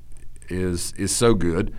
is 0.48 0.92
is 0.92 1.14
so 1.14 1.34
good 1.34 1.74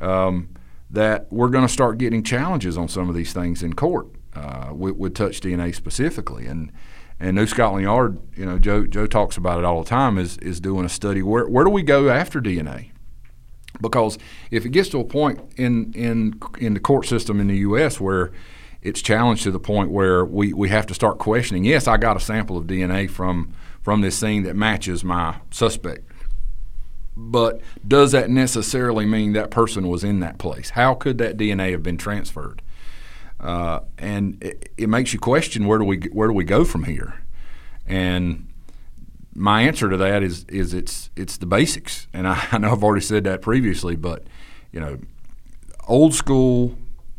um, 0.00 0.50
that 0.90 1.26
we're 1.32 1.48
going 1.48 1.66
to 1.66 1.72
start 1.72 1.98
getting 1.98 2.22
challenges 2.22 2.76
on 2.76 2.88
some 2.88 3.08
of 3.08 3.14
these 3.14 3.32
things 3.32 3.62
in 3.62 3.72
court 3.74 4.08
uh, 4.34 4.70
with, 4.72 4.96
with, 4.96 5.14
touch 5.14 5.40
DNA 5.40 5.74
specifically. 5.74 6.46
And 6.46 6.72
and 7.18 7.34
New 7.34 7.46
Scotland 7.46 7.84
Yard, 7.84 8.18
you 8.36 8.44
know, 8.44 8.58
Joe 8.58 8.86
Joe 8.86 9.06
talks 9.06 9.36
about 9.38 9.58
it 9.58 9.64
all 9.64 9.82
the 9.82 9.88
time. 9.88 10.18
Is 10.18 10.36
is 10.38 10.60
doing 10.60 10.84
a 10.84 10.90
study 10.90 11.22
where 11.22 11.46
where 11.46 11.64
do 11.64 11.70
we 11.70 11.82
go 11.82 12.10
after 12.10 12.40
DNA? 12.40 12.90
Because 13.80 14.18
if 14.50 14.64
it 14.64 14.70
gets 14.70 14.88
to 14.90 15.00
a 15.00 15.04
point 15.04 15.40
in 15.56 15.92
in 15.94 16.40
in 16.58 16.74
the 16.74 16.80
court 16.80 17.06
system 17.06 17.40
in 17.40 17.46
the 17.46 17.58
U.S. 17.58 18.00
where 18.00 18.32
it's 18.86 19.02
challenged 19.02 19.42
to 19.44 19.50
the 19.50 19.60
point 19.60 19.90
where 19.90 20.24
we, 20.24 20.52
we 20.52 20.68
have 20.68 20.86
to 20.86 20.94
start 20.94 21.18
questioning. 21.18 21.64
Yes, 21.64 21.88
I 21.88 21.96
got 21.96 22.16
a 22.16 22.20
sample 22.20 22.56
of 22.56 22.66
DNA 22.66 23.10
from 23.10 23.52
from 23.82 24.00
this 24.00 24.18
scene 24.18 24.42
that 24.44 24.56
matches 24.56 25.04
my 25.04 25.36
suspect. 25.50 26.10
But 27.16 27.60
does 27.86 28.12
that 28.12 28.28
necessarily 28.28 29.06
mean 29.06 29.32
that 29.32 29.50
person 29.50 29.88
was 29.88 30.04
in 30.04 30.20
that 30.20 30.38
place? 30.38 30.70
How 30.70 30.94
could 30.94 31.18
that 31.18 31.36
DNA 31.36 31.70
have 31.70 31.82
been 31.82 31.96
transferred? 31.96 32.62
uh, 33.40 33.80
and 33.98 34.42
it, 34.42 34.70
it, 34.76 34.88
makes 34.88 35.12
you 35.12 35.18
question 35.18 35.66
where 35.66 35.78
do 35.78 35.84
we 35.84 35.98
where 36.12 36.28
do 36.28 36.34
we 36.34 36.44
go 36.44 36.64
from 36.64 36.84
here? 36.84 37.22
And 37.86 38.48
my 39.34 39.62
answer 39.62 39.90
to 39.90 39.96
that 39.98 40.22
is 40.22 40.44
is 40.48 40.72
it's 40.72 41.10
it's 41.16 41.36
the 41.36 41.46
basics, 41.46 42.06
and 42.12 42.26
I, 42.26 42.46
I 42.52 42.58
know 42.58 42.72
I've 42.72 42.84
already 42.84 43.04
said 43.04 43.24
that 43.24 43.42
previously, 43.42 43.96
but 43.96 44.24
you 44.72 44.80
know, 44.80 44.98
old 45.86 46.14
school 46.14 46.76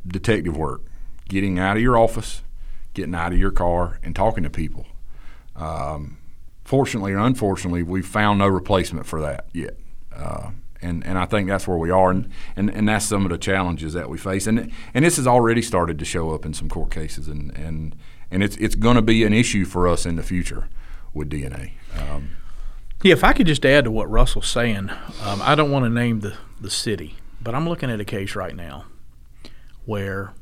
detective 0.07 0.57
work, 0.57 0.81
getting 1.27 1.59
out 1.59 1.77
of 1.77 1.83
your 1.83 1.97
office, 1.97 2.41
getting 2.93 3.15
out 3.15 3.33
of 3.33 3.39
your 3.39 3.51
car, 3.51 3.99
and 4.03 4.15
talking 4.15 4.43
to 4.43 4.49
people. 4.49 4.85
Um, 5.55 6.17
fortunately 6.63 7.13
or 7.13 7.19
unfortunately, 7.19 7.83
we've 7.83 8.05
found 8.07 8.39
no 8.39 8.47
replacement 8.47 9.05
for 9.05 9.21
that 9.21 9.47
yet. 9.53 9.77
Uh, 10.15 10.51
And, 10.81 11.03
and 11.07 11.17
I 11.17 11.25
think 11.25 11.47
that's 11.49 11.67
where 11.67 11.77
we 11.77 11.89
are, 11.89 12.11
and, 12.11 12.29
and, 12.55 12.69
and 12.69 12.87
that's 12.87 13.05
some 13.05 13.25
of 13.25 13.31
the 13.31 13.37
challenges 13.39 13.93
that 13.93 14.09
we 14.09 14.17
face, 14.19 14.45
and 14.45 14.71
and 14.93 15.03
this 15.03 15.17
has 15.17 15.25
already 15.25 15.61
started 15.63 15.97
to 15.97 16.05
show 16.05 16.35
up 16.35 16.45
in 16.45 16.53
some 16.53 16.69
court 16.69 16.91
cases, 16.91 17.27
and 17.27 17.51
and, 17.57 17.95
and 18.29 18.43
it's 18.43 18.55
it's 18.57 18.75
going 18.75 18.95
to 18.95 19.01
be 19.01 19.25
an 19.25 19.33
issue 19.33 19.65
for 19.65 19.87
us 19.87 20.05
in 20.05 20.17
the 20.17 20.23
future 20.23 20.67
with 21.15 21.31
DNA. 21.31 21.71
Um, 21.97 22.29
Yeah, 23.03 23.13
if 23.13 23.23
I 23.23 23.33
could 23.33 23.47
just 23.47 23.65
add 23.65 23.85
to 23.85 23.91
what 23.91 24.07
Russell's 24.09 24.47
saying, 24.47 24.91
um, 25.23 25.41
I 25.41 25.55
don't 25.55 25.71
want 25.71 25.85
to 25.85 25.89
name 25.89 26.19
the, 26.19 26.35
the 26.61 26.69
city, 26.69 27.15
but 27.41 27.55
I'm 27.55 27.67
looking 27.67 27.89
at 27.89 27.99
a 27.99 28.05
case 28.05 28.35
right 28.35 28.55
now 28.55 28.85
where 29.85 30.33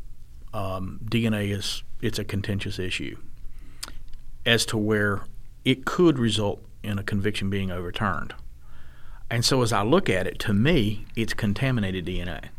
um, 0.56 1.00
DNA 1.04 1.52
is 1.52 1.84
it's 2.02 2.18
a 2.18 2.24
contentious 2.24 2.80
issue 2.80 3.18
as 4.46 4.66
to 4.68 4.78
where 4.78 5.24
it 5.66 5.86
could 5.86 6.18
result 6.18 6.64
in 6.82 6.98
a 6.98 7.04
conviction 7.04 7.50
being 7.50 7.72
overturned. 7.72 8.34
And 9.30 9.44
so 9.44 9.62
as 9.64 9.74
I 9.74 9.82
look 9.82 10.10
at 10.10 10.28
it, 10.28 10.40
to 10.40 10.54
me, 10.54 11.06
it's 11.16 11.34
contaminated 11.34 12.06
DNA. 12.06 12.50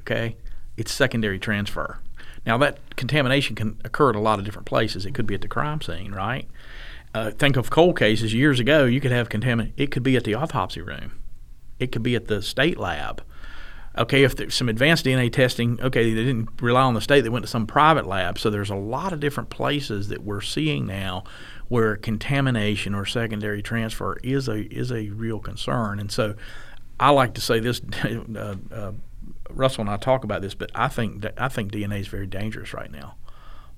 Okay? 0.00 0.36
It's 0.76 0.92
secondary 0.92 1.38
transfer. 1.38 2.00
Now 2.44 2.58
that 2.58 2.96
contamination 2.96 3.56
can 3.56 3.80
occur 3.84 4.10
at 4.10 4.16
a 4.16 4.20
lot 4.20 4.38
of 4.38 4.44
different 4.44 4.66
places. 4.66 5.06
It 5.06 5.14
could 5.14 5.26
be 5.26 5.34
at 5.34 5.40
the 5.40 5.48
crime 5.48 5.80
scene, 5.80 6.12
right? 6.12 6.46
Uh, 7.14 7.30
think 7.30 7.56
of 7.56 7.70
cold 7.70 7.98
cases 7.98 8.34
years 8.34 8.60
ago. 8.60 8.84
You 8.84 9.00
could 9.00 9.12
have 9.12 9.28
contaminant. 9.30 9.72
It 9.76 9.90
could 9.90 10.02
be 10.02 10.16
at 10.16 10.24
the 10.24 10.34
autopsy 10.34 10.82
room. 10.82 11.12
It 11.78 11.92
could 11.92 12.02
be 12.02 12.14
at 12.14 12.26
the 12.26 12.42
state 12.42 12.78
lab. 12.78 13.22
Okay, 13.98 14.22
if 14.22 14.36
there's 14.36 14.54
some 14.54 14.68
advanced 14.68 15.04
DNA 15.04 15.32
testing, 15.32 15.80
okay, 15.80 16.14
they 16.14 16.24
didn't 16.24 16.62
rely 16.62 16.82
on 16.82 16.94
the 16.94 17.00
state. 17.00 17.22
They 17.22 17.28
went 17.28 17.44
to 17.44 17.50
some 17.50 17.66
private 17.66 18.06
lab. 18.06 18.38
So 18.38 18.48
there's 18.48 18.70
a 18.70 18.76
lot 18.76 19.12
of 19.12 19.20
different 19.20 19.50
places 19.50 20.08
that 20.08 20.22
we're 20.22 20.40
seeing 20.40 20.86
now 20.86 21.24
where 21.66 21.96
contamination 21.96 22.94
or 22.94 23.04
secondary 23.04 23.60
transfer 23.60 24.16
is 24.22 24.48
a 24.48 24.60
is 24.72 24.92
a 24.92 25.08
real 25.10 25.40
concern. 25.40 25.98
And 25.98 26.10
so 26.12 26.34
I 27.00 27.10
like 27.10 27.34
to 27.34 27.40
say 27.40 27.60
this. 27.60 27.80
Uh, 28.36 28.56
uh, 28.72 28.92
Russell 29.50 29.80
and 29.80 29.90
I 29.90 29.96
talk 29.96 30.24
about 30.24 30.42
this, 30.42 30.54
but 30.54 30.70
I 30.74 30.88
think 30.88 31.24
I 31.36 31.48
think 31.48 31.72
DNA 31.72 32.00
is 32.00 32.08
very 32.08 32.26
dangerous 32.26 32.74
right 32.74 32.90
now 32.90 33.14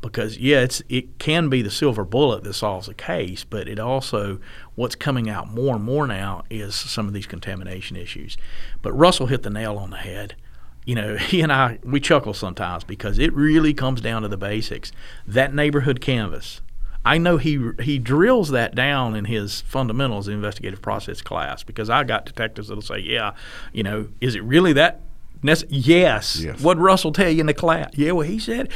because 0.01 0.38
yeah, 0.38 0.61
it's 0.61 0.82
it 0.88 1.18
can 1.18 1.48
be 1.48 1.62
the 1.62 1.70
silver 1.70 2.05
bullet 2.05 2.44
that 2.44 2.55
solves 2.55 2.88
a 2.88 2.94
case, 2.94 3.44
but 3.44 3.68
it 3.68 3.78
also 3.78 4.38
what's 4.74 4.94
coming 4.94 5.28
out 5.28 5.48
more 5.48 5.76
and 5.76 5.84
more 5.84 6.07
now 6.07 6.44
is 6.48 6.74
some 6.74 7.07
of 7.07 7.12
these 7.12 7.26
contamination 7.26 7.96
issues. 7.96 8.36
But 8.82 8.92
Russell 8.92 9.26
hit 9.26 9.42
the 9.42 9.51
nail 9.51 9.76
on 9.76 9.90
the 9.90 9.98
head. 9.98 10.36
You 10.84 10.94
know, 10.94 11.16
he 11.18 11.40
and 11.42 11.53
I 11.53 11.78
we 11.84 12.01
chuckle 12.01 12.34
sometimes 12.34 12.84
because 12.84 13.18
it 13.18 13.32
really 13.34 13.74
comes 13.74 14.01
down 14.01 14.22
to 14.22 14.28
the 14.28 14.38
basics. 14.38 14.92
That 15.26 15.55
neighborhood 15.55 16.01
canvas. 16.01 16.61
I 17.03 17.16
know 17.16 17.38
he 17.38 17.70
he 17.80 17.98
drills 17.98 18.51
that 18.51 18.74
down 18.74 19.16
in 19.16 19.24
his 19.24 19.62
fundamentals 19.62 20.28
investigative 20.28 20.82
process 20.82 21.22
class 21.22 21.62
because 21.62 21.88
I 21.88 22.05
got 22.05 22.26
detectives 22.26 22.68
that'll 22.68 22.82
say, 22.82 22.98
yeah, 22.98 23.32
you 23.72 23.82
know, 23.82 24.09
is 24.20 24.34
it 24.34 24.42
really 24.44 24.74
that 24.74 25.01
yes. 25.42 26.40
Yes. 26.40 26.61
What 26.61 26.78
Russell 26.78 27.12
tell 27.12 27.30
you 27.30 27.40
in 27.40 27.46
the 27.46 27.55
class? 27.55 27.90
Yeah, 27.94 28.12
well, 28.12 28.26
he 28.26 28.38
said, 28.38 28.70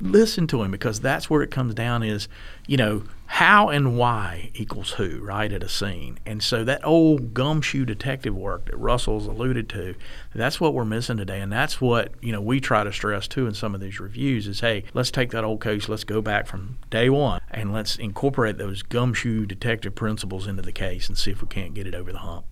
listen 0.00 0.46
to 0.48 0.62
him 0.62 0.70
because 0.70 1.00
that's 1.00 1.30
where 1.30 1.42
it 1.42 1.50
comes 1.50 1.74
down 1.74 2.02
is, 2.02 2.28
you 2.66 2.76
know, 2.76 3.04
how 3.26 3.68
and 3.68 3.96
why 3.96 4.50
equals 4.54 4.92
who, 4.92 5.18
right, 5.20 5.50
at 5.50 5.62
a 5.62 5.68
scene. 5.68 6.18
And 6.24 6.42
so 6.42 6.62
that 6.64 6.84
old 6.84 7.34
gumshoe 7.34 7.84
detective 7.84 8.34
work 8.34 8.66
that 8.66 8.76
Russell's 8.76 9.26
alluded 9.26 9.68
to, 9.70 9.94
that's 10.34 10.60
what 10.60 10.74
we're 10.74 10.84
missing 10.84 11.16
today. 11.16 11.40
And 11.40 11.50
that's 11.50 11.80
what, 11.80 12.12
you 12.20 12.32
know, 12.32 12.40
we 12.40 12.60
try 12.60 12.84
to 12.84 12.92
stress 12.92 13.26
too 13.26 13.46
in 13.46 13.54
some 13.54 13.74
of 13.74 13.80
these 13.80 13.98
reviews 13.98 14.46
is, 14.46 14.60
hey, 14.60 14.84
let's 14.92 15.10
take 15.10 15.30
that 15.30 15.42
old 15.42 15.62
case, 15.62 15.88
let's 15.88 16.04
go 16.04 16.20
back 16.20 16.46
from 16.46 16.78
day 16.90 17.08
one 17.10 17.40
and 17.50 17.72
let's 17.72 17.96
incorporate 17.96 18.58
those 18.58 18.82
gumshoe 18.82 19.46
detective 19.46 19.94
principles 19.94 20.46
into 20.46 20.62
the 20.62 20.72
case 20.72 21.08
and 21.08 21.18
see 21.18 21.30
if 21.30 21.42
we 21.42 21.48
can't 21.48 21.74
get 21.74 21.86
it 21.86 21.94
over 21.94 22.12
the 22.12 22.18
hump. 22.18 22.44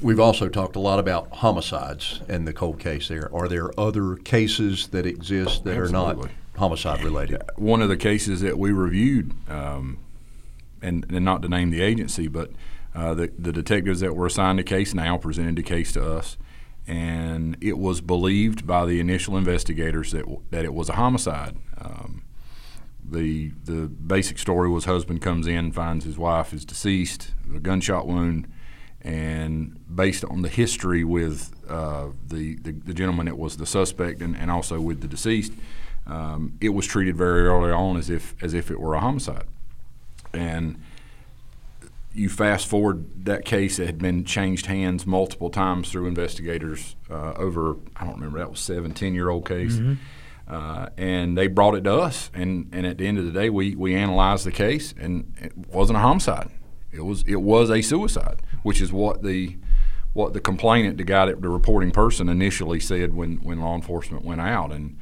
We've 0.00 0.20
also 0.20 0.48
talked 0.48 0.76
a 0.76 0.80
lot 0.80 0.98
about 0.98 1.30
homicides 1.30 2.22
and 2.28 2.48
the 2.48 2.54
cold 2.54 2.78
case 2.78 3.08
there. 3.08 3.28
Are 3.34 3.48
there 3.48 3.78
other 3.78 4.16
cases 4.16 4.88
that 4.88 5.04
exist 5.04 5.64
that 5.64 5.76
are 5.76 5.88
not 5.88 6.12
Absolutely. 6.12 6.30
Homicide 6.56 7.02
related? 7.02 7.42
one 7.56 7.82
of 7.82 7.88
the 7.88 7.96
cases 7.96 8.40
that 8.40 8.58
we 8.58 8.72
reviewed, 8.72 9.32
um, 9.48 9.98
and, 10.82 11.06
and 11.10 11.24
not 11.24 11.42
to 11.42 11.48
name 11.48 11.70
the 11.70 11.82
agency, 11.82 12.28
but 12.28 12.50
uh, 12.94 13.14
the, 13.14 13.30
the 13.38 13.52
detectives 13.52 14.00
that 14.00 14.16
were 14.16 14.26
assigned 14.26 14.58
the 14.58 14.64
case 14.64 14.94
now 14.94 15.16
presented 15.16 15.56
the 15.56 15.62
case 15.62 15.92
to 15.92 16.04
us, 16.04 16.36
and 16.86 17.56
it 17.60 17.78
was 17.78 18.00
believed 18.00 18.66
by 18.66 18.84
the 18.84 18.98
initial 18.98 19.36
investigators 19.36 20.12
that 20.12 20.24
that 20.50 20.64
it 20.64 20.74
was 20.74 20.88
a 20.88 20.94
homicide. 20.94 21.56
Um, 21.78 22.24
the 23.08 23.52
the 23.64 23.88
basic 23.88 24.38
story 24.38 24.68
was 24.68 24.84
husband 24.84 25.22
comes 25.22 25.46
in 25.46 25.72
finds 25.72 26.04
his 26.04 26.18
wife 26.18 26.52
is 26.52 26.64
deceased, 26.64 27.32
a 27.54 27.60
gunshot 27.60 28.06
wound, 28.06 28.48
and 29.02 29.78
based 29.94 30.24
on 30.24 30.42
the 30.42 30.48
history 30.48 31.04
with 31.04 31.54
uh, 31.68 32.08
the, 32.26 32.56
the 32.56 32.72
the 32.72 32.94
gentleman 32.94 33.26
that 33.26 33.38
was 33.38 33.56
the 33.56 33.66
suspect 33.66 34.20
and, 34.20 34.36
and 34.36 34.50
also 34.50 34.80
with 34.80 35.00
the 35.00 35.08
deceased, 35.08 35.52
um, 36.10 36.58
it 36.60 36.70
was 36.70 36.86
treated 36.86 37.16
very 37.16 37.46
early 37.46 37.70
on 37.70 37.96
as 37.96 38.10
if 38.10 38.34
as 38.42 38.52
if 38.52 38.70
it 38.70 38.80
were 38.80 38.94
a 38.94 39.00
homicide, 39.00 39.44
and 40.32 40.82
you 42.12 42.28
fast 42.28 42.66
forward 42.66 43.24
that 43.24 43.44
case 43.44 43.78
it 43.78 43.86
had 43.86 43.98
been 43.98 44.24
changed 44.24 44.66
hands 44.66 45.06
multiple 45.06 45.48
times 45.48 45.90
through 45.90 46.06
investigators 46.06 46.96
uh, 47.08 47.32
over 47.34 47.76
I 47.94 48.04
don't 48.04 48.16
remember 48.16 48.40
that 48.40 48.50
was 48.50 48.60
seven 48.60 48.92
ten 48.92 49.14
year 49.14 49.30
old 49.30 49.46
case. 49.46 49.78
Uh, 50.48 50.88
and 50.96 51.38
they 51.38 51.46
brought 51.46 51.76
it 51.76 51.84
to 51.84 51.94
us, 51.94 52.28
and, 52.34 52.68
and 52.72 52.84
at 52.84 52.98
the 52.98 53.06
end 53.06 53.18
of 53.18 53.24
the 53.24 53.30
day, 53.30 53.48
we, 53.48 53.76
we 53.76 53.94
analyzed 53.94 54.44
the 54.44 54.50
case, 54.50 54.92
and 54.98 55.32
it 55.40 55.56
wasn't 55.56 55.96
a 55.96 56.00
homicide. 56.00 56.50
It 56.90 57.02
was 57.02 57.22
it 57.24 57.36
was 57.36 57.70
a 57.70 57.82
suicide, 57.82 58.42
which 58.64 58.80
is 58.80 58.92
what 58.92 59.22
the 59.22 59.56
what 60.12 60.32
the 60.32 60.40
complainant, 60.40 60.96
the 60.96 61.04
guy 61.04 61.26
that 61.26 61.40
the 61.40 61.48
reporting 61.48 61.92
person 61.92 62.28
initially 62.28 62.80
said 62.80 63.14
when, 63.14 63.36
when 63.36 63.60
law 63.60 63.76
enforcement 63.76 64.24
went 64.24 64.40
out. 64.40 64.72
And 64.72 64.98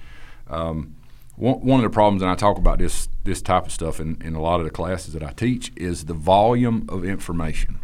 um, 0.49 0.97
one, 1.39 1.79
of 1.79 1.85
the 1.85 1.91
problems, 1.91 2.21
and 2.21 2.31
I 2.31 2.35
talk 2.35 2.59
about 2.59 2.79
this 2.79 3.09
this 3.25 3.41
type 3.41 3.67
of 3.67 3.73
stuff 3.73 4.01
in, 4.01 4.21
in 4.23 4.35
a 4.35 4.41
lot 4.41 4.59
of 4.59 4.65
the 4.65 4.71
classes 4.71 5.15
that 5.15 5.23
I 5.23 5.33
teach, 5.33 5.71
is 5.77 6.07
the 6.07 6.15
volume 6.15 6.87
of 6.89 7.05
information. 7.05 7.79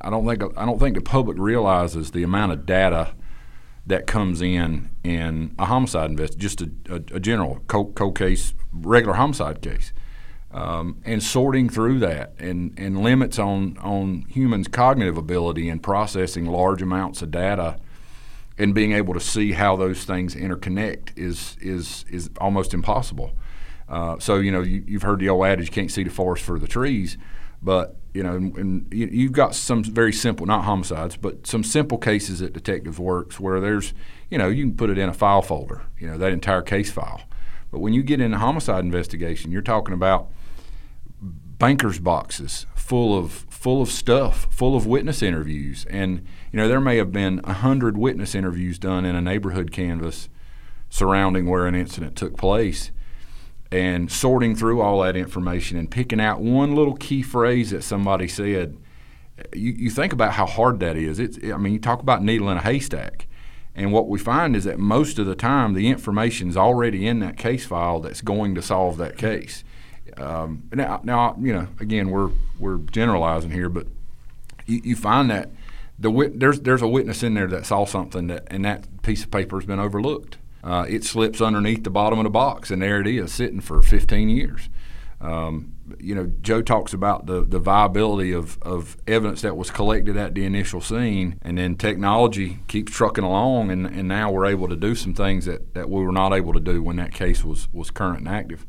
I 0.00 0.10
don't 0.10 0.26
think 0.26 0.42
I 0.56 0.64
don't 0.64 0.78
think 0.78 0.96
the 0.96 1.02
public 1.02 1.38
realizes 1.38 2.10
the 2.10 2.22
amount 2.22 2.52
of 2.52 2.66
data 2.66 3.14
that 3.86 4.06
comes 4.06 4.40
in 4.40 4.90
in 5.04 5.54
a 5.58 5.66
homicide 5.66 6.10
invest, 6.10 6.38
just 6.38 6.60
a, 6.60 6.70
a, 6.88 6.94
a 7.16 7.20
general 7.20 7.62
cold, 7.66 7.94
cold 7.94 8.16
case, 8.16 8.54
regular 8.72 9.14
homicide 9.14 9.60
case, 9.60 9.92
um, 10.50 11.00
and 11.04 11.22
sorting 11.22 11.68
through 11.68 11.98
that 12.00 12.32
and, 12.38 12.76
and 12.78 13.02
limits 13.02 13.38
on 13.38 13.76
on 13.78 14.24
humans' 14.28 14.68
cognitive 14.68 15.16
ability 15.16 15.68
in 15.68 15.78
processing 15.78 16.46
large 16.46 16.82
amounts 16.82 17.22
of 17.22 17.30
data 17.30 17.78
and 18.58 18.74
being 18.74 18.92
able 18.92 19.14
to 19.14 19.20
see 19.20 19.52
how 19.52 19.76
those 19.76 20.04
things 20.04 20.34
interconnect 20.34 21.16
is 21.16 21.56
is 21.60 22.04
is 22.10 22.30
almost 22.38 22.74
impossible. 22.74 23.32
Uh, 23.88 24.18
so 24.18 24.36
you 24.36 24.52
know 24.52 24.62
you, 24.62 24.84
you've 24.86 25.02
heard 25.02 25.20
the 25.20 25.28
old 25.28 25.44
adage, 25.46 25.66
you 25.66 25.72
can't 25.72 25.90
see 25.90 26.02
the 26.02 26.10
forest 26.10 26.44
for 26.44 26.58
the 26.58 26.68
trees, 26.68 27.18
but 27.62 27.96
you 28.14 28.22
know, 28.22 28.34
and, 28.34 28.56
and 28.56 28.92
you, 28.92 29.06
you've 29.06 29.32
got 29.32 29.54
some 29.54 29.82
very 29.82 30.12
simple, 30.12 30.46
not 30.46 30.64
homicides, 30.64 31.16
but 31.16 31.46
some 31.46 31.64
simple 31.64 31.98
cases 31.98 32.42
at 32.42 32.52
detectives 32.52 32.98
Works 32.98 33.40
where 33.40 33.60
there's, 33.60 33.94
you 34.30 34.38
know, 34.38 34.48
you 34.48 34.64
can 34.64 34.76
put 34.76 34.90
it 34.90 34.98
in 34.98 35.08
a 35.08 35.14
file 35.14 35.42
folder, 35.42 35.82
you 35.98 36.06
know, 36.06 36.18
that 36.18 36.32
entire 36.32 36.62
case 36.62 36.90
file. 36.90 37.22
But 37.70 37.80
when 37.80 37.94
you 37.94 38.02
get 38.02 38.20
in 38.20 38.34
a 38.34 38.38
homicide 38.38 38.84
investigation, 38.84 39.50
you're 39.50 39.62
talking 39.62 39.94
about 39.94 40.28
bankers 41.22 41.98
boxes 41.98 42.66
full 42.74 43.16
of 43.16 43.46
full 43.62 43.80
of 43.80 43.88
stuff, 43.88 44.48
full 44.50 44.74
of 44.74 44.88
witness 44.88 45.22
interviews, 45.22 45.86
and 45.88 46.26
you 46.50 46.56
know 46.56 46.66
there 46.66 46.80
may 46.80 46.96
have 46.96 47.12
been 47.12 47.40
a 47.44 47.52
hundred 47.52 47.96
witness 47.96 48.34
interviews 48.34 48.76
done 48.76 49.04
in 49.04 49.14
a 49.14 49.20
neighborhood 49.20 49.70
canvas 49.70 50.28
surrounding 50.90 51.46
where 51.46 51.68
an 51.68 51.74
incident 51.76 52.16
took 52.16 52.36
place, 52.36 52.90
and 53.70 54.10
sorting 54.10 54.56
through 54.56 54.80
all 54.80 55.00
that 55.00 55.14
information 55.14 55.78
and 55.78 55.92
picking 55.92 56.20
out 56.20 56.40
one 56.40 56.74
little 56.74 56.96
key 56.96 57.22
phrase 57.22 57.70
that 57.70 57.84
somebody 57.84 58.26
said. 58.26 58.76
You, 59.54 59.72
you 59.72 59.90
think 59.90 60.12
about 60.12 60.32
how 60.32 60.46
hard 60.46 60.80
that 60.80 60.96
is. 60.96 61.20
It's, 61.20 61.38
I 61.44 61.56
mean, 61.56 61.72
you 61.72 61.78
talk 61.78 62.00
about 62.00 62.22
needle 62.22 62.50
in 62.50 62.58
a 62.58 62.62
haystack. 62.62 63.28
And 63.74 63.92
what 63.92 64.08
we 64.08 64.18
find 64.18 64.54
is 64.54 64.64
that 64.64 64.78
most 64.78 65.18
of 65.18 65.26
the 65.26 65.34
time, 65.34 65.72
the 65.72 65.88
information 65.88 66.48
is 66.48 66.56
already 66.56 67.06
in 67.06 67.20
that 67.20 67.38
case 67.38 67.64
file 67.64 68.00
that's 68.00 68.20
going 68.20 68.54
to 68.56 68.62
solve 68.62 68.98
that 68.98 69.16
case. 69.16 69.64
Um, 70.16 70.68
now, 70.72 71.00
now, 71.02 71.36
you 71.40 71.52
know, 71.52 71.68
again, 71.80 72.10
we're 72.10 72.30
we're 72.58 72.78
generalizing 72.78 73.50
here, 73.50 73.68
but 73.68 73.86
you, 74.66 74.80
you 74.84 74.96
find 74.96 75.30
that 75.30 75.50
the 75.98 76.10
wit- 76.10 76.38
there's 76.38 76.60
there's 76.60 76.82
a 76.82 76.88
witness 76.88 77.22
in 77.22 77.34
there 77.34 77.46
that 77.48 77.66
saw 77.66 77.84
something 77.84 78.26
that, 78.28 78.46
and 78.48 78.64
that 78.64 79.02
piece 79.02 79.24
of 79.24 79.30
paper 79.30 79.58
has 79.58 79.66
been 79.66 79.80
overlooked. 79.80 80.38
Uh, 80.64 80.86
it 80.88 81.04
slips 81.04 81.40
underneath 81.40 81.82
the 81.82 81.90
bottom 81.90 82.18
of 82.18 82.24
the 82.24 82.30
box, 82.30 82.70
and 82.70 82.82
there 82.82 83.00
it 83.00 83.06
is, 83.06 83.32
sitting 83.32 83.60
for 83.60 83.82
15 83.82 84.28
years. 84.28 84.68
Um, 85.20 85.74
you 85.98 86.14
know, 86.14 86.30
Joe 86.40 86.62
talks 86.62 86.92
about 86.92 87.26
the, 87.26 87.44
the 87.44 87.58
viability 87.58 88.32
of, 88.32 88.58
of 88.62 88.96
evidence 89.06 89.42
that 89.42 89.56
was 89.56 89.70
collected 89.70 90.16
at 90.16 90.34
the 90.34 90.44
initial 90.44 90.80
scene, 90.80 91.38
and 91.42 91.58
then 91.58 91.76
technology 91.76 92.58
keeps 92.68 92.92
trucking 92.92 93.24
along, 93.24 93.70
and, 93.70 93.86
and 93.86 94.08
now 94.08 94.30
we're 94.30 94.46
able 94.46 94.68
to 94.68 94.76
do 94.76 94.94
some 94.94 95.14
things 95.14 95.46
that, 95.46 95.74
that 95.74 95.88
we 95.88 96.04
were 96.04 96.12
not 96.12 96.32
able 96.32 96.52
to 96.52 96.60
do 96.60 96.82
when 96.82 96.96
that 96.96 97.12
case 97.12 97.44
was, 97.44 97.68
was 97.72 97.90
current 97.90 98.20
and 98.20 98.28
active. 98.28 98.66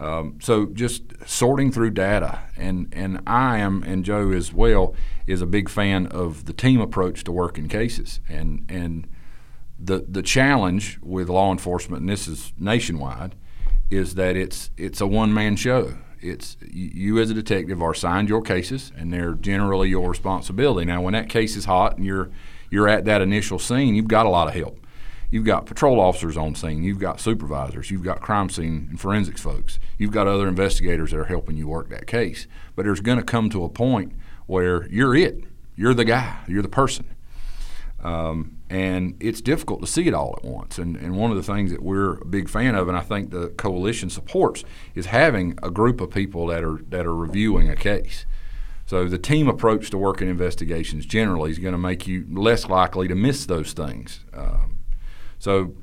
Um, 0.00 0.38
so 0.40 0.66
just 0.66 1.02
sorting 1.26 1.72
through 1.72 1.90
data, 1.90 2.40
and 2.56 2.88
and 2.92 3.20
I 3.26 3.58
am, 3.58 3.82
and 3.82 4.04
Joe 4.04 4.30
as 4.30 4.52
well, 4.52 4.94
is 5.26 5.42
a 5.42 5.46
big 5.46 5.68
fan 5.68 6.06
of 6.06 6.44
the 6.44 6.52
team 6.52 6.80
approach 6.80 7.24
to 7.24 7.32
working 7.32 7.68
cases, 7.68 8.20
and 8.28 8.64
and 8.68 9.08
the 9.78 10.04
the 10.08 10.22
challenge 10.22 10.98
with 11.02 11.28
law 11.28 11.50
enforcement, 11.50 12.02
and 12.02 12.08
this 12.08 12.28
is 12.28 12.52
nationwide, 12.58 13.34
is 13.90 14.14
that 14.14 14.36
it's 14.36 14.70
it's 14.76 15.00
a 15.00 15.06
one 15.06 15.34
man 15.34 15.56
show. 15.56 15.94
It's 16.20 16.56
you 16.60 17.18
as 17.18 17.30
a 17.30 17.34
detective 17.34 17.82
are 17.82 17.92
assigned 17.92 18.28
your 18.28 18.42
cases, 18.42 18.92
and 18.96 19.12
they're 19.12 19.34
generally 19.34 19.88
your 19.88 20.08
responsibility. 20.08 20.84
Now, 20.84 21.00
when 21.00 21.12
that 21.14 21.28
case 21.28 21.56
is 21.56 21.64
hot 21.64 21.96
and 21.96 22.06
you're 22.06 22.30
you're 22.70 22.88
at 22.88 23.04
that 23.06 23.20
initial 23.20 23.58
scene, 23.58 23.94
you've 23.94 24.08
got 24.08 24.26
a 24.26 24.28
lot 24.28 24.48
of 24.48 24.54
help. 24.54 24.78
You've 25.30 25.44
got 25.44 25.66
patrol 25.66 26.00
officers 26.00 26.36
on 26.36 26.54
scene. 26.54 26.82
You've 26.82 26.98
got 26.98 27.20
supervisors. 27.20 27.90
You've 27.90 28.02
got 28.02 28.20
crime 28.20 28.48
scene 28.48 28.86
and 28.88 28.98
forensics 28.98 29.42
folks. 29.42 29.78
You've 29.98 30.12
got 30.12 30.26
other 30.26 30.48
investigators 30.48 31.10
that 31.10 31.18
are 31.18 31.24
helping 31.24 31.56
you 31.56 31.68
work 31.68 31.90
that 31.90 32.06
case. 32.06 32.46
But 32.74 32.84
there's 32.84 33.00
going 33.00 33.18
to 33.18 33.24
come 33.24 33.50
to 33.50 33.64
a 33.64 33.68
point 33.68 34.12
where 34.46 34.88
you're 34.88 35.14
it. 35.14 35.44
You're 35.76 35.94
the 35.94 36.06
guy. 36.06 36.40
You're 36.48 36.62
the 36.62 36.68
person. 36.68 37.14
Um, 38.02 38.58
and 38.70 39.16
it's 39.20 39.40
difficult 39.40 39.80
to 39.80 39.86
see 39.86 40.06
it 40.06 40.14
all 40.14 40.34
at 40.38 40.44
once. 40.44 40.78
And, 40.78 40.96
and 40.96 41.16
one 41.16 41.30
of 41.30 41.36
the 41.36 41.42
things 41.42 41.70
that 41.72 41.82
we're 41.82 42.14
a 42.14 42.24
big 42.24 42.48
fan 42.48 42.74
of, 42.74 42.88
and 42.88 42.96
I 42.96 43.00
think 43.00 43.30
the 43.30 43.48
coalition 43.48 44.08
supports, 44.08 44.64
is 44.94 45.06
having 45.06 45.58
a 45.62 45.70
group 45.70 46.00
of 46.00 46.10
people 46.10 46.46
that 46.46 46.62
are 46.62 46.78
that 46.88 47.06
are 47.06 47.14
reviewing 47.14 47.68
a 47.68 47.76
case. 47.76 48.24
So 48.86 49.06
the 49.06 49.18
team 49.18 49.48
approach 49.48 49.90
to 49.90 49.98
working 49.98 50.28
investigations 50.28 51.04
generally 51.04 51.50
is 51.50 51.58
going 51.58 51.72
to 51.72 51.78
make 51.78 52.06
you 52.06 52.24
less 52.30 52.68
likely 52.68 53.08
to 53.08 53.14
miss 53.14 53.44
those 53.44 53.72
things. 53.72 54.24
Um, 54.32 54.77
so, 55.38 55.74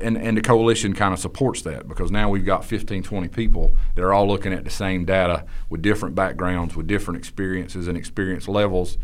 and, 0.00 0.16
and 0.16 0.36
the 0.36 0.40
coalition 0.40 0.92
kind 0.92 1.14
of 1.14 1.20
supports 1.20 1.62
that 1.62 1.88
because 1.88 2.10
now 2.10 2.28
we've 2.28 2.44
got 2.44 2.64
15, 2.64 3.02
20 3.02 3.28
people 3.28 3.76
that 3.94 4.02
are 4.02 4.12
all 4.12 4.26
looking 4.26 4.52
at 4.52 4.64
the 4.64 4.70
same 4.70 5.04
data 5.04 5.44
with 5.70 5.82
different 5.82 6.14
backgrounds, 6.14 6.74
with 6.74 6.86
different 6.86 7.18
experiences 7.18 7.86
and 7.86 7.96
experience 7.96 8.48
levels, 8.48 8.98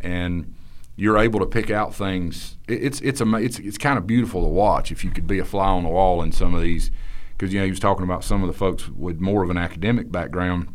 and 0.00 0.54
you're 0.96 1.18
able 1.18 1.40
to 1.40 1.46
pick 1.46 1.70
out 1.70 1.94
things. 1.94 2.56
It's 2.66 3.00
it's 3.00 3.20
it's 3.20 3.58
it's 3.58 3.78
kind 3.78 3.98
of 3.98 4.06
beautiful 4.06 4.42
to 4.42 4.48
watch 4.48 4.90
if 4.90 5.04
you 5.04 5.10
could 5.10 5.26
be 5.26 5.38
a 5.38 5.44
fly 5.44 5.68
on 5.68 5.84
the 5.84 5.90
wall 5.90 6.22
in 6.22 6.32
some 6.32 6.54
of 6.54 6.62
these, 6.62 6.90
because 7.32 7.52
you 7.52 7.60
know 7.60 7.64
he 7.64 7.70
was 7.70 7.80
talking 7.80 8.04
about 8.04 8.24
some 8.24 8.42
of 8.42 8.48
the 8.48 8.54
folks 8.54 8.88
with 8.88 9.20
more 9.20 9.44
of 9.44 9.50
an 9.50 9.58
academic 9.58 10.10
background, 10.10 10.74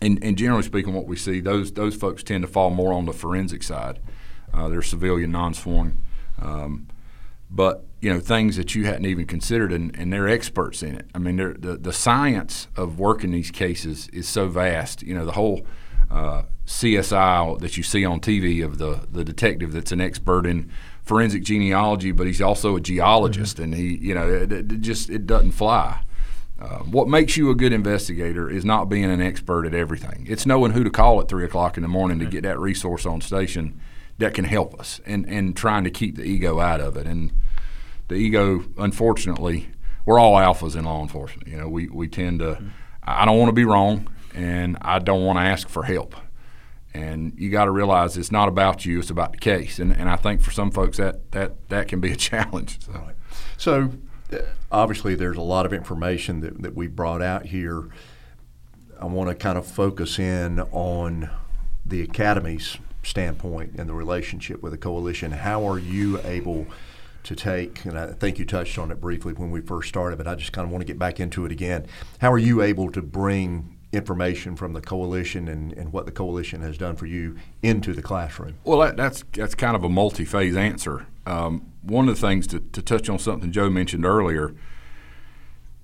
and, 0.00 0.22
and 0.22 0.36
generally 0.36 0.62
speaking, 0.62 0.94
what 0.94 1.06
we 1.06 1.16
see 1.16 1.40
those 1.40 1.72
those 1.72 1.96
folks 1.96 2.22
tend 2.22 2.42
to 2.42 2.48
fall 2.48 2.70
more 2.70 2.92
on 2.92 3.06
the 3.06 3.12
forensic 3.12 3.62
side. 3.62 3.98
Uh, 4.52 4.68
they're 4.68 4.82
civilian, 4.82 5.30
non-sworn, 5.30 5.98
um, 6.40 6.86
but 7.50 7.84
you 8.00 8.12
know 8.12 8.20
things 8.20 8.56
that 8.56 8.74
you 8.74 8.86
hadn't 8.86 9.06
even 9.06 9.26
considered, 9.26 9.72
and, 9.72 9.96
and 9.98 10.12
they're 10.12 10.28
experts 10.28 10.82
in 10.82 10.94
it. 10.94 11.06
I 11.14 11.18
mean, 11.18 11.36
the 11.36 11.76
the 11.76 11.92
science 11.92 12.68
of 12.76 12.98
working 12.98 13.32
these 13.32 13.50
cases 13.50 14.08
is 14.08 14.28
so 14.28 14.48
vast. 14.48 15.02
You 15.02 15.14
know, 15.14 15.24
the 15.24 15.32
whole 15.32 15.66
uh, 16.10 16.42
CSI 16.66 17.58
that 17.58 17.76
you 17.76 17.82
see 17.82 18.04
on 18.04 18.20
TV 18.20 18.64
of 18.64 18.78
the 18.78 19.06
the 19.10 19.24
detective 19.24 19.72
that's 19.72 19.92
an 19.92 20.00
expert 20.00 20.46
in 20.46 20.70
forensic 21.02 21.42
genealogy, 21.42 22.12
but 22.12 22.26
he's 22.26 22.40
also 22.40 22.76
a 22.76 22.80
geologist, 22.80 23.56
mm-hmm. 23.56 23.64
and 23.64 23.74
he 23.74 23.96
you 23.96 24.14
know 24.14 24.28
it, 24.28 24.52
it, 24.52 24.80
just 24.80 25.10
it 25.10 25.26
doesn't 25.26 25.52
fly. 25.52 26.02
Uh, 26.60 26.78
what 26.78 27.08
makes 27.08 27.36
you 27.36 27.50
a 27.50 27.54
good 27.54 27.72
investigator 27.72 28.50
is 28.50 28.64
not 28.64 28.86
being 28.86 29.04
an 29.04 29.22
expert 29.22 29.64
at 29.64 29.74
everything. 29.74 30.26
It's 30.28 30.44
knowing 30.44 30.72
who 30.72 30.82
to 30.82 30.90
call 30.90 31.20
at 31.20 31.28
three 31.28 31.44
o'clock 31.44 31.76
in 31.76 31.82
the 31.82 31.88
morning 31.88 32.18
to 32.18 32.26
get 32.26 32.42
that 32.42 32.58
resource 32.58 33.06
on 33.06 33.20
station 33.20 33.80
that 34.18 34.34
can 34.34 34.44
help 34.44 34.78
us, 34.78 35.00
and 35.04 35.28
and 35.28 35.56
trying 35.56 35.84
to 35.84 35.90
keep 35.90 36.16
the 36.16 36.24
ego 36.24 36.60
out 36.60 36.80
of 36.80 36.96
it. 36.96 37.06
And 37.06 37.32
the 38.08 38.14
ego, 38.14 38.64
unfortunately, 38.76 39.68
we're 40.04 40.18
all 40.18 40.36
alphas 40.36 40.74
in 40.74 40.84
law 40.84 41.02
enforcement. 41.02 41.46
You 41.48 41.58
know, 41.58 41.68
we 41.68 41.88
we 41.88 42.08
tend 42.08 42.40
to. 42.40 42.52
Mm-hmm. 42.52 42.68
I 43.04 43.24
don't 43.24 43.38
want 43.38 43.48
to 43.48 43.54
be 43.54 43.64
wrong, 43.64 44.08
and 44.34 44.76
I 44.82 44.98
don't 44.98 45.24
want 45.24 45.38
to 45.38 45.42
ask 45.42 45.68
for 45.68 45.84
help. 45.84 46.14
And 46.94 47.32
you 47.38 47.50
got 47.50 47.66
to 47.66 47.70
realize 47.70 48.16
it's 48.16 48.32
not 48.32 48.48
about 48.48 48.84
you; 48.84 48.98
it's 48.98 49.10
about 49.10 49.32
the 49.32 49.38
case. 49.38 49.78
And, 49.78 49.94
and 49.94 50.08
I 50.08 50.16
think 50.16 50.40
for 50.40 50.50
some 50.50 50.70
folks 50.70 50.96
that 50.96 51.30
that 51.32 51.68
that 51.68 51.88
can 51.88 52.00
be 52.00 52.12
a 52.12 52.16
challenge. 52.30 52.80
So, 52.84 52.92
right. 52.92 53.16
so 53.56 53.92
uh, 54.32 54.38
obviously, 54.72 55.14
there's 55.14 55.36
a 55.36 55.42
lot 55.42 55.66
of 55.66 55.72
information 55.72 56.40
that, 56.40 56.62
that 56.62 56.74
we 56.74 56.86
brought 56.86 57.22
out 57.22 57.46
here. 57.46 57.88
I 59.00 59.04
want 59.04 59.28
to 59.28 59.34
kind 59.34 59.56
of 59.56 59.66
focus 59.66 60.18
in 60.18 60.60
on 60.72 61.30
the 61.86 62.02
academy's 62.02 62.78
standpoint 63.02 63.74
and 63.78 63.88
the 63.88 63.94
relationship 63.94 64.62
with 64.62 64.72
the 64.72 64.78
coalition. 64.78 65.32
How 65.32 65.66
are 65.68 65.78
you 65.78 66.20
able 66.24 66.66
to 67.28 67.36
take, 67.36 67.84
and 67.84 67.98
I 67.98 68.12
think 68.12 68.38
you 68.38 68.46
touched 68.46 68.78
on 68.78 68.90
it 68.90 69.02
briefly 69.02 69.34
when 69.34 69.50
we 69.50 69.60
first 69.60 69.90
started, 69.90 70.16
but 70.16 70.26
I 70.26 70.34
just 70.34 70.52
kind 70.52 70.64
of 70.64 70.72
want 70.72 70.80
to 70.80 70.86
get 70.86 70.98
back 70.98 71.20
into 71.20 71.44
it 71.44 71.52
again. 71.52 71.86
How 72.20 72.32
are 72.32 72.38
you 72.38 72.62
able 72.62 72.90
to 72.92 73.02
bring 73.02 73.76
information 73.92 74.56
from 74.56 74.72
the 74.72 74.80
coalition 74.80 75.46
and, 75.46 75.74
and 75.74 75.92
what 75.92 76.06
the 76.06 76.12
coalition 76.12 76.62
has 76.62 76.78
done 76.78 76.96
for 76.96 77.04
you 77.04 77.36
into 77.62 77.92
the 77.92 78.00
classroom? 78.00 78.54
Well, 78.64 78.78
that, 78.80 78.96
that's 78.96 79.24
that's 79.34 79.54
kind 79.54 79.76
of 79.76 79.84
a 79.84 79.90
multi-phase 79.90 80.56
answer. 80.56 81.06
Um, 81.26 81.70
one 81.82 82.08
of 82.08 82.18
the 82.18 82.26
things 82.26 82.46
to, 82.48 82.60
to 82.60 82.80
touch 82.80 83.10
on 83.10 83.18
something 83.18 83.52
Joe 83.52 83.68
mentioned 83.68 84.06
earlier, 84.06 84.54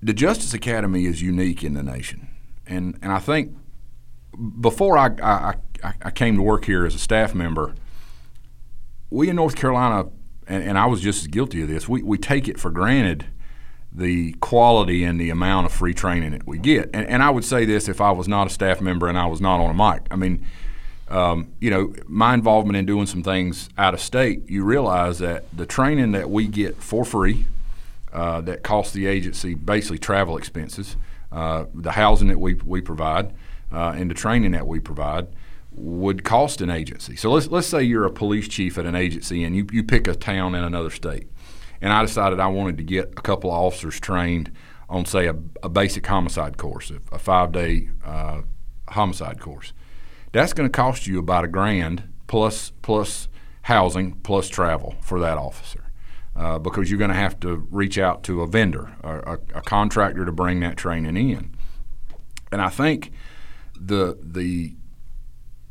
the 0.01 0.13
Justice 0.13 0.55
Academy 0.55 1.05
is 1.05 1.21
unique 1.21 1.63
in 1.63 1.75
the 1.75 1.83
nation, 1.83 2.27
and 2.65 2.97
and 3.03 3.11
I 3.11 3.19
think 3.19 3.55
before 4.59 4.97
I 4.97 5.11
I, 5.21 5.53
I 6.01 6.09
came 6.09 6.37
to 6.37 6.41
work 6.41 6.65
here 6.65 6.87
as 6.87 6.95
a 6.95 6.99
staff 6.99 7.35
member, 7.35 7.75
we 9.11 9.29
in 9.29 9.35
North 9.35 9.55
Carolina, 9.55 10.09
and, 10.47 10.63
and 10.63 10.77
I 10.77 10.85
was 10.85 11.01
just 11.01 11.21
as 11.21 11.27
guilty 11.27 11.61
of 11.61 11.67
this. 11.67 11.87
We 11.87 12.03
we 12.03 12.17
take 12.17 12.47
it 12.47 12.59
for 12.59 12.71
granted 12.71 13.25
the 13.91 14.33
quality 14.33 15.03
and 15.03 15.19
the 15.19 15.29
amount 15.29 15.65
of 15.65 15.71
free 15.71 15.93
training 15.93 16.31
that 16.31 16.45
we 16.45 16.57
get. 16.57 16.89
And, 16.93 17.07
and, 17.07 17.23
I 17.23 17.29
would 17.29 17.45
say 17.45 17.63
this 17.63 17.87
if 17.87 18.01
I 18.01 18.11
was 18.11 18.27
not 18.27 18.45
a 18.45 18.49
staff 18.49 18.81
member 18.81 19.07
and 19.07 19.17
I 19.17 19.25
was 19.25 19.39
not 19.39 19.61
on 19.61 19.69
a 19.69 19.73
mic. 19.73 20.05
I 20.11 20.17
mean, 20.17 20.45
um, 21.07 21.53
you 21.61 21.69
know, 21.69 21.93
my 22.05 22.33
involvement 22.33 22.75
in 22.75 22.85
doing 22.85 23.05
some 23.05 23.23
things 23.23 23.69
out 23.77 23.93
of 23.93 24.01
state, 24.01 24.49
you 24.49 24.65
realize 24.65 25.19
that 25.19 25.45
the 25.55 25.65
training 25.65 26.11
that 26.11 26.29
we 26.29 26.47
get 26.47 26.75
for 26.75 27.05
free, 27.05 27.45
uh, 28.11 28.41
that 28.41 28.63
costs 28.63 28.93
the 28.93 29.07
agency 29.07 29.53
basically 29.53 29.97
travel 29.97 30.37
expenses, 30.37 30.97
uh, 31.31 31.65
the 31.73 31.91
housing 31.91 32.27
that 32.27 32.39
we, 32.39 32.55
we 32.55 32.81
provide, 32.81 33.33
uh, 33.71 33.93
and 33.95 34.09
the 34.09 34.15
training 34.15 34.51
that 34.51 34.67
we 34.67 34.79
provide 34.79 35.27
would 35.75 36.23
cost 36.23 36.61
an 36.61 36.69
agency. 36.69 37.15
So 37.15 37.31
let's, 37.31 37.47
let's 37.47 37.67
say 37.67 37.83
you're 37.83 38.05
a 38.05 38.11
police 38.11 38.47
chief 38.47 38.77
at 38.77 38.85
an 38.85 38.95
agency 38.95 39.43
and 39.43 39.55
you, 39.55 39.67
you 39.71 39.83
pick 39.83 40.07
a 40.07 40.15
town 40.15 40.55
in 40.55 40.63
another 40.63 40.89
state 40.89 41.29
and 41.81 41.91
I 41.93 42.01
decided 42.01 42.39
I 42.39 42.47
wanted 42.47 42.77
to 42.77 42.83
get 42.83 43.13
a 43.17 43.21
couple 43.21 43.51
of 43.51 43.57
officers 43.57 43.99
trained 43.99 44.51
on, 44.89 45.05
say, 45.05 45.27
a, 45.27 45.35
a 45.63 45.69
basic 45.69 46.05
homicide 46.05 46.57
course, 46.57 46.91
a, 47.11 47.19
five 47.19 47.51
day 47.51 47.89
uh, 48.03 48.41
homicide 48.89 49.39
course. 49.39 49.73
That's 50.31 50.53
going 50.53 50.69
to 50.69 50.75
cost 50.75 51.07
you 51.07 51.19
about 51.19 51.45
a 51.45 51.47
grand 51.47 52.09
plus 52.27 52.71
plus 52.81 53.27
housing 53.63 54.13
plus 54.13 54.47
travel 54.47 54.95
for 55.01 55.19
that 55.19 55.37
officer. 55.37 55.81
Uh, 56.35 56.59
because 56.59 56.89
you're 56.89 56.99
going 56.99 57.11
to 57.11 57.15
have 57.15 57.39
to 57.39 57.65
reach 57.71 57.97
out 57.97 58.21
to 58.21 58.41
a 58.41 58.47
vendor, 58.47 58.93
a, 59.01 59.37
a, 59.53 59.61
contractor 59.61 60.25
to 60.25 60.33
bring 60.33 60.59
that 60.59 60.75
training 60.75 61.15
in. 61.15 61.55
And 62.51 62.61
I 62.61 62.67
think 62.67 63.11
the 63.79 64.17
the 64.21 64.75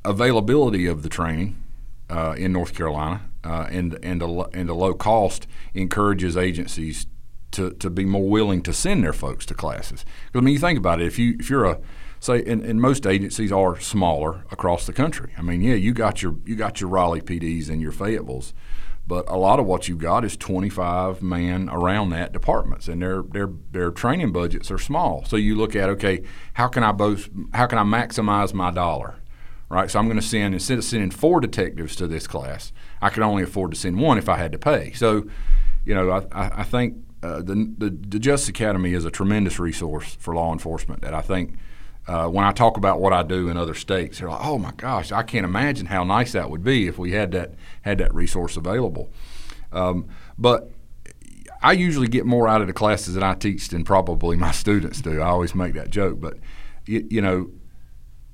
availability 0.04 0.86
of 0.86 1.02
the 1.02 1.08
training 1.08 1.62
uh, 2.10 2.34
in 2.36 2.52
North 2.52 2.74
Carolina 2.74 3.22
uh, 3.44 3.66
and 3.70 3.98
and 4.02 4.22
a, 4.22 4.26
and 4.52 4.68
a 4.68 4.74
low 4.74 4.94
cost 4.94 5.46
encourages 5.74 6.36
agencies 6.36 7.06
to, 7.52 7.70
to 7.70 7.88
be 7.88 8.04
more 8.04 8.28
willing 8.28 8.62
to 8.62 8.72
send 8.72 9.04
their 9.04 9.12
folks 9.12 9.46
to 9.46 9.54
classes. 9.54 10.04
I 10.34 10.40
mean, 10.40 10.54
you 10.54 10.60
think 10.60 10.78
about 10.78 11.00
it. 11.00 11.06
If 11.06 11.18
you 11.18 11.36
if 11.38 11.48
you're 11.48 11.64
a 11.64 11.80
say, 12.24 12.42
and, 12.44 12.64
and, 12.64 12.80
most 12.80 13.06
agencies 13.06 13.52
are 13.52 13.78
smaller 13.78 14.44
across 14.50 14.86
the 14.86 14.92
country. 14.92 15.32
I 15.36 15.42
mean, 15.42 15.60
yeah, 15.60 15.74
you 15.74 15.92
got 15.92 16.22
your 16.22 16.36
you 16.44 16.56
got 16.56 16.80
your 16.80 16.90
Raleigh 16.90 17.20
PDs 17.20 17.68
and 17.68 17.80
your 17.80 17.92
Fayettevilles, 17.92 18.52
but 19.06 19.28
a 19.28 19.36
lot 19.36 19.60
of 19.60 19.66
what 19.66 19.88
you've 19.88 19.98
got 19.98 20.24
is 20.24 20.36
25 20.36 21.22
man 21.22 21.68
around 21.70 22.10
that 22.10 22.32
departments, 22.32 22.88
and 22.88 23.02
their 23.02 23.22
their 23.22 23.50
their 23.70 23.90
training 23.90 24.32
budgets 24.32 24.70
are 24.70 24.78
small. 24.78 25.24
So 25.26 25.36
you 25.36 25.54
look 25.54 25.76
at 25.76 25.88
okay, 25.90 26.22
how 26.54 26.68
can 26.68 26.82
I 26.82 26.92
both 26.92 27.28
how 27.52 27.66
can 27.66 27.78
I 27.78 27.84
maximize 27.84 28.54
my 28.54 28.70
dollar? 28.70 29.16
Right? 29.68 29.90
So 29.90 29.98
I'm 29.98 30.06
going 30.06 30.20
to 30.20 30.26
send 30.26 30.54
instead 30.54 30.78
of 30.78 30.84
sending 30.84 31.10
four 31.10 31.40
detectives 31.40 31.96
to 31.96 32.06
this 32.06 32.26
class, 32.26 32.72
I 33.00 33.10
could 33.10 33.22
only 33.22 33.42
afford 33.42 33.72
to 33.72 33.76
send 33.76 33.98
one 33.98 34.18
if 34.18 34.28
I 34.28 34.36
had 34.36 34.52
to 34.52 34.58
pay. 34.58 34.92
So, 34.92 35.26
you 35.84 35.94
know, 35.94 36.10
I, 36.32 36.60
I 36.60 36.62
think 36.62 36.96
uh, 37.22 37.38
the, 37.38 37.74
the, 37.78 37.90
the 37.90 38.18
Justice 38.18 38.48
Academy 38.48 38.92
is 38.92 39.04
a 39.04 39.10
tremendous 39.10 39.58
resource 39.58 40.16
for 40.20 40.34
law 40.34 40.52
enforcement 40.52 41.02
that 41.02 41.14
I 41.14 41.20
think. 41.20 41.56
Uh, 42.06 42.28
when 42.28 42.44
I 42.44 42.52
talk 42.52 42.76
about 42.76 43.00
what 43.00 43.14
I 43.14 43.22
do 43.22 43.48
in 43.48 43.56
other 43.56 43.72
states, 43.72 44.18
they're 44.18 44.28
like, 44.28 44.44
"Oh 44.44 44.58
my 44.58 44.72
gosh, 44.72 45.10
I 45.10 45.22
can't 45.22 45.46
imagine 45.46 45.86
how 45.86 46.04
nice 46.04 46.32
that 46.32 46.50
would 46.50 46.62
be 46.62 46.86
if 46.86 46.98
we 46.98 47.12
had 47.12 47.32
that 47.32 47.54
had 47.80 47.96
that 47.96 48.14
resource 48.14 48.58
available." 48.58 49.10
Um, 49.72 50.08
but 50.36 50.70
I 51.62 51.72
usually 51.72 52.08
get 52.08 52.26
more 52.26 52.46
out 52.46 52.60
of 52.60 52.66
the 52.66 52.74
classes 52.74 53.14
that 53.14 53.22
I 53.22 53.32
teach 53.32 53.68
than 53.68 53.84
probably 53.84 54.36
my 54.36 54.50
students 54.64 55.00
do. 55.00 55.22
I 55.22 55.28
always 55.28 55.54
make 55.54 55.72
that 55.74 55.88
joke, 55.88 56.20
but 56.20 56.36
you, 56.84 57.06
you 57.08 57.22
know, 57.22 57.50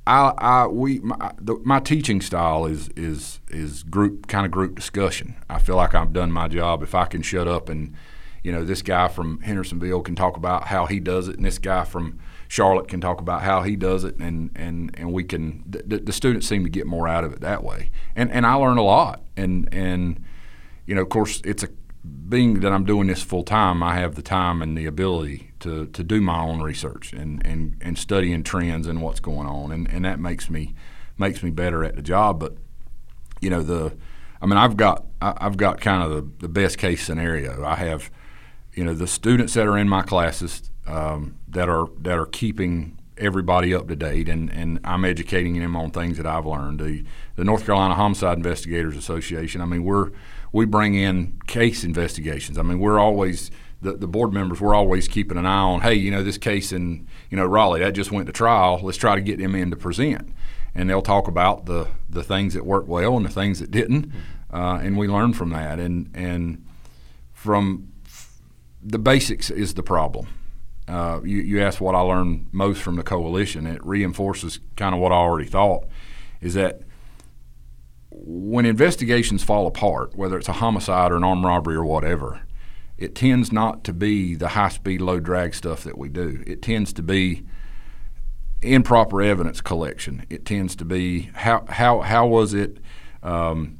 I, 0.06 0.32
I 0.38 0.66
we 0.66 0.98
my, 1.00 1.32
the, 1.38 1.56
my, 1.62 1.78
teaching 1.78 2.20
style 2.20 2.66
is 2.66 2.88
is 2.96 3.40
is 3.48 3.82
group 3.84 4.26
kind 4.26 4.46
of 4.46 4.52
group 4.52 4.74
discussion. 4.74 5.36
I 5.48 5.58
feel 5.58 5.76
like 5.76 5.94
I've 5.94 6.12
done 6.12 6.32
my 6.32 6.48
job 6.48 6.82
if 6.82 6.94
I 6.94 7.04
can 7.04 7.22
shut 7.22 7.46
up 7.46 7.68
and 7.68 7.94
you 8.42 8.52
know, 8.52 8.64
this 8.64 8.82
guy 8.82 9.08
from 9.08 9.40
Hendersonville 9.40 10.00
can 10.02 10.14
talk 10.14 10.36
about 10.36 10.68
how 10.68 10.86
he 10.86 10.98
does 10.98 11.28
it, 11.28 11.36
and 11.36 11.44
this 11.44 11.58
guy 11.58 11.84
from 11.84 12.18
Charlotte 12.48 12.88
can 12.88 13.00
talk 13.00 13.20
about 13.20 13.42
how 13.42 13.62
he 13.62 13.76
does 13.76 14.04
it, 14.04 14.16
and 14.16 14.50
and 14.54 14.90
and 14.94 15.12
we 15.12 15.24
can. 15.24 15.62
The, 15.66 15.98
the 15.98 16.12
students 16.12 16.46
seem 16.46 16.64
to 16.64 16.70
get 16.70 16.86
more 16.86 17.06
out 17.06 17.24
of 17.24 17.32
it 17.32 17.40
that 17.40 17.62
way, 17.62 17.90
and 18.16 18.30
and 18.32 18.46
I 18.46 18.54
learn 18.54 18.78
a 18.78 18.82
lot, 18.82 19.22
and 19.36 19.68
and 19.72 20.24
you 20.86 20.94
know, 20.94 21.02
of 21.02 21.10
course, 21.10 21.42
it's 21.44 21.62
a 21.62 21.68
being 22.28 22.60
that 22.60 22.72
I'm 22.72 22.84
doing 22.84 23.08
this 23.08 23.22
full 23.22 23.42
time, 23.42 23.82
I 23.82 23.96
have 23.96 24.14
the 24.14 24.22
time 24.22 24.62
and 24.62 24.76
the 24.76 24.86
ability 24.86 25.49
to, 25.60 25.86
to 25.86 26.02
do 26.02 26.20
my 26.20 26.40
own 26.40 26.60
research 26.60 27.12
and, 27.12 27.44
and, 27.46 27.76
and 27.80 27.98
studying 27.98 28.42
trends 28.42 28.86
and 28.86 29.02
what's 29.02 29.20
going 29.20 29.46
on, 29.46 29.72
and, 29.72 29.88
and 29.88 30.04
that 30.04 30.18
makes 30.18 30.50
me 30.50 30.74
makes 31.18 31.42
me 31.42 31.50
better 31.50 31.84
at 31.84 31.96
the 31.96 32.02
job. 32.02 32.40
But 32.40 32.56
you 33.40 33.50
know 33.50 33.62
the, 33.62 33.96
I 34.40 34.46
mean 34.46 34.56
I've 34.56 34.76
got 34.76 35.04
I've 35.20 35.56
got 35.56 35.80
kind 35.80 36.02
of 36.02 36.10
the, 36.10 36.46
the 36.46 36.48
best 36.48 36.78
case 36.78 37.04
scenario. 37.04 37.64
I 37.64 37.76
have, 37.76 38.10
you 38.74 38.84
know, 38.84 38.94
the 38.94 39.06
students 39.06 39.54
that 39.54 39.66
are 39.66 39.76
in 39.76 39.88
my 39.88 40.02
classes 40.02 40.70
um, 40.86 41.36
that 41.48 41.68
are 41.68 41.88
that 42.00 42.18
are 42.18 42.26
keeping 42.26 42.98
everybody 43.18 43.74
up 43.74 43.86
to 43.88 43.96
date, 43.96 44.30
and, 44.30 44.50
and 44.50 44.80
I'm 44.82 45.04
educating 45.04 45.58
them 45.58 45.76
on 45.76 45.90
things 45.90 46.16
that 46.16 46.26
I've 46.26 46.46
learned. 46.46 46.80
The 46.80 47.04
the 47.36 47.44
North 47.44 47.66
Carolina 47.66 47.94
Homicide 47.94 48.36
Investigators 48.36 48.96
Association. 48.96 49.60
I 49.60 49.66
mean 49.66 49.84
we're 49.84 50.10
we 50.52 50.64
bring 50.64 50.94
in 50.94 51.38
case 51.46 51.84
investigations. 51.84 52.58
I 52.58 52.62
mean, 52.62 52.80
we're 52.80 52.98
always 52.98 53.50
the, 53.82 53.92
the 53.92 54.06
board 54.06 54.32
members. 54.32 54.60
We're 54.60 54.74
always 54.74 55.08
keeping 55.08 55.38
an 55.38 55.46
eye 55.46 55.60
on. 55.60 55.80
Hey, 55.80 55.94
you 55.94 56.10
know, 56.10 56.22
this 56.22 56.38
case 56.38 56.72
in 56.72 57.06
you 57.30 57.36
know 57.36 57.46
Raleigh 57.46 57.80
that 57.80 57.92
just 57.92 58.12
went 58.12 58.26
to 58.26 58.32
trial. 58.32 58.80
Let's 58.82 58.98
try 58.98 59.14
to 59.14 59.20
get 59.20 59.38
them 59.38 59.54
in 59.54 59.70
to 59.70 59.76
present, 59.76 60.34
and 60.74 60.88
they'll 60.88 61.02
talk 61.02 61.28
about 61.28 61.66
the 61.66 61.88
the 62.08 62.22
things 62.22 62.54
that 62.54 62.64
worked 62.64 62.88
well 62.88 63.16
and 63.16 63.24
the 63.24 63.30
things 63.30 63.60
that 63.60 63.70
didn't, 63.70 64.12
uh, 64.52 64.80
and 64.82 64.96
we 64.96 65.08
learn 65.08 65.32
from 65.32 65.50
that. 65.50 65.78
And 65.78 66.10
and 66.14 66.64
from 67.32 67.92
the 68.82 68.98
basics 68.98 69.50
is 69.50 69.74
the 69.74 69.82
problem. 69.82 70.28
Uh, 70.88 71.20
you, 71.22 71.38
you 71.38 71.62
asked 71.62 71.80
what 71.80 71.94
I 71.94 72.00
learned 72.00 72.48
most 72.50 72.82
from 72.82 72.96
the 72.96 73.04
coalition. 73.04 73.66
It 73.66 73.84
reinforces 73.84 74.58
kind 74.76 74.94
of 74.94 75.00
what 75.00 75.12
I 75.12 75.16
already 75.16 75.48
thought, 75.48 75.86
is 76.40 76.54
that 76.54 76.82
when 78.10 78.66
investigations 78.66 79.44
fall 79.44 79.66
apart, 79.66 80.16
whether 80.16 80.36
it's 80.36 80.48
a 80.48 80.54
homicide 80.54 81.12
or 81.12 81.16
an 81.16 81.24
armed 81.24 81.44
robbery 81.44 81.76
or 81.76 81.84
whatever, 81.84 82.40
it 83.00 83.14
tends 83.14 83.50
not 83.50 83.84
to 83.84 83.92
be 83.92 84.34
the 84.34 84.48
high 84.48 84.68
speed, 84.68 85.00
low 85.00 85.20
drag 85.20 85.54
stuff 85.54 85.84
that 85.84 85.98
we 85.98 86.08
do. 86.08 86.42
It 86.46 86.62
tends 86.62 86.92
to 86.94 87.02
be 87.02 87.44
improper 88.62 89.22
evidence 89.22 89.60
collection. 89.60 90.26
It 90.28 90.44
tends 90.44 90.76
to 90.76 90.84
be 90.84 91.30
how 91.34 91.64
how 91.68 92.00
how 92.00 92.26
was 92.26 92.54
it 92.54 92.78
um, 93.22 93.78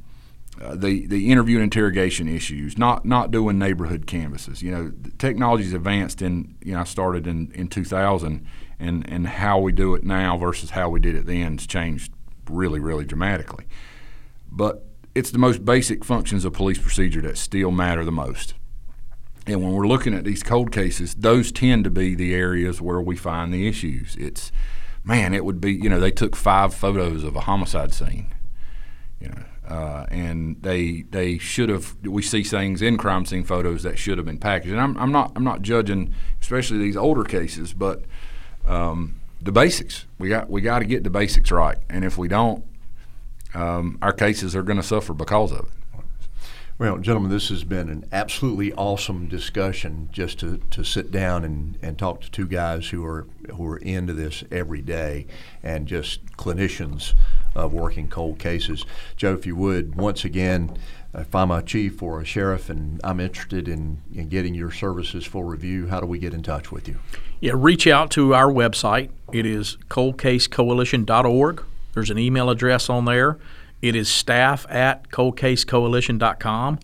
uh, 0.61 0.75
the 0.75 1.05
the 1.07 1.31
interview 1.31 1.57
and 1.57 1.63
interrogation 1.63 2.27
issues, 2.27 2.77
not 2.77 3.05
not 3.05 3.31
doing 3.31 3.57
neighborhood 3.57 4.07
canvases. 4.07 4.61
You 4.61 4.71
know, 4.71 4.91
technology's 5.17 5.73
advanced 5.73 6.21
in 6.21 6.55
you 6.63 6.73
know 6.73 6.81
I 6.81 6.85
started 6.85 7.27
in 7.27 7.51
in 7.53 7.67
2000, 7.67 8.45
and 8.79 9.09
and 9.09 9.27
how 9.27 9.59
we 9.59 9.71
do 9.71 9.95
it 9.95 10.03
now 10.03 10.37
versus 10.37 10.71
how 10.71 10.89
we 10.89 10.99
did 10.99 11.15
it 11.15 11.25
then 11.25 11.57
has 11.57 11.67
changed 11.67 12.11
really 12.49 12.79
really 12.81 13.05
dramatically 13.05 13.65
but 14.51 14.85
it's 15.15 15.31
the 15.31 15.37
most 15.37 15.63
basic 15.63 16.03
functions 16.03 16.45
of 16.45 16.53
police 16.53 16.77
procedure 16.77 17.21
that 17.21 17.37
still 17.37 17.71
matter 17.71 18.03
the 18.03 18.11
most. 18.11 18.53
And 19.47 19.63
when 19.63 19.73
we're 19.73 19.87
looking 19.87 20.13
at 20.13 20.23
these 20.23 20.43
cold 20.43 20.71
cases, 20.71 21.15
those 21.15 21.51
tend 21.51 21.83
to 21.85 21.89
be 21.89 22.13
the 22.13 22.33
areas 22.33 22.79
where 22.79 23.01
we 23.01 23.15
find 23.15 23.53
the 23.53 23.67
issues. 23.67 24.15
It's, 24.17 24.51
man, 25.03 25.33
it 25.33 25.43
would 25.43 25.59
be, 25.59 25.73
you 25.73 25.89
know, 25.89 25.99
they 25.99 26.11
took 26.11 26.35
five 26.35 26.73
photos 26.73 27.23
of 27.23 27.35
a 27.35 27.41
homicide 27.41 27.93
scene, 27.93 28.33
you 29.19 29.29
know, 29.29 29.43
uh, 29.67 30.05
and 30.11 30.61
they 30.61 31.03
they 31.11 31.37
should 31.37 31.69
have. 31.69 31.95
We 32.03 32.21
see 32.21 32.43
things 32.43 32.81
in 32.81 32.97
crime 32.97 33.25
scene 33.25 33.43
photos 33.43 33.83
that 33.83 33.97
should 33.97 34.17
have 34.17 34.25
been 34.25 34.37
packaged. 34.37 34.71
And 34.71 34.81
I'm, 34.81 34.97
I'm 34.97 35.11
not 35.11 35.31
I'm 35.35 35.43
not 35.43 35.61
judging, 35.61 36.13
especially 36.41 36.77
these 36.79 36.97
older 36.97 37.23
cases, 37.23 37.73
but 37.73 38.03
um, 38.65 39.21
the 39.41 39.51
basics. 39.51 40.05
We 40.19 40.29
got 40.29 40.49
we 40.49 40.61
got 40.61 40.79
to 40.79 40.85
get 40.85 41.03
the 41.03 41.09
basics 41.09 41.51
right, 41.51 41.77
and 41.89 42.03
if 42.03 42.17
we 42.17 42.27
don't, 42.27 42.63
um, 43.53 43.97
our 44.01 44.13
cases 44.13 44.55
are 44.55 44.63
going 44.63 44.77
to 44.77 44.83
suffer 44.83 45.13
because 45.13 45.51
of 45.51 45.59
it. 45.59 45.80
Well, 46.81 46.97
gentlemen, 46.97 47.29
this 47.29 47.49
has 47.49 47.63
been 47.63 47.89
an 47.89 48.05
absolutely 48.11 48.73
awesome 48.73 49.27
discussion 49.27 50.09
just 50.11 50.39
to, 50.39 50.57
to 50.71 50.83
sit 50.83 51.11
down 51.11 51.45
and, 51.45 51.77
and 51.83 51.95
talk 51.95 52.21
to 52.21 52.31
two 52.31 52.47
guys 52.47 52.89
who 52.89 53.05
are 53.05 53.27
who 53.55 53.67
are 53.67 53.77
into 53.77 54.13
this 54.13 54.43
every 54.49 54.81
day 54.81 55.27
and 55.61 55.85
just 55.85 56.25
clinicians 56.37 57.13
of 57.53 57.71
working 57.71 58.07
cold 58.07 58.39
cases. 58.39 58.83
Joe, 59.15 59.35
if 59.35 59.45
you 59.45 59.55
would, 59.55 59.93
once 59.93 60.25
again, 60.25 60.75
if 61.13 61.35
I'm 61.35 61.51
a 61.51 61.61
chief 61.61 62.01
or 62.01 62.19
a 62.19 62.25
sheriff 62.25 62.67
and 62.67 62.99
I'm 63.03 63.19
interested 63.19 63.67
in, 63.67 64.01
in 64.11 64.27
getting 64.27 64.55
your 64.55 64.71
services 64.71 65.23
for 65.23 65.45
review, 65.45 65.85
how 65.85 65.99
do 65.99 66.07
we 66.07 66.17
get 66.17 66.33
in 66.33 66.41
touch 66.41 66.71
with 66.71 66.87
you? 66.87 66.97
Yeah, 67.41 67.53
reach 67.53 67.85
out 67.85 68.09
to 68.11 68.33
our 68.33 68.51
website. 68.51 69.11
It 69.31 69.45
is 69.45 69.77
coldcasecoalition.org 69.91 71.63
there's 71.93 72.09
an 72.09 72.17
email 72.17 72.49
address 72.49 72.89
on 72.89 73.05
there. 73.05 73.37
It 73.81 73.95
is 73.95 74.09
staff 74.09 74.65
at 74.69 75.09
coldcasecoalition.com. 75.09 76.79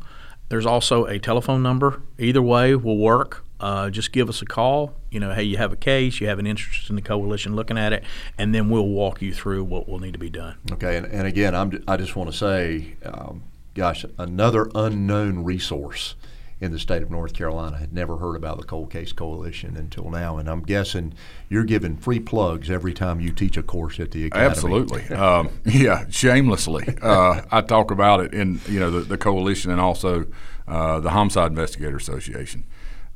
There's 0.50 0.66
also 0.66 1.06
a 1.06 1.20
telephone 1.20 1.62
number. 1.62 2.02
Either 2.18 2.42
way 2.42 2.76
will 2.76 2.98
work. 2.98 3.44
Uh, 3.60 3.90
just 3.90 4.12
give 4.12 4.30
us 4.30 4.42
a 4.42 4.46
call. 4.46 4.94
You 5.12 5.20
know, 5.20 5.34
hey, 5.34 5.44
you 5.44 5.58
have 5.58 5.74
a 5.74 5.78
case, 5.78 6.22
you 6.22 6.28
have 6.28 6.40
an 6.40 6.48
interest 6.48 6.90
in 6.90 6.96
the 6.96 7.02
coalition 7.02 7.56
looking 7.56 7.78
at 7.78 7.92
it, 7.92 8.04
and 8.38 8.54
then 8.54 8.70
we'll 8.70 8.88
walk 8.88 9.22
you 9.22 9.34
through 9.34 9.64
what 9.64 9.90
will 9.90 10.00
need 10.00 10.14
to 10.14 10.20
be 10.20 10.30
done. 10.30 10.56
Okay, 10.72 10.98
and, 10.98 11.08
and 11.08 11.28
again, 11.28 11.56
I'm, 11.56 11.84
I 11.88 11.98
just 11.98 12.16
want 12.16 12.32
to 12.32 12.38
say, 12.38 12.96
um, 13.04 13.44
gosh, 13.74 14.06
another 14.18 14.70
unknown 14.76 15.44
resource 15.44 16.16
in 16.60 16.72
the 16.72 16.80
state 16.80 17.04
of 17.04 17.12
North 17.12 17.34
Carolina. 17.34 17.78
Had 17.78 17.94
never 17.94 18.18
heard 18.18 18.36
about 18.36 18.58
the 18.58 18.64
Cold 18.64 18.92
Case 18.92 19.12
Coalition 19.12 19.76
until 19.78 20.10
now, 20.10 20.38
and 20.38 20.50
I'm 20.50 20.62
guessing 20.62 21.14
you're 21.50 21.64
giving 21.64 21.98
free 21.98 22.20
plugs 22.20 22.70
every 22.70 22.94
time 22.94 23.20
you 23.20 23.32
teach 23.32 23.58
a 23.58 23.64
course 23.64 24.00
at 24.00 24.12
the 24.12 24.26
academy. 24.26 24.50
Absolutely, 24.50 25.04
um, 25.16 25.50
yeah, 25.66 26.06
shamelessly. 26.10 26.86
Uh, 27.02 27.42
I 27.52 27.62
talk 27.62 27.92
about 27.92 28.22
it 28.22 28.34
in 28.34 28.60
you 28.68 28.80
know 28.80 28.92
the, 28.92 29.02
the 29.02 29.18
coalition 29.18 29.72
and 29.72 29.80
also 29.80 30.26
uh, 30.68 31.00
the 31.00 31.12
Homicide 31.12 31.52
Investigator 31.52 31.98
Association. 31.98 32.64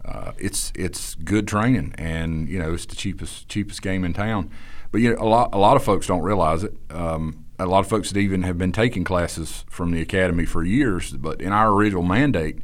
Uh, 0.05 0.31
it's 0.37 0.71
it's 0.75 1.15
good 1.15 1.47
training, 1.47 1.93
and 1.97 2.47
you 2.47 2.59
know 2.59 2.73
it's 2.73 2.85
the 2.85 2.95
cheapest 2.95 3.47
cheapest 3.47 3.81
game 3.81 4.03
in 4.03 4.13
town. 4.13 4.49
But 4.91 5.01
you 5.01 5.13
know 5.13 5.21
a 5.21 5.25
lot 5.27 5.49
a 5.53 5.57
lot 5.57 5.77
of 5.77 5.83
folks 5.83 6.07
don't 6.07 6.23
realize 6.23 6.63
it. 6.63 6.73
Um, 6.89 7.45
a 7.59 7.65
lot 7.65 7.79
of 7.79 7.87
folks 7.87 8.11
that 8.11 8.19
even 8.19 8.41
have 8.41 8.57
been 8.57 8.71
taking 8.71 9.03
classes 9.03 9.65
from 9.69 9.91
the 9.91 10.01
academy 10.01 10.45
for 10.45 10.63
years, 10.63 11.11
but 11.11 11.39
in 11.41 11.53
our 11.53 11.71
original 11.71 12.01
mandate 12.01 12.57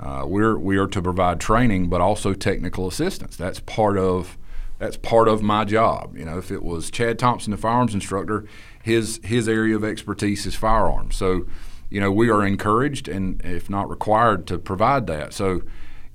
uh, 0.00 0.24
we're 0.26 0.56
we 0.56 0.76
are 0.76 0.86
to 0.86 1.02
provide 1.02 1.40
training, 1.40 1.88
but 1.88 2.00
also 2.00 2.32
technical 2.32 2.86
assistance. 2.86 3.36
That's 3.36 3.60
part 3.60 3.98
of 3.98 4.38
that's 4.78 4.96
part 4.96 5.26
of 5.28 5.42
my 5.42 5.64
job. 5.64 6.16
You 6.16 6.24
know, 6.24 6.38
if 6.38 6.50
it 6.50 6.62
was 6.62 6.90
Chad 6.90 7.18
Thompson, 7.18 7.50
the 7.50 7.56
firearms 7.56 7.94
instructor, 7.94 8.44
his 8.82 9.20
his 9.24 9.48
area 9.48 9.74
of 9.74 9.84
expertise 9.84 10.46
is 10.46 10.54
firearms. 10.54 11.16
So, 11.16 11.46
you 11.90 12.00
know, 12.00 12.12
we 12.12 12.30
are 12.30 12.46
encouraged 12.46 13.08
and 13.08 13.42
if 13.44 13.68
not 13.68 13.90
required 13.90 14.46
to 14.48 14.58
provide 14.58 15.06
that. 15.08 15.34
So, 15.34 15.62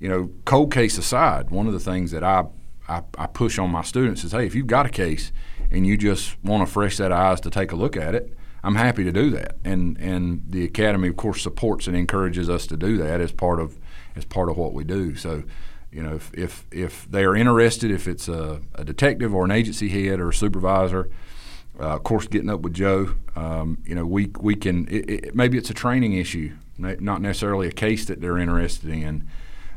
you 0.00 0.08
know, 0.08 0.30
cold 0.46 0.72
case 0.72 0.96
aside, 0.96 1.50
one 1.50 1.66
of 1.66 1.74
the 1.74 1.80
things 1.80 2.10
that 2.12 2.24
I 2.24 2.46
I, 2.88 3.02
I 3.18 3.26
push 3.26 3.58
on 3.58 3.70
my 3.70 3.82
students 3.82 4.24
is, 4.24 4.32
hey, 4.32 4.46
if 4.46 4.54
you've 4.54 4.66
got 4.66 4.86
a 4.86 4.90
case 4.90 5.32
and 5.70 5.86
you 5.86 5.96
just 5.96 6.42
want 6.42 6.62
a 6.62 6.66
fresh 6.66 6.96
set 6.96 7.12
of 7.12 7.18
eyes 7.18 7.40
to 7.42 7.50
take 7.50 7.72
a 7.72 7.76
look 7.76 7.96
at 7.96 8.14
it, 8.14 8.34
I'm 8.64 8.76
happy 8.76 9.04
to 9.04 9.12
do 9.12 9.30
that, 9.30 9.56
and 9.64 9.98
and 9.98 10.42
the 10.48 10.64
academy, 10.64 11.08
of 11.08 11.16
course, 11.16 11.42
supports 11.42 11.86
and 11.86 11.94
encourages 11.94 12.48
us 12.48 12.66
to 12.68 12.76
do 12.76 12.96
that 12.96 13.20
as 13.20 13.30
part 13.30 13.60
of 13.60 13.78
as 14.16 14.24
part 14.24 14.48
of 14.48 14.56
what 14.56 14.72
we 14.72 14.84
do. 14.84 15.14
So, 15.16 15.44
you 15.92 16.02
know, 16.02 16.14
if 16.14 16.32
if, 16.34 16.64
if 16.70 17.10
they 17.10 17.24
are 17.24 17.36
interested, 17.36 17.90
if 17.90 18.08
it's 18.08 18.26
a, 18.26 18.62
a 18.74 18.84
detective 18.84 19.34
or 19.34 19.44
an 19.44 19.50
agency 19.50 19.88
head 19.88 20.18
or 20.18 20.30
a 20.30 20.34
supervisor, 20.34 21.10
uh, 21.78 21.96
of 21.96 22.04
course, 22.04 22.26
getting 22.26 22.48
up 22.48 22.60
with 22.60 22.72
Joe, 22.72 23.14
um, 23.36 23.78
you 23.84 23.94
know, 23.94 24.06
we 24.06 24.30
we 24.40 24.54
can 24.54 24.88
it, 24.88 25.10
it, 25.10 25.34
maybe 25.34 25.58
it's 25.58 25.70
a 25.70 25.74
training 25.74 26.14
issue, 26.14 26.56
not 26.78 27.20
necessarily 27.20 27.68
a 27.68 27.72
case 27.72 28.06
that 28.06 28.20
they're 28.20 28.38
interested 28.38 28.88
in. 28.88 29.28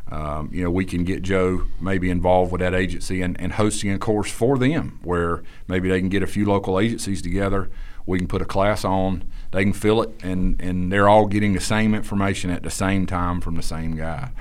Um, 0.10 0.50
you 0.54 0.64
know, 0.64 0.72
we 0.72 0.86
can 0.86 1.04
get 1.04 1.22
Joe 1.22 1.64
maybe 1.82 2.10
involved 2.10 2.52
with 2.52 2.62
that 2.62 2.74
agency 2.74 3.22
and, 3.22 3.40
and 3.42 3.54
hosting 3.54 3.92
a 3.92 4.00
course 4.00 4.32
for 4.32 4.58
them 4.58 5.00
where 5.04 5.44
maybe 5.68 5.90
they 5.90 6.00
can 6.00 6.10
get 6.10 6.24
a 6.24 6.28
few 6.28 6.46
local 6.46 6.80
agencies 6.80 7.22
together 7.22 7.70
we 8.08 8.18
can 8.18 8.28
put 8.28 8.42
a 8.42 8.46
class 8.46 8.84
on. 8.84 9.30
They 9.52 9.64
can 9.64 9.74
fill 9.74 10.02
it, 10.02 10.10
and, 10.24 10.60
and 10.60 10.92
they're 10.92 11.10
all 11.10 11.28
getting 11.28 11.54
the 11.54 11.60
same 11.60 11.94
information 11.94 12.50
at 12.50 12.64
the 12.64 12.72
same 12.72 13.06
time 13.06 13.42
from 13.42 13.56
the 13.56 13.62
same 13.62 13.96
guy. 13.96 14.32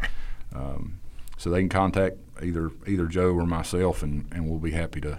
Um, 0.54 1.00
so 1.36 1.50
they 1.50 1.60
can 1.60 1.68
contact 1.68 2.16
either 2.42 2.70
either 2.86 3.06
Joe 3.06 3.34
or 3.34 3.44
myself, 3.44 4.02
and, 4.02 4.26
and 4.32 4.48
we'll 4.48 4.58
be 4.58 4.70
happy 4.70 5.00
to 5.02 5.18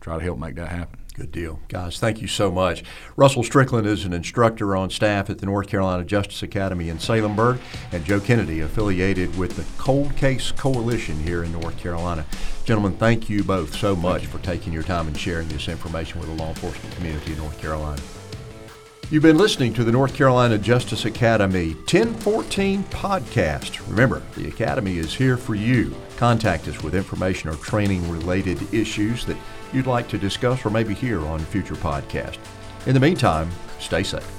try 0.00 0.18
to 0.18 0.22
help 0.22 0.38
make 0.38 0.54
that 0.54 0.68
happen. 0.68 1.00
Good 1.16 1.32
deal. 1.32 1.60
Guys, 1.68 1.98
thank 1.98 2.20
you 2.20 2.28
so 2.28 2.50
much. 2.50 2.84
Russell 3.16 3.42
Strickland 3.42 3.86
is 3.86 4.04
an 4.04 4.12
instructor 4.12 4.76
on 4.76 4.90
staff 4.90 5.30
at 5.30 5.38
the 5.38 5.46
North 5.46 5.66
Carolina 5.66 6.04
Justice 6.04 6.42
Academy 6.42 6.90
in 6.90 6.98
Salemburg, 6.98 7.58
and 7.90 8.04
Joe 8.04 8.20
Kennedy, 8.20 8.60
affiliated 8.60 9.34
with 9.38 9.56
the 9.56 9.64
Cold 9.82 10.14
Case 10.14 10.52
Coalition 10.52 11.18
here 11.18 11.42
in 11.42 11.52
North 11.52 11.78
Carolina. 11.78 12.26
Gentlemen, 12.66 12.98
thank 12.98 13.30
you 13.30 13.42
both 13.42 13.74
so 13.74 13.96
much 13.96 14.26
for 14.26 14.40
taking 14.40 14.74
your 14.74 14.82
time 14.82 15.06
and 15.06 15.16
sharing 15.16 15.48
this 15.48 15.68
information 15.68 16.20
with 16.20 16.28
the 16.28 16.34
law 16.34 16.50
enforcement 16.50 16.94
community 16.96 17.32
in 17.32 17.38
North 17.38 17.58
Carolina. 17.58 18.02
You've 19.08 19.22
been 19.22 19.38
listening 19.38 19.72
to 19.74 19.84
the 19.84 19.92
North 19.92 20.14
Carolina 20.14 20.58
Justice 20.58 21.06
Academy 21.06 21.74
1014 21.74 22.82
podcast. 22.84 23.80
Remember, 23.88 24.20
the 24.36 24.48
Academy 24.48 24.98
is 24.98 25.14
here 25.14 25.38
for 25.38 25.54
you. 25.54 25.94
Contact 26.18 26.68
us 26.68 26.82
with 26.82 26.94
information 26.94 27.48
or 27.48 27.54
training 27.54 28.10
related 28.10 28.60
issues 28.74 29.24
that 29.24 29.36
you'd 29.72 29.86
like 29.86 30.08
to 30.08 30.18
discuss 30.18 30.64
or 30.64 30.70
maybe 30.70 30.94
hear 30.94 31.24
on 31.26 31.38
future 31.38 31.74
podcasts. 31.74 32.38
In 32.86 32.94
the 32.94 33.00
meantime, 33.00 33.50
stay 33.78 34.02
safe. 34.02 34.35